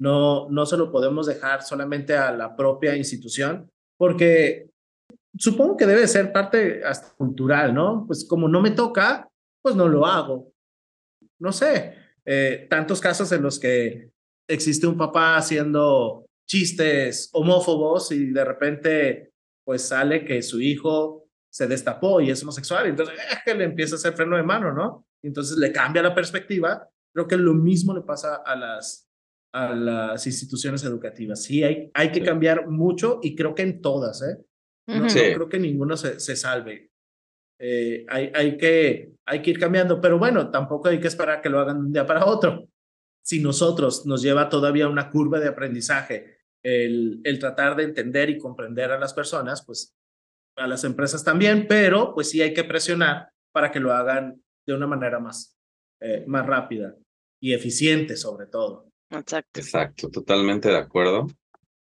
No, 0.00 0.50
no 0.50 0.66
se 0.66 0.76
lo 0.76 0.90
podemos 0.90 1.26
dejar 1.26 1.62
solamente 1.62 2.16
a 2.16 2.32
la 2.32 2.56
propia 2.56 2.96
institución, 2.96 3.70
porque 3.96 4.68
supongo 5.38 5.76
que 5.76 5.86
debe 5.86 6.08
ser 6.08 6.32
parte 6.32 6.82
hasta 6.82 7.14
cultural, 7.14 7.72
¿no? 7.72 8.06
Pues 8.08 8.26
como 8.26 8.48
no 8.48 8.60
me 8.60 8.72
toca, 8.72 9.30
pues 9.62 9.76
no 9.76 9.86
lo 9.86 10.04
hago. 10.04 10.52
No 11.38 11.52
sé, 11.52 11.99
eh, 12.24 12.66
tantos 12.68 13.00
casos 13.00 13.30
en 13.32 13.42
los 13.42 13.58
que 13.58 14.10
existe 14.48 14.86
un 14.86 14.96
papá 14.96 15.36
haciendo 15.36 16.26
chistes 16.46 17.30
homófobos 17.32 18.10
y 18.12 18.26
de 18.26 18.44
repente 18.44 19.32
pues 19.64 19.82
sale 19.82 20.24
que 20.24 20.42
su 20.42 20.60
hijo 20.60 21.28
se 21.50 21.66
destapó 21.66 22.20
y 22.20 22.30
es 22.30 22.42
homosexual, 22.42 22.86
y 22.86 22.90
entonces 22.90 23.16
eh, 23.18 23.36
que 23.44 23.54
le 23.54 23.64
empieza 23.64 23.94
a 23.94 23.98
hacer 23.98 24.14
freno 24.14 24.36
de 24.36 24.42
mano, 24.42 24.72
¿no? 24.72 25.06
Entonces 25.22 25.58
le 25.58 25.72
cambia 25.72 26.02
la 26.02 26.14
perspectiva. 26.14 26.88
Creo 27.12 27.26
que 27.26 27.36
lo 27.36 27.54
mismo 27.54 27.94
le 27.94 28.02
pasa 28.02 28.36
a 28.36 28.54
las, 28.56 29.08
a 29.52 29.74
las 29.74 30.26
instituciones 30.26 30.84
educativas. 30.84 31.42
Sí, 31.42 31.62
hay, 31.64 31.90
hay 31.92 32.12
que 32.12 32.22
cambiar 32.22 32.68
mucho 32.68 33.18
y 33.22 33.34
creo 33.34 33.54
que 33.54 33.62
en 33.62 33.80
todas, 33.80 34.22
¿eh? 34.22 34.38
No, 34.86 35.06
creo 35.06 35.48
que 35.48 35.58
ninguno 35.58 35.96
se, 35.96 36.18
se 36.18 36.34
salve. 36.34 36.90
Eh, 37.60 38.06
hay, 38.08 38.32
hay, 38.34 38.56
que, 38.56 39.12
hay 39.30 39.42
que 39.42 39.50
ir 39.50 39.60
cambiando, 39.60 40.00
pero 40.00 40.18
bueno, 40.18 40.50
tampoco 40.50 40.88
hay 40.88 40.98
que 40.98 41.06
esperar 41.06 41.40
que 41.40 41.48
lo 41.48 41.60
hagan 41.60 41.78
de 41.78 41.86
un 41.86 41.92
día 41.92 42.04
para 42.04 42.26
otro. 42.26 42.68
Si 43.22 43.40
nosotros 43.40 44.04
nos 44.04 44.22
lleva 44.22 44.48
todavía 44.48 44.88
una 44.88 45.08
curva 45.08 45.38
de 45.38 45.46
aprendizaje 45.46 46.38
el, 46.64 47.20
el 47.22 47.38
tratar 47.38 47.76
de 47.76 47.84
entender 47.84 48.28
y 48.28 48.38
comprender 48.38 48.90
a 48.90 48.98
las 48.98 49.14
personas, 49.14 49.64
pues 49.64 49.94
a 50.56 50.66
las 50.66 50.82
empresas 50.82 51.22
también, 51.22 51.66
pero 51.68 52.12
pues 52.12 52.28
sí 52.28 52.42
hay 52.42 52.52
que 52.52 52.64
presionar 52.64 53.28
para 53.52 53.70
que 53.70 53.78
lo 53.78 53.92
hagan 53.92 54.42
de 54.66 54.74
una 54.74 54.88
manera 54.88 55.20
más, 55.20 55.56
eh, 56.00 56.24
más 56.26 56.44
rápida 56.44 56.96
y 57.40 57.54
eficiente 57.54 58.16
sobre 58.16 58.46
todo. 58.46 58.90
Exacto. 59.10 59.60
Exacto, 59.60 60.10
totalmente 60.10 60.70
de 60.70 60.78
acuerdo. 60.78 61.28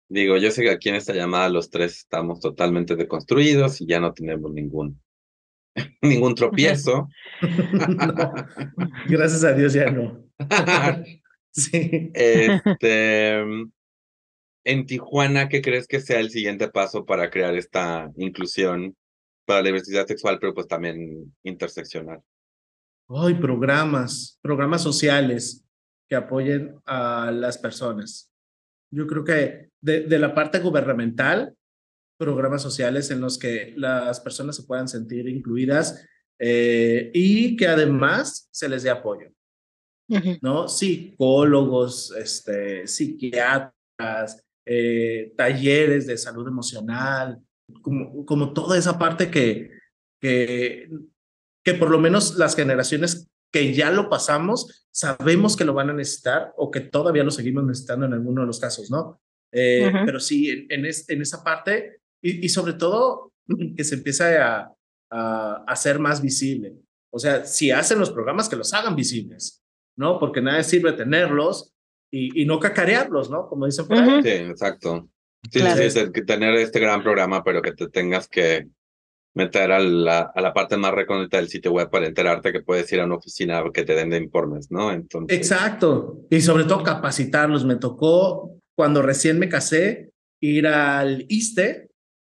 Digo, 0.09 0.39
yo 0.39 0.51
sé 0.51 0.62
que 0.62 0.70
aquí 0.70 0.89
en 0.89 0.95
esta 0.95 1.12
llamada 1.12 1.51
los 1.51 1.68
tres 1.68 1.99
estamos 1.99 2.41
totalmente 2.41 2.97
deconstruidos 2.97 3.82
y 3.82 3.87
ya 3.87 4.01
no 4.01 4.14
tenemos 4.14 4.51
ningún 4.53 5.03
ningún 6.03 6.35
tropiezo. 6.35 7.09
gracias 9.09 9.45
a 9.45 9.53
Dios 9.53 9.72
ya 9.72 9.91
no. 9.91 10.24
sí. 11.51 12.11
Este, 12.14 13.41
en 14.64 14.87
Tijuana, 14.87 15.49
¿qué 15.49 15.62
crees 15.62 15.87
que 15.87 16.01
sea 16.01 16.20
el 16.20 16.31
siguiente 16.31 16.68
paso 16.68 17.05
para 17.05 17.31
crear 17.31 17.55
esta 17.55 18.11
inclusión 18.16 18.97
para 19.45 19.61
la 19.61 19.66
diversidad 19.66 20.07
sexual, 20.07 20.39
pero 20.41 20.55
pues 20.55 20.66
también 20.66 21.35
interseccional? 21.45 22.20
Hay 23.09 23.35
programas, 23.35 24.39
programas 24.43 24.83
sociales 24.83 25.64
que 26.09 26.16
apoyen 26.16 26.74
a 26.85 27.31
las 27.31 27.59
personas. 27.59 28.33
Yo 28.91 29.07
creo 29.07 29.24
que 29.24 29.70
de, 29.81 30.03
de, 30.03 30.18
la 30.18 30.35
parte 30.35 30.59
gubernamental, 30.59 31.57
programas 32.19 32.62
sociales 32.62 33.11
en 33.11 33.21
los 33.21 33.39
que 33.39 33.75
las 33.77 34.21
personas 34.21 34.57
se 34.57 34.64
puedan 34.64 34.89
sentir 34.89 35.29
incluidas 35.29 36.07
eh, 36.39 37.11
y 37.14 37.57
que 37.57 37.67
además 37.67 38.49
se 38.51 38.69
les 38.69 38.83
dé 38.83 38.91
apoyo. 38.91 39.31
¿No? 40.41 40.69
Psicólogos, 40.69 42.12
este, 42.12 42.87
psiquiatras, 42.87 44.45
eh, 44.64 45.33
talleres 45.37 46.07
de 46.07 46.17
salud 46.17 46.47
emocional, 46.47 47.41
como, 47.83 48.25
como 48.25 48.53
toda 48.53 48.79
esa 48.79 48.99
parte 48.99 49.31
que, 49.31 49.71
que, 50.21 50.89
que 51.64 51.75
por 51.75 51.91
lo 51.91 51.99
menos 51.99 52.37
las 52.37 52.55
generaciones 52.55 53.29
que 53.53 53.75
ya 53.75 53.91
lo 53.91 54.09
pasamos, 54.09 54.87
sabemos 54.93 55.57
que 55.57 55.64
lo 55.64 55.75
van 55.75 55.91
a 55.91 55.95
necesitar 55.95 56.53
o 56.57 56.71
que 56.71 56.81
todavía 56.81 57.25
lo 57.25 57.31
seguimos 57.31 57.64
necesitando 57.64 58.07
en 58.07 58.12
alguno 58.12 58.43
de 58.43 58.47
los 58.47 58.61
casos, 58.61 58.91
¿no? 58.91 59.21
Eh, 59.53 59.91
pero 60.05 60.21
sí, 60.21 60.51
en, 60.51 60.85
en, 60.85 60.93
en, 61.09 61.23
esa 61.23 61.43
parte 61.43 61.95
y, 62.23 62.45
y, 62.45 62.49
sobre 62.49 62.75
todo 62.75 63.33
que 63.77 63.85
se 63.85 63.97
empiece 63.97 64.39
a, 64.39 64.73
a, 65.11 65.64
a 65.67 65.77
ser 65.77 65.99
más 65.99 66.21
visible. 66.21 66.75
O 67.11 67.19
sea, 67.19 67.45
si 67.45 67.71
hacen 67.71 67.99
los 67.99 68.11
programas, 68.11 68.49
que 68.49 68.57
los 68.57 68.75
hagan 68.75 68.97
visibles, 68.97 69.62
¿no? 69.97 70.19
Porque 70.19 70.43
nada 70.43 70.62
sirve 70.62 70.93
tenerlos 70.93 71.73
y, 72.11 72.43
y 72.43 72.45
no 72.45 72.61
cacarearlos, 72.61 73.31
¿no? 73.31 73.49
Como 73.49 73.67
dicen 73.67 73.87
por 73.87 73.99
ahí. 73.99 74.23
Sí, 74.23 74.29
exacto. 74.29 75.09
Sí, 75.51 75.61
sí, 75.61 75.91
sí, 75.91 76.12
tener 76.27 76.55
este 76.55 76.81
gran 76.81 77.03
programa, 77.03 77.45
pero 77.45 77.62
que 77.62 77.73
te 77.73 77.89
tengas 77.89 78.29
que 78.29 78.67
meter 79.35 79.71
a 79.71 79.79
la, 79.79 80.33
a 80.35 80.41
la 80.41 80.53
parte 80.53 80.77
más 80.77 80.93
recóndita 80.93 81.37
del 81.37 81.49
sitio 81.49 81.71
web 81.71 81.91
para 81.91 82.07
enterarte 82.07 82.53
que 82.53 82.62
puedes 82.62 82.91
ir 82.93 83.01
a 83.01 83.05
una 83.05 83.17
oficina 83.17 83.62
que 83.73 83.85
te 83.85 83.95
den 83.95 84.11
de 84.11 84.17
informes, 84.17 84.71
¿no? 84.71 84.91
Entonces... 84.91 85.37
Exacto. 85.37 86.27
Y 86.31 86.41
sobre 86.41 86.64
todo 86.64 86.83
capacitarlos. 86.83 87.64
Me 87.64 87.77
tocó 87.77 88.59
cuando 88.75 89.03
recién 89.03 89.39
me 89.39 89.49
casé 89.49 90.11
ir 90.41 90.67
al 90.67 91.27
ISTE 91.29 91.86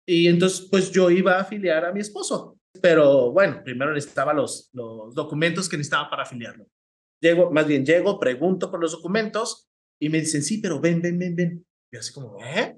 y 0.08 0.26
entonces 0.26 0.66
pues 0.70 0.90
yo 0.90 1.10
iba 1.10 1.36
a 1.36 1.42
afiliar 1.42 1.84
a 1.84 1.92
mi 1.92 2.00
esposo. 2.00 2.58
Pero 2.80 3.30
bueno, 3.30 3.60
primero 3.62 3.92
necesitaba 3.92 4.32
los, 4.32 4.70
los 4.72 5.14
documentos 5.14 5.68
que 5.68 5.76
necesitaba 5.76 6.08
para 6.08 6.22
afiliarlo. 6.22 6.66
Llego, 7.20 7.50
más 7.50 7.66
bien 7.66 7.84
llego, 7.84 8.18
pregunto 8.18 8.70
por 8.70 8.80
los 8.80 8.92
documentos 8.92 9.68
Y 10.00 10.08
me 10.08 10.20
dicen, 10.20 10.42
sí, 10.42 10.58
pero 10.58 10.80
ven, 10.80 11.02
ven, 11.02 11.18
ven, 11.18 11.36
ven. 11.36 11.66
Y 11.90 11.96
yo 11.96 12.00
así 12.00 12.14
como, 12.14 12.38
¿eh? 12.42 12.74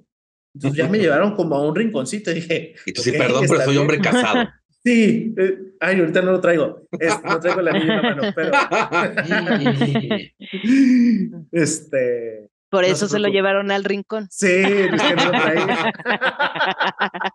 Entonces 0.55 0.77
ya 0.77 0.89
me 0.89 0.99
llevaron 0.99 1.37
como 1.37 1.55
a 1.55 1.69
un 1.69 1.77
rinconcito 1.77 2.33
y 2.33 2.35
dije. 2.35 2.75
Y 2.85 2.93
tú 2.93 3.03
sí, 3.03 3.13
perdón, 3.13 3.45
pero 3.49 3.63
soy 3.63 3.77
hombre 3.77 4.01
casado. 4.01 4.49
Sí, 4.83 5.35
eh, 5.37 5.59
ay, 5.79 6.01
ahorita 6.01 6.23
no 6.23 6.33
lo 6.33 6.41
traigo. 6.41 6.89
no 6.91 7.41
traigo 7.41 7.61
la 7.61 7.73
la 7.73 8.03
mano, 8.03 8.23
pero. 8.35 8.51
este. 11.53 12.49
Por 12.71 12.85
eso 12.85 13.09
se, 13.09 13.19
lo 13.19 13.29
llevaron 13.29 13.71
al 13.73 13.85
rincón. 13.85 14.29
Sí, 14.31 14.47
es 14.47 15.03
que 15.03 15.17
no 15.17 15.25
lo 15.25 15.31
traía. 15.31 15.93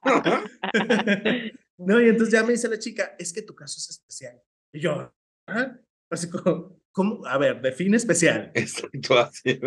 no, 1.77 2.01
y 2.01 2.09
entonces 2.09 2.33
ya 2.33 2.43
me 2.43 2.53
dice 2.53 2.69
la 2.69 2.79
chica, 2.79 3.15
es 3.19 3.33
que 3.33 3.41
tu 3.41 3.53
caso 3.53 3.77
es 3.77 3.89
especial. 3.89 4.41
Y 4.73 4.79
yo, 4.79 5.13
¿ah? 5.47 5.77
Así 6.09 6.29
como, 6.29 6.79
¿cómo? 6.91 7.25
A 7.25 7.37
ver, 7.37 7.61
define 7.61 7.97
especial. 7.97 8.51
Exacto, 8.53 9.19
así. 9.19 9.59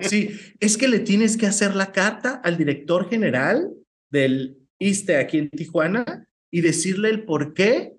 Sí, 0.00 0.38
es 0.60 0.76
que 0.76 0.88
le 0.88 0.98
tienes 1.00 1.38
que 1.38 1.46
hacer 1.46 1.74
la 1.74 1.90
carta 1.90 2.42
al 2.44 2.58
director 2.58 3.08
general 3.08 3.72
del 4.10 4.58
ISTE 4.78 5.16
aquí 5.16 5.38
en 5.38 5.50
Tijuana 5.50 6.28
y 6.50 6.60
decirle 6.60 7.08
el 7.08 7.24
por 7.24 7.54
qué 7.54 7.94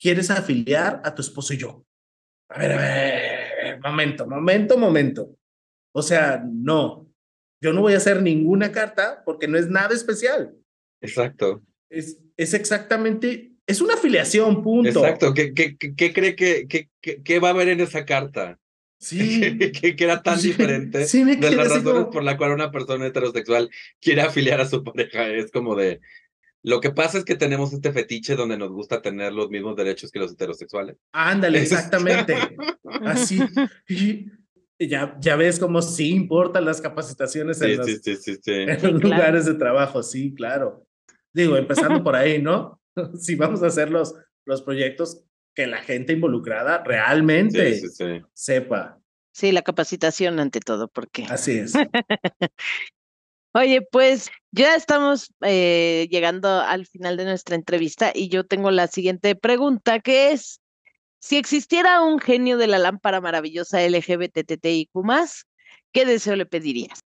quieres 0.00 0.30
afiliar 0.30 1.02
a 1.04 1.14
tu 1.14 1.20
esposo 1.20 1.52
y 1.52 1.58
yo. 1.58 1.84
A 2.48 2.58
ver, 2.58 2.72
a 2.72 2.76
ver, 2.76 3.80
momento, 3.80 4.26
momento, 4.26 4.78
momento. 4.78 5.36
O 5.96 6.02
sea, 6.02 6.44
no, 6.44 7.08
yo 7.62 7.72
no 7.72 7.82
voy 7.82 7.94
a 7.94 7.98
hacer 7.98 8.20
ninguna 8.20 8.72
carta 8.72 9.22
porque 9.24 9.46
no 9.46 9.56
es 9.56 9.68
nada 9.68 9.94
especial. 9.94 10.54
Exacto. 11.00 11.62
Es, 11.88 12.18
es 12.36 12.52
exactamente, 12.52 13.52
es 13.66 13.80
una 13.80 13.94
afiliación, 13.94 14.62
punto. 14.62 14.88
Exacto. 14.88 15.32
¿Qué, 15.32 15.54
qué, 15.54 15.76
qué 15.76 16.12
cree 16.12 16.34
que, 16.34 16.66
que, 16.66 16.90
que, 17.22 17.38
va 17.38 17.48
a 17.48 17.50
haber 17.52 17.68
en 17.68 17.80
esa 17.80 18.04
carta? 18.04 18.58
Sí. 18.98 19.40
que, 19.72 19.94
era 19.98 20.22
tan 20.22 20.40
diferente 20.40 21.04
sí, 21.06 21.24
me 21.24 21.36
de 21.36 21.50
las 21.52 21.68
razones 21.68 21.82
como... 21.84 22.10
por 22.10 22.24
la 22.24 22.36
cual 22.36 22.52
una 22.52 22.72
persona 22.72 23.06
heterosexual 23.06 23.70
quiere 24.00 24.22
afiliar 24.22 24.60
a 24.60 24.68
su 24.68 24.82
pareja. 24.82 25.28
Es 25.28 25.52
como 25.52 25.76
de, 25.76 26.00
lo 26.64 26.80
que 26.80 26.90
pasa 26.90 27.18
es 27.18 27.24
que 27.24 27.36
tenemos 27.36 27.72
este 27.72 27.92
fetiche 27.92 28.36
donde 28.36 28.56
nos 28.56 28.70
gusta 28.72 29.00
tener 29.00 29.32
los 29.32 29.50
mismos 29.50 29.76
derechos 29.76 30.10
que 30.10 30.18
los 30.18 30.32
heterosexuales. 30.32 30.96
Ándale, 31.12 31.58
exactamente. 31.62 32.36
Así. 33.02 33.38
Y 33.88 34.26
ya, 34.78 35.16
ya 35.20 35.36
ves 35.36 35.58
cómo 35.58 35.82
sí 35.82 36.10
importan 36.10 36.64
las 36.64 36.80
capacitaciones 36.80 37.60
en, 37.62 37.70
Sí, 37.70 37.76
los, 37.76 37.86
sí, 37.86 37.98
sí, 38.02 38.16
sí, 38.16 38.34
sí. 38.42 38.52
en 38.52 38.68
los 38.68 38.78
claro. 38.80 38.98
lugares 38.98 39.44
de 39.46 39.54
trabajo. 39.54 40.02
Sí, 40.02 40.34
claro. 40.34 40.86
Digo, 41.32 41.56
empezando 41.56 42.02
por 42.02 42.16
ahí, 42.16 42.40
¿no? 42.40 42.80
Si 43.18 43.34
vamos 43.34 43.62
a 43.62 43.66
hacer 43.66 43.90
los, 43.90 44.14
los 44.46 44.62
proyectos 44.62 45.24
que 45.54 45.66
la 45.66 45.78
gente 45.78 46.12
involucrada 46.12 46.82
realmente 46.84 47.74
Sí, 47.74 47.88
sí, 47.88 47.88
sí. 47.88 48.22
sepa. 48.32 49.00
Sí, 49.32 49.50
la 49.50 49.62
capacitación 49.62 50.38
ante 50.38 50.60
todo, 50.60 50.86
porque. 50.86 51.26
Así 51.28 51.58
es. 51.58 51.72
Oye, 53.56 53.82
pues 53.82 54.30
ya 54.52 54.74
estamos 54.74 55.32
eh, 55.40 56.08
llegando 56.10 56.48
al 56.60 56.86
final 56.86 57.16
de 57.16 57.24
nuestra 57.24 57.54
entrevista 57.54 58.10
y 58.12 58.28
yo 58.28 58.44
tengo 58.44 58.72
la 58.72 58.88
siguiente 58.88 59.36
pregunta, 59.36 60.00
que 60.00 60.32
es, 60.32 60.60
si 61.24 61.38
existiera 61.38 62.02
un 62.02 62.18
genio 62.18 62.58
de 62.58 62.66
la 62.66 62.78
lámpara 62.78 63.18
maravillosa 63.18 63.80
LGBTTIQ+, 63.80 64.90
¿qué 65.90 66.04
deseo 66.04 66.36
le 66.36 66.44
pedirías? 66.44 67.00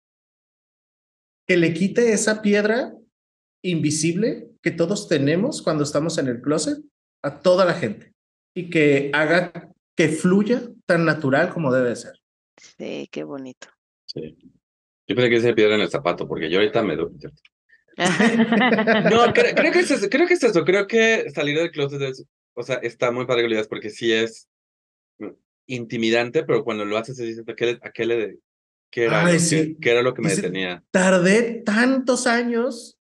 Que 1.47 1.59
le 1.59 1.75
quite 1.75 2.15
esa 2.15 2.41
piedra 2.41 2.95
invisible 3.63 4.49
que 4.63 4.71
todos 4.71 5.07
tenemos 5.07 5.61
cuando 5.61 5.85
estamos 5.85 6.17
en 6.17 6.29
el 6.29 6.41
closet 6.41 6.79
a 7.23 7.41
toda 7.41 7.67
la 7.67 7.75
gente 7.75 8.15
y 8.55 8.71
que 8.71 9.11
haga 9.13 9.71
que 9.95 10.09
fluya 10.09 10.63
tan 10.87 11.05
natural 11.05 11.53
como 11.53 11.71
debe 11.71 11.95
ser. 11.95 12.15
Sí, 12.57 13.11
qué 13.13 13.23
bonito. 13.23 13.69
Sí. 14.07 14.35
Yo 15.07 15.15
pensé 15.15 15.29
que 15.29 15.41
se 15.43 15.53
piedra 15.53 15.75
en 15.75 15.83
el 15.83 15.91
zapato, 15.91 16.27
porque 16.27 16.49
yo 16.49 16.59
ahorita 16.59 16.83
me 16.83 16.97
doy. 16.97 17.13
No, 19.11 19.33
creo, 19.35 19.55
creo 19.55 19.73
que 19.73 19.81
es 19.81 19.91
eso, 19.91 20.09
creo 20.09 20.27
que 20.27 20.35
es 20.35 20.43
eso, 20.43 20.65
creo 20.65 20.87
que 20.87 21.31
salir 21.35 21.59
del 21.59 21.71
closet 21.71 22.01
es, 22.01 22.27
o 22.57 22.63
sea, 22.63 22.77
está 22.77 23.11
muy 23.11 23.27
padre 23.27 23.43
que 23.43 23.49
lo 23.49 23.55
digas, 23.55 23.69
porque 23.69 23.91
sí 23.91 24.13
es 24.13 24.49
intimidante, 25.67 26.45
pero 26.45 26.65
cuando 26.65 26.85
lo 26.85 26.97
haces 26.97 27.17
dices, 27.17 27.45
¿a 27.49 27.55
qué 27.55 27.67
le, 27.67 27.79
a 27.83 27.91
qué 27.91 28.07
le 28.07 28.39
qué 28.91 29.05
era, 29.05 29.25
Ay, 29.27 29.35
lo 29.35 29.41
sí. 29.41 29.57
que, 29.75 29.77
qué 29.81 29.91
era 29.91 30.03
lo 30.03 30.15
que 30.15 30.23
me 30.23 30.31
Dice- 30.31 30.43
detenía? 30.43 30.83
Tardé 30.91 31.63
tantos 31.65 32.27
años 32.27 32.99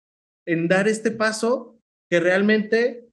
en 0.46 0.68
dar 0.68 0.88
este 0.88 1.10
paso 1.10 1.80
que 2.10 2.20
realmente, 2.20 3.08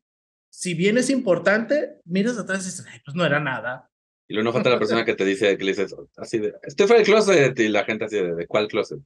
si 0.51 0.73
bien 0.73 0.97
es 0.97 1.09
importante, 1.09 1.99
miras 2.05 2.37
atrás 2.37 2.63
y 2.63 2.65
dices, 2.65 2.85
"Ay, 2.89 2.99
pues 3.05 3.15
no 3.15 3.25
era 3.25 3.39
nada. 3.39 3.89
Y 4.27 4.33
luego 4.33 4.45
no 4.45 4.53
falta 4.53 4.69
la 4.71 4.79
persona 4.79 5.05
que 5.05 5.13
te 5.15 5.25
dice, 5.25 5.57
que 5.57 5.63
le 5.63 5.71
dices, 5.71 5.95
así 6.17 6.39
de, 6.39 6.53
estoy 6.63 6.87
fuera 6.87 6.99
del 7.01 7.05
closet, 7.07 7.59
y 7.59 7.67
la 7.69 7.83
gente 7.85 8.05
así 8.05 8.15
de, 8.17 8.33
¿de 8.35 8.47
cuál 8.47 8.67
closet? 8.67 8.99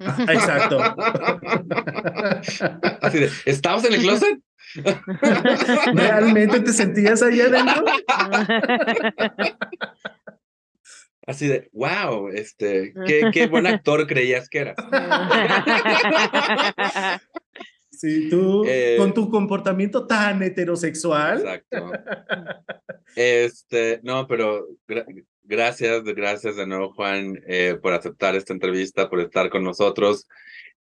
Exacto. 0.00 0.78
Así 3.02 3.18
de, 3.18 3.30
¿estabas 3.46 3.84
en 3.84 3.94
el 3.94 4.00
closet? 4.00 4.38
¿Realmente 5.94 6.60
te 6.60 6.72
sentías 6.72 7.22
ahí 7.22 7.40
adentro? 7.40 7.84
Así 11.26 11.46
de, 11.46 11.68
wow, 11.72 12.28
este, 12.28 12.94
qué, 13.06 13.30
qué 13.32 13.46
buen 13.48 13.66
actor 13.66 14.06
creías 14.06 14.48
que 14.48 14.58
eras. 14.60 14.76
Sí, 17.90 18.28
tú 18.30 18.64
Eh, 18.66 18.94
con 18.96 19.12
tu 19.12 19.28
comportamiento 19.28 20.06
tan 20.06 20.42
heterosexual. 20.42 21.38
Exacto. 21.40 21.92
Este, 23.16 24.00
no, 24.04 24.26
pero 24.28 24.68
gra- 24.86 25.04
gracias, 25.42 26.04
gracias 26.04 26.56
de 26.56 26.66
nuevo, 26.66 26.92
Juan, 26.94 27.38
eh, 27.46 27.76
por 27.82 27.92
aceptar 27.92 28.36
esta 28.36 28.52
entrevista, 28.52 29.10
por 29.10 29.20
estar 29.20 29.50
con 29.50 29.64
nosotros, 29.64 30.28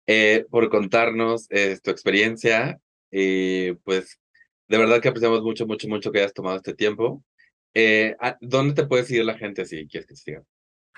eh, 0.07 0.45
por 0.51 0.69
contarnos 0.69 1.49
tu 1.83 1.91
experiencia. 1.91 2.79
Y 3.11 3.73
pues, 3.85 4.21
de 4.69 4.79
verdad 4.79 5.01
que 5.01 5.09
apreciamos 5.09 5.43
mucho, 5.43 5.67
mucho, 5.67 5.89
mucho 5.89 6.11
que 6.13 6.19
hayas 6.21 6.35
tomado 6.35 6.57
este 6.57 6.75
tiempo. 6.75 7.23
Eh, 7.75 8.17
¿a- 8.21 8.37
¿Dónde 8.41 8.75
te 8.75 8.87
puede 8.89 9.05
seguir 9.05 9.25
la 9.25 9.37
gente 9.39 9.65
si 9.65 9.87
quieres 9.87 10.07
que 10.07 10.15
te 10.15 10.21
sigan? 10.21 10.45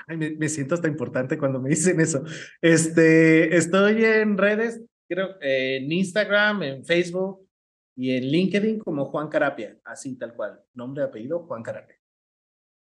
Ay, 0.06 0.16
me, 0.16 0.30
me 0.30 0.48
siento 0.48 0.74
hasta 0.74 0.86
importante 0.88 1.36
cuando 1.38 1.61
me 1.61 1.70
dicen 1.70 2.00
eso. 2.00 2.22
Este, 2.62 3.56
estoy 3.56 4.04
en 4.04 4.38
redes, 4.38 4.80
creo, 5.09 5.36
eh, 5.40 5.78
en 5.82 5.90
Instagram, 5.92 6.62
en 6.62 6.84
Facebook 6.84 7.46
y 7.96 8.12
en 8.16 8.24
LinkedIn 8.30 8.78
como 8.78 9.06
Juan 9.06 9.28
Carapia, 9.28 9.76
así 9.84 10.16
tal 10.16 10.34
cual. 10.34 10.61
Nombre, 10.74 11.02
apellido, 11.04 11.40
Juan 11.40 11.62
Carapia. 11.64 11.96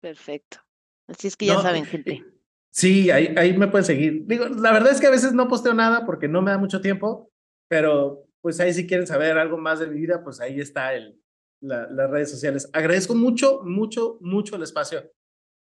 Perfecto. 0.01 0.59
Así 1.07 1.27
es 1.27 1.35
que 1.35 1.45
ya 1.47 1.55
No, 1.55 1.61
saben, 1.61 1.85
gente. 1.85 2.23
Sí, 2.71 3.11
ahí, 3.11 3.33
ahí 3.37 3.55
me 3.55 3.67
pueden 3.67 3.85
seguir. 3.85 4.23
Digo, 4.25 4.45
la 4.47 4.71
verdad 4.71 4.91
es 4.93 4.99
que 4.99 5.07
a 5.07 5.11
veces 5.11 5.33
no 5.33 5.47
posteo 5.47 5.73
nada 5.73 6.05
porque 6.05 6.27
no 6.27 6.41
me 6.41 6.51
da 6.51 6.57
mucho 6.57 6.81
tiempo, 6.81 7.29
pero 7.67 8.25
pues 8.43 8.59
ahí 8.59 8.73
si 8.73 8.85
quieren 8.85 9.07
saber 9.07 9.37
algo 9.37 9.57
más 9.57 9.79
de 9.79 9.87
mi 9.87 10.01
vida, 10.01 10.21
pues 10.21 10.41
ahí 10.41 10.59
está 10.59 10.93
el, 10.93 11.17
la- 11.61 11.87
las 11.89 12.11
redes 12.11 12.29
sociales. 12.29 12.69
Agradezco 12.73 13.15
mucho, 13.15 13.61
mucho, 13.63 14.17
mucho 14.19 14.57
el 14.57 14.63
espacio 14.63 15.09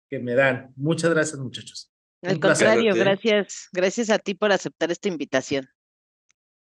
que 0.08 0.18
me 0.18 0.34
dan. 0.34 0.72
Muchas 0.76 1.10
gracias, 1.10 1.38
muchachos. 1.38 1.92
Al 2.22 2.36
un 2.36 2.40
contrario, 2.40 2.94
Gracias 2.94 3.04
gracias, 3.04 3.68
gracias 3.72 4.10
a 4.10 4.18
ti 4.18 4.34
por 4.34 4.50
aceptar 4.50 4.90
esta 4.90 5.08
invitación. 5.08 5.68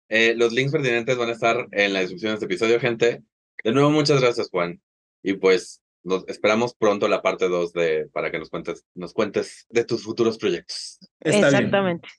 Eh, 0.09 0.35
los 0.35 0.51
links 0.51 0.73
pertinentes 0.73 1.17
van 1.17 1.29
a 1.29 1.31
estar 1.31 1.67
en 1.71 1.93
la 1.93 1.99
descripción 2.01 2.31
de 2.31 2.33
este 2.33 2.45
episodio, 2.45 2.79
gente. 2.81 3.23
De 3.63 3.71
nuevo, 3.71 3.89
muchas 3.89 4.19
gracias, 4.19 4.49
Juan. 4.49 4.81
Y 5.23 5.33
pues 5.35 5.81
nos 6.03 6.27
esperamos 6.27 6.75
pronto 6.75 7.07
la 7.07 7.21
parte 7.21 7.47
2 7.47 7.71
de 7.71 8.09
para 8.11 8.29
que 8.29 8.39
nos 8.39 8.49
cuentes, 8.49 8.85
nos 8.93 9.13
cuentes 9.13 9.65
de 9.69 9.85
tus 9.85 10.03
futuros 10.03 10.37
proyectos. 10.37 10.99
Está 11.21 11.37
bien. 11.37 11.45
Exactamente. 11.45 12.09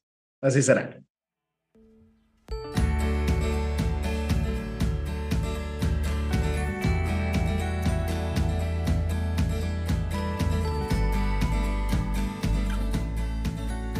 Así 0.40 0.62
será. 0.62 0.98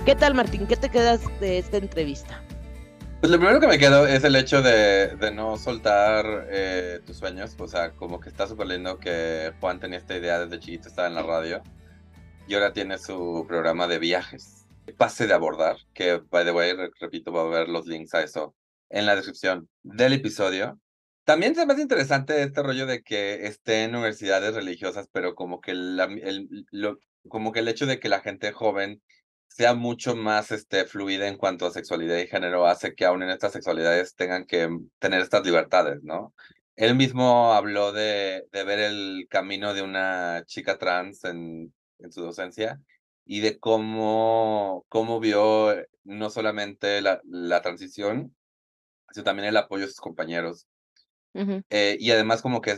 ¿Qué 0.05 0.15
tal, 0.15 0.35
Martín? 0.35 0.67
¿Qué 0.67 0.77
te 0.77 0.91
quedas 0.91 1.23
de 1.41 1.59
esta 1.59 1.79
entrevista? 1.79 2.43
Pues 3.21 3.31
lo 3.33 3.39
primero 3.39 3.59
que 3.59 3.67
me 3.67 3.79
quedo 3.79 4.07
es 4.07 4.23
el 4.25 4.37
hecho 4.37 4.61
de, 4.61 5.17
de 5.17 5.31
no 5.33 5.57
soltar 5.57 6.47
eh, 6.51 7.01
tus 7.07 7.17
sueños. 7.17 7.57
O 7.59 7.67
sea, 7.67 7.93
como 7.93 8.21
que 8.21 8.29
está 8.29 8.47
súper 8.47 8.67
lindo 8.67 8.99
que 8.99 9.53
Juan 9.61 9.81
tenía 9.81 9.99
esta 9.99 10.15
idea 10.17 10.41
desde 10.41 10.59
chiquito, 10.61 10.89
estaba 10.89 11.09
en 11.09 11.15
la 11.15 11.23
radio. 11.23 11.63
Y 12.47 12.55
ahora 12.55 12.75
tiene 12.75 12.99
su 12.99 13.47
programa 13.49 13.87
de 13.87 13.99
viajes. 13.99 14.67
Pase 14.99 15.27
de 15.27 15.33
abordar, 15.33 15.77
que, 15.95 16.21
by 16.31 16.45
the 16.45 16.53
way, 16.53 16.75
re- 16.75 16.91
repito, 17.01 17.33
va 17.33 17.41
a 17.43 17.45
ver 17.61 17.69
los 17.71 17.87
links 17.87 18.13
a 18.13 18.23
eso 18.23 18.55
en 18.91 19.07
la 19.07 19.17
descripción 19.17 19.71
del 19.83 20.13
episodio. 20.13 20.79
También 21.25 21.55
se 21.55 21.65
me 21.65 21.73
hace 21.73 21.81
interesante 21.81 22.43
este 22.43 22.63
rollo 22.63 22.85
de 22.85 23.03
que 23.03 23.47
esté 23.47 23.85
en 23.85 23.95
universidades 23.97 24.55
religiosas, 24.55 25.09
pero 25.11 25.35
como 25.35 25.63
que, 25.63 25.73
la- 25.73 26.05
el, 26.05 26.67
lo- 26.71 26.99
como 27.29 27.53
que 27.53 27.61
el 27.61 27.69
hecho 27.69 27.87
de 27.87 27.99
que 27.99 28.11
la 28.11 28.21
gente 28.21 28.53
joven 28.53 29.01
sea 29.55 29.73
mucho 29.73 30.17
más 30.17 30.51
este, 30.51 30.85
fluida 30.85 31.29
en 31.29 31.37
cuanto 31.37 31.65
a 31.65 31.71
sexualidad 31.71 32.19
y 32.19 32.27
género 32.27 32.67
hace 32.67 32.97
que 32.97 33.05
aún 33.05 33.23
en 33.23 33.31
estas 33.31 33.53
sexualidades 33.53 34.17
tengan 34.17 34.47
que 34.47 34.69
tener 34.99 35.21
estas 35.21 35.47
libertades, 35.47 36.03
¿no? 36.03 36.35
Él 36.75 36.97
mismo 36.97 37.53
habló 37.53 37.93
de, 37.93 38.49
de 38.51 38.65
ver 38.65 38.81
el 38.81 39.29
camino 39.31 39.73
de 39.73 39.83
una 39.83 40.43
chica 40.47 40.77
trans 40.77 41.23
en, 41.23 41.73
en 42.01 42.13
su 42.13 42.23
docencia 42.23 42.81
y 43.25 43.43
de 43.43 43.61
cómo, 43.61 44.85
cómo 44.89 45.21
vio 45.21 45.71
eh, 45.71 45.87
no 46.03 46.31
solamente 46.31 47.01
la, 47.01 47.21
la 47.23 47.63
transición, 47.63 48.35
sino 49.13 49.23
también 49.23 49.47
el 49.47 49.57
apoyo 49.57 49.83
de 49.83 49.91
sus 49.91 50.01
compañeros. 50.01 50.67
Eh, 51.71 51.97
y 52.01 52.11
además 52.11 52.43
como 52.43 52.61
que 52.61 52.77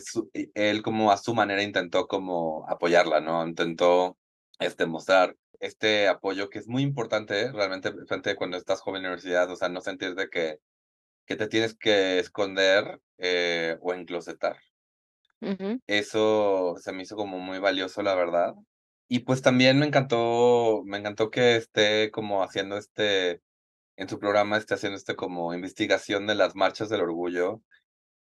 él 0.54 0.82
como 0.82 1.10
a 1.10 1.16
su 1.16 1.34
manera 1.34 1.62
intentó 1.62 2.06
como 2.06 2.68
apoyarla, 2.68 3.20
¿no? 3.20 3.46
Intentó 3.46 4.18
este, 4.58 4.84
mostrar 4.86 5.36
este 5.60 6.08
apoyo 6.08 6.50
que 6.50 6.58
es 6.58 6.68
muy 6.68 6.82
importante 6.82 7.50
realmente 7.52 7.92
frente 8.06 8.36
cuando 8.36 8.56
estás 8.56 8.80
joven 8.80 8.98
en 8.98 9.02
la 9.04 9.08
universidad, 9.10 9.50
o 9.50 9.56
sea, 9.56 9.68
no 9.68 9.80
sentir 9.80 10.14
de 10.14 10.28
que, 10.28 10.60
que 11.26 11.36
te 11.36 11.48
tienes 11.48 11.74
que 11.74 12.18
esconder 12.18 13.00
eh, 13.18 13.78
o 13.80 13.94
enclosetar. 13.94 14.58
Eso 15.86 16.76
se 16.78 16.92
me 16.92 17.02
hizo 17.02 17.14
como 17.16 17.38
muy 17.38 17.58
valioso, 17.58 18.02
la 18.02 18.14
verdad. 18.14 18.54
Y 19.08 19.20
pues 19.20 19.42
también 19.42 19.78
me 19.78 19.86
encantó, 19.86 20.82
me 20.84 20.98
encantó 20.98 21.30
que 21.30 21.56
esté 21.56 22.10
como 22.10 22.42
haciendo 22.42 22.76
este, 22.76 23.42
en 23.96 24.08
su 24.08 24.18
programa 24.18 24.56
esté 24.56 24.74
haciendo 24.74 24.96
este 24.96 25.16
como 25.16 25.54
investigación 25.54 26.26
de 26.26 26.34
las 26.34 26.54
marchas 26.56 26.88
del 26.88 27.02
orgullo, 27.02 27.62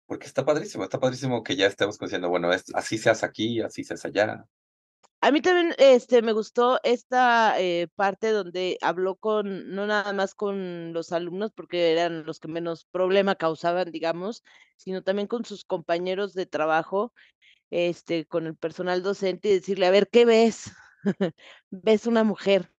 porque 0.06 0.26
está 0.26 0.44
padrísimo, 0.44 0.84
está 0.84 1.00
padrísimo 1.00 1.42
que 1.42 1.56
ya 1.56 1.66
estemos 1.66 1.98
diciendo, 1.98 2.28
bueno, 2.28 2.52
es, 2.52 2.64
así 2.74 2.98
se 2.98 3.10
hace 3.10 3.26
aquí, 3.26 3.60
así 3.62 3.84
se 3.84 3.94
hace 3.94 4.08
allá. 4.08 4.46
A 5.24 5.30
mí 5.30 5.40
también 5.40 5.74
este, 5.78 6.20
me 6.20 6.34
gustó 6.34 6.80
esta 6.82 7.58
eh, 7.58 7.88
parte 7.94 8.30
donde 8.30 8.76
habló 8.82 9.16
con, 9.16 9.74
no 9.74 9.86
nada 9.86 10.12
más 10.12 10.34
con 10.34 10.92
los 10.92 11.12
alumnos, 11.12 11.50
porque 11.50 11.92
eran 11.92 12.26
los 12.26 12.38
que 12.40 12.48
menos 12.48 12.84
problema 12.84 13.34
causaban, 13.34 13.90
digamos, 13.90 14.44
sino 14.76 15.02
también 15.02 15.26
con 15.26 15.46
sus 15.46 15.64
compañeros 15.64 16.34
de 16.34 16.44
trabajo, 16.44 17.14
este, 17.70 18.26
con 18.26 18.46
el 18.46 18.54
personal 18.54 19.02
docente 19.02 19.48
y 19.48 19.54
decirle, 19.54 19.86
a 19.86 19.90
ver, 19.90 20.10
¿qué 20.10 20.26
ves? 20.26 20.70
¿Ves 21.70 22.06
una 22.06 22.22
mujer? 22.22 22.70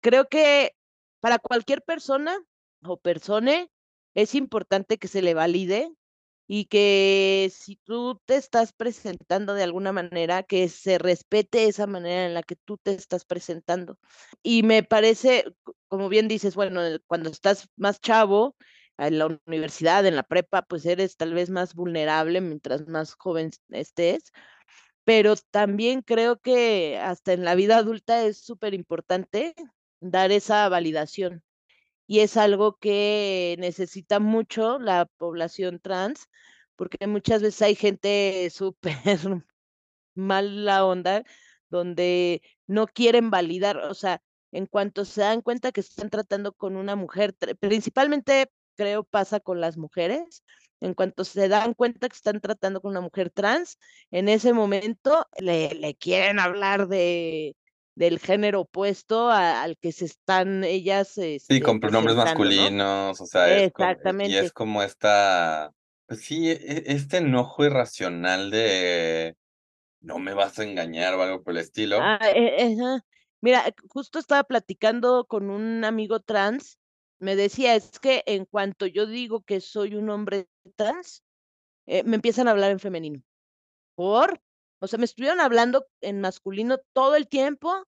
Creo 0.00 0.28
que 0.28 0.74
para 1.20 1.38
cualquier 1.38 1.82
persona 1.82 2.36
o 2.82 2.96
persone 2.96 3.70
es 4.14 4.34
importante 4.34 4.98
que 4.98 5.06
se 5.06 5.22
le 5.22 5.34
valide 5.34 5.92
y 6.54 6.66
que 6.66 7.50
si 7.50 7.76
tú 7.76 8.20
te 8.26 8.36
estás 8.36 8.74
presentando 8.74 9.54
de 9.54 9.62
alguna 9.62 9.90
manera, 9.90 10.42
que 10.42 10.68
se 10.68 10.98
respete 10.98 11.64
esa 11.66 11.86
manera 11.86 12.26
en 12.26 12.34
la 12.34 12.42
que 12.42 12.56
tú 12.56 12.76
te 12.76 12.92
estás 12.92 13.24
presentando. 13.24 13.98
Y 14.42 14.62
me 14.62 14.82
parece, 14.82 15.46
como 15.88 16.10
bien 16.10 16.28
dices, 16.28 16.54
bueno, 16.54 16.82
cuando 17.06 17.30
estás 17.30 17.70
más 17.76 18.00
chavo, 18.02 18.54
en 18.98 19.18
la 19.18 19.40
universidad, 19.46 20.04
en 20.04 20.14
la 20.14 20.24
prepa, 20.24 20.60
pues 20.60 20.84
eres 20.84 21.16
tal 21.16 21.32
vez 21.32 21.48
más 21.48 21.74
vulnerable 21.74 22.42
mientras 22.42 22.86
más 22.86 23.14
joven 23.14 23.50
estés, 23.70 24.30
pero 25.04 25.36
también 25.50 26.02
creo 26.02 26.38
que 26.38 26.98
hasta 26.98 27.32
en 27.32 27.46
la 27.46 27.54
vida 27.54 27.78
adulta 27.78 28.26
es 28.26 28.36
súper 28.44 28.74
importante 28.74 29.54
dar 30.00 30.32
esa 30.32 30.68
validación 30.68 31.42
y 32.12 32.20
es 32.20 32.36
algo 32.36 32.76
que 32.78 33.56
necesita 33.58 34.20
mucho 34.20 34.78
la 34.78 35.06
población 35.06 35.80
trans, 35.80 36.28
porque 36.76 37.06
muchas 37.06 37.40
veces 37.40 37.62
hay 37.62 37.74
gente 37.74 38.50
súper 38.54 39.18
mala 40.14 40.84
onda, 40.84 41.24
donde 41.70 42.42
no 42.66 42.86
quieren 42.86 43.30
validar, 43.30 43.78
o 43.78 43.94
sea, 43.94 44.20
en 44.52 44.66
cuanto 44.66 45.06
se 45.06 45.22
dan 45.22 45.40
cuenta 45.40 45.72
que 45.72 45.80
están 45.80 46.10
tratando 46.10 46.52
con 46.52 46.76
una 46.76 46.96
mujer, 46.96 47.34
principalmente 47.58 48.52
creo 48.76 49.04
pasa 49.04 49.40
con 49.40 49.62
las 49.62 49.78
mujeres, 49.78 50.44
en 50.80 50.92
cuanto 50.92 51.24
se 51.24 51.48
dan 51.48 51.72
cuenta 51.72 52.10
que 52.10 52.16
están 52.16 52.42
tratando 52.42 52.82
con 52.82 52.90
una 52.90 53.00
mujer 53.00 53.30
trans, 53.30 53.78
en 54.10 54.28
ese 54.28 54.52
momento 54.52 55.26
le, 55.38 55.74
le 55.76 55.94
quieren 55.94 56.40
hablar 56.40 56.88
de, 56.88 57.56
del 57.94 58.18
género 58.18 58.62
opuesto 58.62 59.30
al 59.30 59.76
que 59.78 59.92
se 59.92 60.06
están 60.06 60.64
ellas. 60.64 61.08
sí, 61.08 61.36
este, 61.36 61.60
con 61.60 61.80
pronombres 61.80 62.16
masculinos, 62.16 63.20
o 63.20 63.26
sea, 63.26 63.62
Exactamente. 63.62 64.32
y 64.32 64.36
es 64.36 64.52
como 64.52 64.82
esta, 64.82 65.72
pues 66.06 66.20
sí, 66.20 66.50
e, 66.50 66.52
e, 66.52 66.84
este 66.86 67.18
enojo 67.18 67.64
irracional 67.64 68.50
de 68.50 69.36
no 70.00 70.18
me 70.18 70.34
vas 70.34 70.58
a 70.58 70.64
engañar 70.64 71.14
o 71.14 71.22
algo 71.22 71.42
por 71.42 71.52
el 71.52 71.58
estilo. 71.58 71.98
Ah, 72.00 72.18
eh, 72.34 72.76
Mira, 73.40 73.64
justo 73.88 74.20
estaba 74.20 74.44
platicando 74.44 75.24
con 75.26 75.50
un 75.50 75.84
amigo 75.84 76.20
trans, 76.20 76.78
me 77.18 77.34
decía, 77.34 77.74
es 77.74 77.98
que 77.98 78.22
en 78.26 78.44
cuanto 78.44 78.86
yo 78.86 79.06
digo 79.06 79.42
que 79.42 79.60
soy 79.60 79.96
un 79.96 80.10
hombre 80.10 80.48
trans, 80.76 81.24
eh, 81.86 82.04
me 82.04 82.16
empiezan 82.16 82.46
a 82.46 82.52
hablar 82.52 82.70
en 82.70 82.78
femenino. 82.78 83.22
¿Por? 83.96 84.40
O 84.82 84.88
sea, 84.88 84.98
me 84.98 85.04
estuvieron 85.04 85.38
hablando 85.38 85.86
en 86.00 86.20
masculino 86.20 86.78
todo 86.92 87.14
el 87.14 87.28
tiempo. 87.28 87.86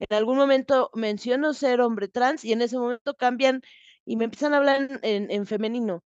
En 0.00 0.16
algún 0.16 0.36
momento 0.36 0.90
menciono 0.92 1.54
ser 1.54 1.80
hombre 1.80 2.08
trans 2.08 2.44
y 2.44 2.52
en 2.52 2.60
ese 2.60 2.76
momento 2.76 3.14
cambian 3.14 3.62
y 4.04 4.16
me 4.16 4.24
empiezan 4.24 4.52
a 4.52 4.56
hablar 4.56 4.98
en, 5.02 5.46
femenino. 5.46 6.02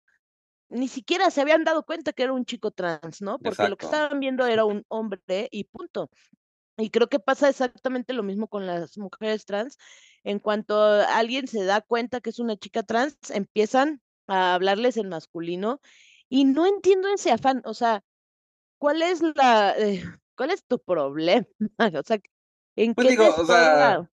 Ni 0.68 0.86
siquiera 0.86 1.30
se 1.30 1.40
habían 1.40 1.64
dado 1.64 1.82
cuenta 1.82 2.12
que 2.12 2.24
era 2.24 2.34
un 2.34 2.44
chico 2.44 2.70
trans, 2.70 3.22
¿no? 3.22 3.38
Porque 3.38 3.70
lo 3.70 3.78
que 3.78 3.86
estaban 3.86 4.20
viendo 4.20 4.46
era 4.46 4.66
un 4.66 4.84
hombre 4.88 5.48
y 5.50 5.64
punto. 5.64 6.10
Y 6.76 6.90
creo 6.90 7.08
que 7.08 7.20
pasa 7.20 7.48
exactamente 7.48 8.12
lo 8.12 8.22
mismo 8.22 8.48
con 8.48 8.66
las 8.66 8.98
mujeres 8.98 9.46
trans. 9.46 9.78
En 10.24 10.40
cuanto 10.40 10.78
alguien 10.78 11.48
se 11.48 11.64
da 11.64 11.80
cuenta 11.80 12.20
que 12.20 12.28
es 12.28 12.38
una 12.38 12.58
chica 12.58 12.82
trans, 12.82 13.16
empiezan 13.30 14.02
a 14.26 14.52
hablarles 14.52 14.98
en 14.98 15.08
masculino 15.08 15.80
y 16.28 16.44
no 16.44 16.66
entiendo 16.66 17.08
ese 17.08 17.32
afán, 17.32 17.62
o 17.64 17.72
sea, 17.72 18.04
¿cuál 18.78 19.02
es 19.02 19.20
la, 19.34 19.74
eh, 19.76 20.02
cuál 20.36 20.50
es 20.50 20.64
tu 20.64 20.78
problema? 20.78 21.46
O 22.00 22.02
sea, 22.02 22.18
¿en 22.76 22.94
pues 22.94 23.06
qué 23.06 23.10
digo, 23.12 23.34
o 23.36 23.44
sea, 23.44 24.08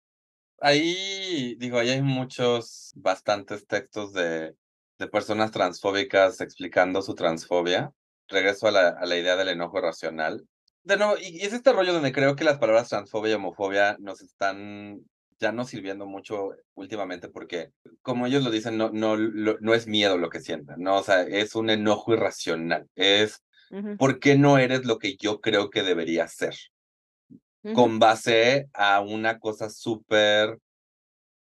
ahí, 0.59 1.55
digo, 1.55 1.78
ahí 1.80 1.89
hay 1.89 2.01
muchos, 2.01 2.91
bastantes 2.95 3.66
textos 3.68 4.13
de, 4.13 4.55
de 4.97 5.07
personas 5.07 5.51
transfóbicas 5.51 6.41
explicando 6.41 7.01
su 7.01 7.16
transfobia. 7.16 7.91
Regreso 8.28 8.68
a 8.68 8.72
la, 8.72 8.89
a 8.89 9.05
la 9.05 9.18
idea 9.18 9.36
del 9.36 9.49
enojo 9.49 9.80
racional. 9.80 10.47
De 10.84 10.97
nuevo, 10.97 11.16
y, 11.20 11.41
es 11.41 11.53
este 11.53 11.74
rollo 11.74 11.93
donde 11.93 12.11
creo 12.11 12.36
que 12.36 12.43
las 12.43 12.57
palabras 12.57 12.89
transfobia 12.89 13.32
y 13.32 13.36
homofobia 13.36 13.97
nos 13.99 14.22
están 14.22 15.01
ya 15.39 15.51
no 15.51 15.66
sirviendo 15.66 16.05
mucho 16.05 16.51
últimamente 16.76 17.28
porque, 17.28 17.72
como 18.01 18.26
ellos 18.26 18.43
lo 18.43 18.51
dicen, 18.51 18.78
no, 18.78 18.89
no, 18.91 19.18
no 19.18 19.74
es 19.74 19.86
miedo 19.86 20.18
lo 20.18 20.30
que 20.30 20.39
sientan, 20.39 20.82
¿no? 20.82 20.97
O 20.97 21.03
sea, 21.03 21.24
es 21.24 21.55
un 21.55 21.70
enojo 21.70 22.13
irracional. 22.13 22.88
Es 22.95 23.43
¿por 23.97 24.20
qué 24.20 24.38
no 24.38 24.57
eres 24.57 24.86
lo 24.86 24.97
que 24.99 25.16
yo 25.16 25.41
creo 25.41 25.70
que 25.70 25.84
deberías 25.84 26.34
ser? 26.34 26.55
Con 27.74 27.97
base 27.97 28.70
a 28.74 29.01
una 29.01 29.39
cosa 29.39 29.70
súper 29.70 30.59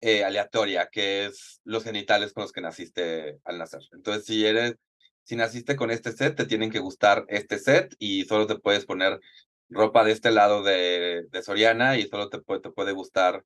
eh, 0.00 0.24
aleatoria, 0.24 0.88
que 0.90 1.26
es 1.26 1.60
los 1.64 1.84
genitales 1.84 2.32
con 2.32 2.42
los 2.42 2.52
que 2.52 2.60
naciste 2.60 3.40
al 3.44 3.58
nacer. 3.58 3.82
Entonces, 3.92 4.24
si 4.24 4.46
eres, 4.46 4.76
si 5.22 5.36
naciste 5.36 5.76
con 5.76 5.90
este 5.90 6.12
set, 6.12 6.36
te 6.36 6.46
tienen 6.46 6.70
que 6.70 6.78
gustar 6.78 7.24
este 7.28 7.58
set 7.58 7.94
y 7.98 8.24
solo 8.24 8.46
te 8.46 8.58
puedes 8.58 8.86
poner 8.86 9.20
ropa 9.68 10.04
de 10.04 10.12
este 10.12 10.30
lado 10.30 10.62
de, 10.62 11.26
de 11.30 11.42
Soriana 11.42 11.98
y 11.98 12.06
solo 12.06 12.28
te 12.28 12.38
te 12.38 12.70
puede 12.70 12.92
gustar 12.92 13.44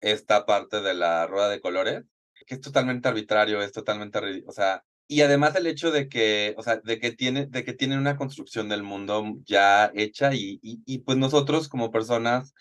esta 0.00 0.46
parte 0.46 0.80
de 0.80 0.94
la 0.94 1.26
rueda 1.26 1.48
de 1.48 1.60
colores, 1.60 2.04
que 2.46 2.54
es 2.54 2.60
totalmente 2.60 3.08
arbitrario, 3.08 3.62
es 3.62 3.72
totalmente, 3.72 4.44
o 4.46 4.52
sea, 4.52 4.84
y 5.08 5.22
además 5.22 5.56
el 5.56 5.66
hecho 5.66 5.90
de 5.90 6.08
que, 6.08 6.54
o 6.58 6.62
sea, 6.62 6.76
de 6.76 7.00
que 7.00 7.12
tiene, 7.12 7.46
de 7.46 7.64
que 7.64 7.72
tienen 7.72 7.98
una 7.98 8.16
construcción 8.16 8.68
del 8.68 8.82
mundo 8.82 9.24
ya 9.44 9.90
hecha 9.94 10.34
y, 10.34 10.60
y, 10.62 10.98
pues 10.98 11.16
nosotros 11.16 11.68
como 11.68 11.90
personas 11.90 12.54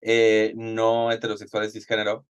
eh, 0.00 0.54
no 0.56 1.12
heterosexuales 1.12 1.74
cisgénero, 1.74 2.26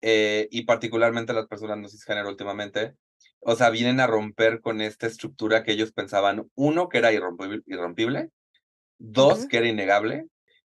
eh, 0.00 0.48
y 0.50 0.64
particularmente 0.64 1.34
las 1.34 1.46
personas 1.46 1.78
no 1.78 1.88
cisgénero 1.88 2.30
últimamente, 2.30 2.94
o 3.40 3.54
sea, 3.54 3.68
vienen 3.70 4.00
a 4.00 4.06
romper 4.06 4.60
con 4.62 4.80
esta 4.80 5.06
estructura 5.06 5.62
que 5.62 5.72
ellos 5.72 5.92
pensaban, 5.92 6.50
uno, 6.54 6.88
que 6.88 6.98
era 6.98 7.12
irrompible, 7.12 8.30
dos, 8.98 9.46
que 9.46 9.58
era 9.58 9.68
innegable, 9.68 10.26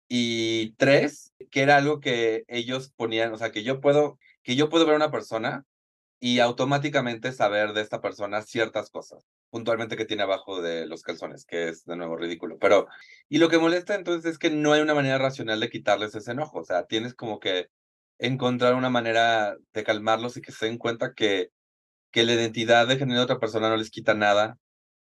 y 0.08 0.72
tres, 0.76 1.34
que 1.50 1.60
era 1.62 1.76
algo 1.76 2.00
que 2.00 2.44
ellos 2.48 2.92
ponían, 2.96 3.32
o 3.34 3.38
sea, 3.38 3.52
que 3.52 3.62
yo 3.62 3.80
puedo, 3.82 4.18
que 4.42 4.56
yo 4.56 4.70
puedo 4.70 4.86
ver 4.86 4.94
a 4.94 4.98
una 4.98 5.10
persona 5.10 5.66
y 6.18 6.40
automáticamente 6.40 7.32
saber 7.32 7.72
de 7.72 7.82
esta 7.82 8.00
persona 8.00 8.42
ciertas 8.42 8.90
cosas, 8.90 9.26
puntualmente 9.50 9.96
que 9.96 10.06
tiene 10.06 10.22
abajo 10.22 10.62
de 10.62 10.86
los 10.86 11.02
calzones, 11.02 11.44
que 11.44 11.68
es 11.68 11.84
de 11.84 11.96
nuevo 11.96 12.16
ridículo. 12.16 12.58
Pero, 12.58 12.86
y 13.28 13.38
lo 13.38 13.48
que 13.48 13.58
molesta 13.58 13.94
entonces 13.94 14.32
es 14.32 14.38
que 14.38 14.50
no 14.50 14.72
hay 14.72 14.80
una 14.80 14.94
manera 14.94 15.18
racional 15.18 15.60
de 15.60 15.68
quitarles 15.68 16.14
ese 16.14 16.32
enojo, 16.32 16.60
o 16.60 16.64
sea, 16.64 16.86
tienes 16.86 17.14
como 17.14 17.38
que 17.38 17.68
encontrar 18.18 18.74
una 18.74 18.90
manera 18.90 19.56
de 19.74 19.84
calmarlos 19.84 20.36
y 20.36 20.42
que 20.42 20.52
se 20.52 20.66
den 20.66 20.78
cuenta 20.78 21.12
que, 21.14 21.50
que 22.10 22.24
la 22.24 22.32
identidad 22.34 22.86
de 22.88 22.96
género 22.96 23.20
de 23.20 23.24
otra 23.24 23.40
persona 23.40 23.68
no 23.68 23.76
les 23.76 23.90
quita 23.90 24.14
nada, 24.14 24.58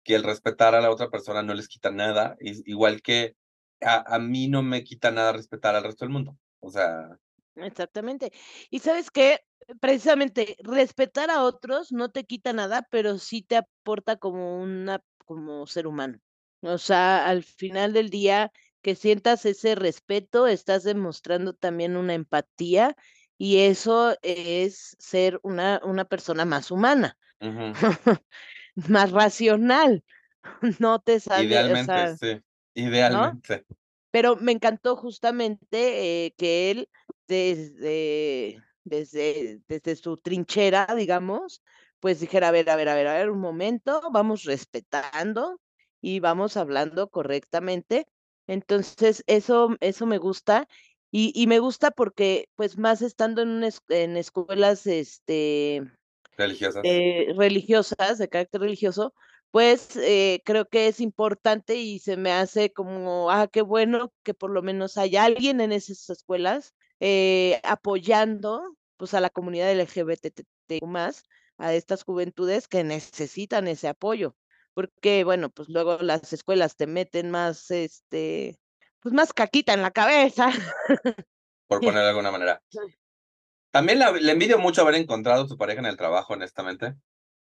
que 0.04 0.16
el 0.16 0.24
respetar 0.24 0.76
a 0.76 0.82
la 0.82 0.92
otra 0.92 1.10
persona 1.10 1.44
no 1.44 1.54
les 1.54 1.68
quita 1.68 1.92
nada, 1.92 2.38
igual 2.40 3.02
que 3.02 3.36
a, 3.82 4.16
a 4.16 4.20
mí 4.20 4.48
no 4.48 4.64
me 4.64 4.84
quita 4.84 5.12
nada 5.12 5.34
respetar 5.34 5.76
al 5.76 5.84
resto 5.84 6.06
del 6.06 6.14
mundo. 6.14 6.38
O 6.62 6.72
sea, 6.72 7.20
Exactamente. 7.56 8.32
Y 8.70 8.80
sabes 8.80 9.12
qué, 9.12 9.42
precisamente 9.80 10.58
respetar 10.64 11.30
a 11.30 11.44
otros 11.44 11.92
no 11.92 12.10
te 12.10 12.26
quita 12.26 12.54
nada, 12.54 12.88
pero 12.90 13.18
sí 13.18 13.42
te 13.42 13.58
aporta 13.58 14.18
como 14.18 14.62
una, 14.62 15.04
como 15.26 15.68
ser 15.68 15.88
humano. 15.88 16.20
O 16.62 16.78
sea, 16.78 17.28
al 17.28 17.44
final 17.44 17.94
del 17.94 18.10
día, 18.10 18.52
que 18.82 18.96
sientas 18.96 19.46
ese 19.46 19.76
respeto, 19.76 20.48
estás 20.48 20.84
demostrando 20.84 21.54
también 21.54 21.98
una 21.98 22.14
empatía 22.14 22.96
y 23.38 23.60
eso 23.60 24.16
es 24.22 24.96
ser 25.00 25.40
una, 25.44 25.82
una 25.84 26.06
persona 26.06 26.46
más 26.46 26.70
humana, 26.70 27.18
más 28.76 29.12
racional. 29.12 30.04
No 30.80 31.00
te 31.00 31.20
sale. 31.20 31.46
Idealmente, 31.46 32.18
sí. 32.18 32.42
Idealmente. 32.74 33.64
Pero 34.10 34.38
me 34.38 34.52
encantó 34.52 34.96
justamente 34.96 36.26
eh, 36.26 36.34
que 36.36 36.72
él 36.72 36.90
desde, 37.28 38.62
desde, 38.84 39.62
desde 39.68 39.96
su 39.96 40.18
trinchera, 40.18 40.88
digamos, 40.96 41.62
pues 42.00 42.20
dijera, 42.20 42.50
a 42.50 42.52
ver, 42.52 42.70
a 42.70 42.76
ver, 42.76 42.90
a 42.90 42.96
ver, 42.96 43.08
a 43.08 43.14
ver, 43.14 43.30
un 43.30 43.40
momento, 43.40 44.02
vamos 44.12 44.44
respetando 44.44 45.60
y 46.02 46.20
vamos 46.20 46.58
hablando 46.58 47.10
correctamente. 47.10 48.08
Entonces, 48.48 49.24
eso, 49.28 49.76
eso 49.80 50.06
me 50.06 50.18
gusta. 50.18 50.68
Y, 51.12 51.32
y 51.36 51.48
me 51.48 51.60
gusta 51.60 51.92
porque, 51.92 52.50
pues, 52.56 52.78
más 52.78 53.02
estando 53.02 53.42
en, 53.42 53.64
en 53.90 54.18
escuelas 54.18 54.88
este, 54.88 55.84
religiosas. 56.38 56.82
Eh, 56.84 57.34
religiosas, 57.38 58.18
de 58.18 58.30
carácter 58.30 58.62
religioso, 58.62 59.14
pues 59.52 59.98
eh, 59.98 60.42
creo 60.46 60.68
que 60.68 60.88
es 60.88 61.02
importante 61.02 61.76
y 61.76 62.00
se 62.00 62.18
me 62.18 62.32
hace 62.32 62.72
como, 62.72 63.30
ah, 63.30 63.48
qué 63.52 63.62
bueno 63.62 64.14
que 64.24 64.34
por 64.34 64.50
lo 64.50 64.62
menos 64.62 64.98
hay 64.98 65.18
alguien 65.18 65.60
en 65.60 65.74
esas 65.74 66.10
escuelas 66.10 66.74
eh, 67.02 67.60
apoyando 67.64 68.78
pues 68.96 69.16
a 69.16 69.20
la 69.20 69.32
comunidad 69.32 69.72
LGBT 69.72 70.42
más, 70.84 71.24
a 71.58 71.74
estas 71.74 72.04
juventudes 72.04 72.68
que 72.68 72.84
necesitan 72.84 73.68
ese 73.68 73.88
apoyo, 73.88 74.36
porque 74.74 75.24
bueno, 75.24 75.50
pues 75.50 75.68
luego 75.70 75.98
las 75.98 76.32
escuelas 76.32 76.76
te 76.76 76.88
meten 76.88 77.32
más, 77.32 77.72
este, 77.72 78.60
pues 79.00 79.14
más 79.14 79.34
caquita 79.34 79.74
en 79.74 79.82
la 79.82 79.92
cabeza. 79.92 80.52
Por 81.68 81.82
poner 81.82 82.04
de 82.04 82.10
alguna 82.10 82.32
manera. 82.32 82.62
También 83.72 84.00
le 84.00 84.32
envidio 84.32 84.60
mucho 84.60 84.82
haber 84.82 84.96
encontrado 84.96 85.48
su 85.48 85.58
pareja 85.58 85.80
en 85.80 85.88
el 85.88 85.98
trabajo, 85.98 86.34
honestamente. 86.34 86.96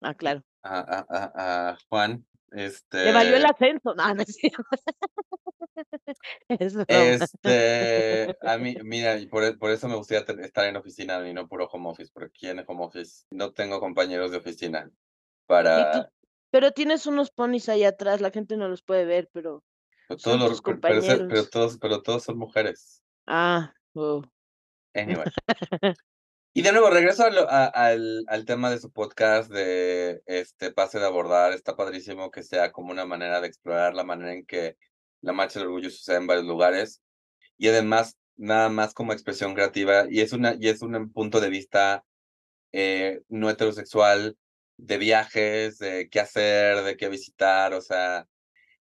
Ah, 0.00 0.14
claro. 0.14 0.42
A, 0.62 1.76
Juan. 1.88 2.26
Este... 2.52 3.04
Le 3.04 3.12
valió 3.12 3.36
el 3.36 3.44
ascenso. 3.44 3.94
No, 3.94 4.14
no 4.14 4.22
es 4.22 4.38
este, 6.48 8.36
a 8.42 8.58
mí, 8.58 8.76
mira, 8.82 9.16
por, 9.30 9.44
e, 9.44 9.54
por 9.54 9.70
eso 9.70 9.88
me 9.88 9.96
gustaría 9.96 10.24
estar 10.42 10.66
en 10.66 10.76
oficina 10.76 11.26
y 11.28 11.34
no 11.34 11.48
puro 11.48 11.66
home 11.66 11.90
office, 11.90 12.10
porque 12.12 12.28
aquí 12.28 12.48
en 12.48 12.64
home 12.66 12.84
office 12.84 13.24
no 13.30 13.52
tengo 13.52 13.80
compañeros 13.80 14.30
de 14.30 14.38
oficina 14.38 14.90
para... 15.46 16.10
pero 16.50 16.72
tienes 16.72 17.06
unos 17.06 17.30
ponis 17.30 17.68
ahí 17.68 17.84
atrás, 17.84 18.20
la 18.20 18.30
gente 18.30 18.56
no 18.56 18.68
los 18.68 18.82
puede 18.82 19.04
ver, 19.04 19.28
pero... 19.32 19.62
Pero 20.08 20.20
todos, 20.20 20.40
los, 20.40 20.62
pero, 20.80 21.48
todos, 21.48 21.78
pero 21.78 22.00
todos 22.00 22.22
son 22.22 22.38
mujeres. 22.38 23.02
Ah, 23.26 23.74
oh. 23.94 24.22
Anyway. 24.94 25.26
Y 26.56 26.62
de 26.62 26.72
nuevo, 26.72 26.88
regreso 26.88 27.22
al, 27.50 28.44
tema 28.46 28.70
de 28.70 28.78
su 28.78 28.90
podcast 28.90 29.50
de 29.50 30.22
este 30.24 30.72
pase 30.72 30.98
de 30.98 31.04
abordar. 31.04 31.52
Está 31.52 31.76
padrísimo 31.76 32.30
que 32.30 32.42
sea 32.42 32.72
como 32.72 32.92
una 32.92 33.04
manera 33.04 33.42
de 33.42 33.46
explorar 33.46 33.92
la 33.92 34.04
manera 34.04 34.32
en 34.32 34.46
que 34.46 34.78
la 35.20 35.34
marcha 35.34 35.58
del 35.58 35.68
orgullo 35.68 35.90
sucede 35.90 36.16
en 36.16 36.26
varios 36.26 36.46
lugares. 36.46 37.02
Y 37.58 37.68
además, 37.68 38.16
nada 38.36 38.70
más 38.70 38.94
como 38.94 39.12
expresión 39.12 39.52
creativa. 39.52 40.06
Y 40.08 40.22
es, 40.22 40.32
una, 40.32 40.56
y 40.58 40.68
es 40.68 40.80
un 40.80 41.12
punto 41.12 41.40
de 41.40 41.50
vista 41.50 42.06
eh, 42.72 43.20
no 43.28 43.50
heterosexual 43.50 44.38
de 44.78 44.96
viajes, 44.96 45.76
de 45.76 46.08
qué 46.08 46.20
hacer, 46.20 46.84
de 46.84 46.96
qué 46.96 47.10
visitar, 47.10 47.74
o 47.74 47.82
sea. 47.82 48.26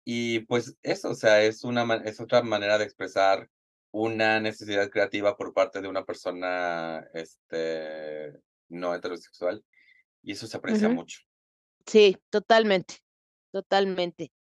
Y 0.05 0.41
pues 0.41 0.77
eso, 0.83 1.09
o 1.13 1.15
sea, 1.15 1.43
es, 1.43 1.65
una, 1.65 2.03
es 2.05 2.21
otra 2.21 2.43
manera 2.43 2.77
de 2.77 2.85
expresar 2.85 3.49
una 3.95 4.41
necesidad 4.41 4.91
creativa 4.91 5.37
por 5.37 5.55
parte 5.55 5.81
de 5.81 5.87
una 5.87 6.05
persona 6.05 7.07
este, 7.15 8.41
no 8.69 8.93
heterosexual 8.93 9.65
y 10.21 10.33
eso 10.33 10.49
se 10.49 10.57
aprecia 10.57 10.89
mucho. 10.89 11.21
Sí, 11.87 12.17
totalmente, 12.29 12.97
totalmente. 13.53 14.33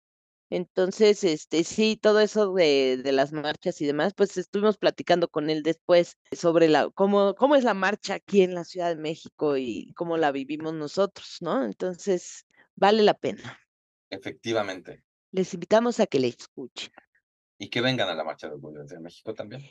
Entonces, 0.48 1.22
este, 1.24 1.64
sí, 1.64 1.98
todo 2.00 2.20
eso 2.20 2.54
de, 2.54 3.02
de, 3.04 3.12
las 3.12 3.32
marchas 3.32 3.78
y 3.82 3.86
demás, 3.86 4.14
pues 4.16 4.38
estuvimos 4.38 4.78
platicando 4.78 5.28
con 5.28 5.50
él 5.50 5.62
después 5.62 6.16
sobre 6.30 6.68
la, 6.68 6.88
cómo, 6.88 7.34
cómo 7.34 7.54
es 7.54 7.64
la 7.64 7.74
marcha 7.74 8.14
aquí 8.14 8.40
en 8.40 8.54
la 8.54 8.64
Ciudad 8.64 8.88
de 8.88 9.00
México 9.00 9.58
y 9.58 9.92
cómo 9.94 10.16
la 10.16 10.32
vivimos 10.32 10.72
nosotros, 10.72 11.38
¿no? 11.40 11.62
Entonces, 11.62 12.46
vale 12.74 13.02
la 13.02 13.14
pena. 13.14 13.60
Efectivamente. 14.08 15.04
Les 15.30 15.52
invitamos 15.52 16.00
a 16.00 16.06
que 16.06 16.20
le 16.20 16.28
escuchen. 16.28 16.90
Y 17.62 17.68
que 17.68 17.80
vengan 17.80 18.08
a 18.08 18.14
la 18.16 18.24
marcha 18.24 18.48
de 18.48 18.54
orgullo 18.54 18.82
de 18.82 18.98
México 18.98 19.34
también. 19.34 19.62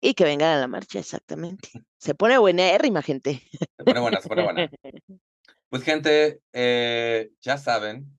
Y 0.00 0.14
que 0.14 0.22
vengan 0.22 0.56
a 0.56 0.60
la 0.60 0.68
marcha, 0.68 1.00
exactamente. 1.00 1.68
Se 1.98 2.14
pone 2.14 2.38
buena, 2.38 2.78
gente. 3.02 3.42
Se 3.76 3.84
pone 3.84 3.98
buena, 3.98 4.20
se 4.20 4.28
pone 4.28 4.44
buena. 4.44 4.70
Pues 5.68 5.82
gente, 5.82 6.40
eh, 6.52 7.32
ya 7.40 7.58
saben, 7.58 8.16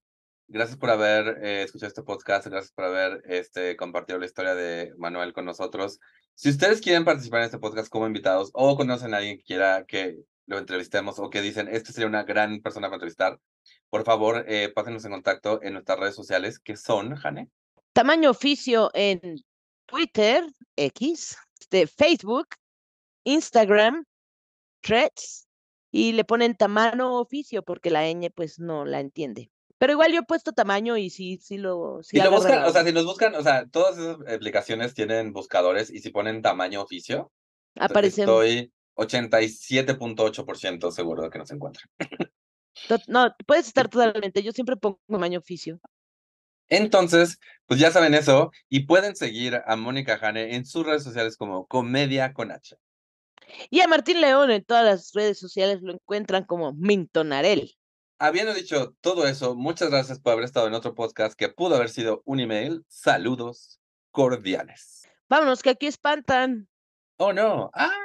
gracias 0.50 0.78
por 0.78 0.90
haber 0.90 1.38
eh, 1.42 1.64
escuchado 1.64 1.88
este 1.88 2.04
podcast, 2.04 2.48
gracias 2.48 2.74
por 2.74 2.84
haber 2.84 3.24
este, 3.28 3.78
compartido 3.78 4.20
la 4.20 4.26
historia 4.26 4.54
de 4.54 4.94
Manuel 4.98 5.32
con 5.32 5.46
nosotros. 5.46 6.02
Si 6.34 6.50
ustedes 6.50 6.82
quieren 6.82 7.06
participar 7.06 7.40
en 7.40 7.46
este 7.46 7.60
podcast 7.60 7.88
como 7.88 8.08
invitados 8.08 8.52
o 8.54 8.76
conocen 8.76 9.14
a 9.14 9.18
alguien 9.20 9.38
que 9.38 9.46
quiera 9.46 9.86
que 9.86 10.18
lo 10.48 10.58
entrevistemos 10.58 11.20
o 11.20 11.30
que 11.30 11.42
dicen, 11.42 11.70
esta 11.70 11.94
sería 11.94 12.10
una 12.10 12.24
gran 12.24 12.62
persona 12.62 12.88
para 12.88 12.98
entrevistar, 12.98 13.40
por 13.90 14.04
favor, 14.04 14.44
eh, 14.50 14.74
pásenos 14.76 15.06
en 15.06 15.12
contacto 15.12 15.64
en 15.64 15.72
nuestras 15.72 15.98
redes 15.98 16.16
sociales, 16.16 16.60
que 16.60 16.76
son, 16.76 17.16
Jane. 17.16 17.50
Tamaño 17.96 18.30
oficio 18.30 18.92
en 18.94 19.42
Twitter, 19.86 20.44
X, 20.76 21.38
de 21.72 21.88
Facebook, 21.88 22.50
Instagram, 23.24 24.04
Threads, 24.82 25.48
y 25.92 26.12
le 26.12 26.26
ponen 26.26 26.58
tamaño 26.58 27.18
oficio 27.18 27.64
porque 27.64 27.90
la 27.90 28.02
ñ 28.12 28.30
pues 28.36 28.60
no 28.60 28.84
la 28.84 29.00
entiende. 29.00 29.50
Pero 29.78 29.94
igual 29.94 30.12
yo 30.12 30.20
he 30.20 30.24
puesto 30.24 30.52
tamaño 30.52 30.98
y 30.98 31.10
sí, 31.10 31.38
sí 31.42 31.58
lo... 31.58 32.04
Sí 32.04 32.18
lo 32.18 32.32
buscan, 32.32 32.66
o 32.66 32.72
sea, 32.72 32.84
si 32.84 32.92
nos 32.92 33.06
buscan, 33.06 33.34
o 33.34 33.42
sea, 33.42 33.66
todas 33.66 33.98
esas 33.98 34.18
aplicaciones 34.28 34.94
tienen 34.94 35.32
buscadores 35.32 35.90
y 35.90 36.00
si 36.00 36.10
ponen 36.10 36.42
tamaño 36.42 36.82
oficio, 36.82 37.32
aparece. 37.80 38.24
Estoy 38.24 38.74
87.8% 38.96 40.92
seguro 40.92 41.24
de 41.24 41.30
que 41.30 41.40
nos 41.40 41.50
encuentran. 41.50 41.90
No, 43.08 43.34
puedes 43.48 43.68
estar 43.70 43.88
totalmente, 43.88 44.44
yo 44.44 44.52
siempre 44.52 44.76
pongo 44.76 45.00
tamaño 45.08 45.40
oficio. 45.40 45.80
Entonces, 46.70 47.40
pues 47.66 47.80
ya 47.80 47.92
saben 47.92 48.14
eso 48.14 48.52
y 48.70 48.82
pueden 48.82 49.16
seguir 49.16 49.62
a 49.66 49.76
Mónica 49.76 50.18
Jane 50.18 50.56
en 50.56 50.66
sus 50.66 50.86
redes 50.86 51.04
sociales 51.04 51.38
como 51.38 51.68
Comedia 51.68 52.34
con 52.34 52.52
H. 52.52 52.78
Y 53.70 53.82
a 53.82 53.88
Martín 53.88 54.22
León 54.22 54.52
en 54.52 54.64
todas 54.64 54.86
las 54.86 55.14
redes 55.14 55.40
sociales 55.40 55.82
lo 55.82 55.94
encuentran 55.94 56.46
como 56.46 56.74
Mintonarel. 56.74 57.76
Habiendo 58.18 58.54
dicho 58.54 58.96
todo 59.02 59.28
eso, 59.28 59.56
muchas 59.56 59.90
gracias 59.90 60.20
por 60.20 60.34
haber 60.34 60.46
estado 60.46 60.68
en 60.68 60.74
otro 60.74 60.96
podcast 60.96 61.38
que 61.38 61.50
pudo 61.50 61.76
haber 61.76 61.90
sido 61.90 62.22
un 62.26 62.40
email. 62.40 62.86
Saludos 62.88 63.80
cordiales. 64.12 65.04
Vámonos, 65.28 65.62
que 65.62 65.72
aquí 65.72 65.88
espantan. 65.88 66.70
Oh, 67.18 67.34
no. 67.34 67.72
Ah. 67.74 68.05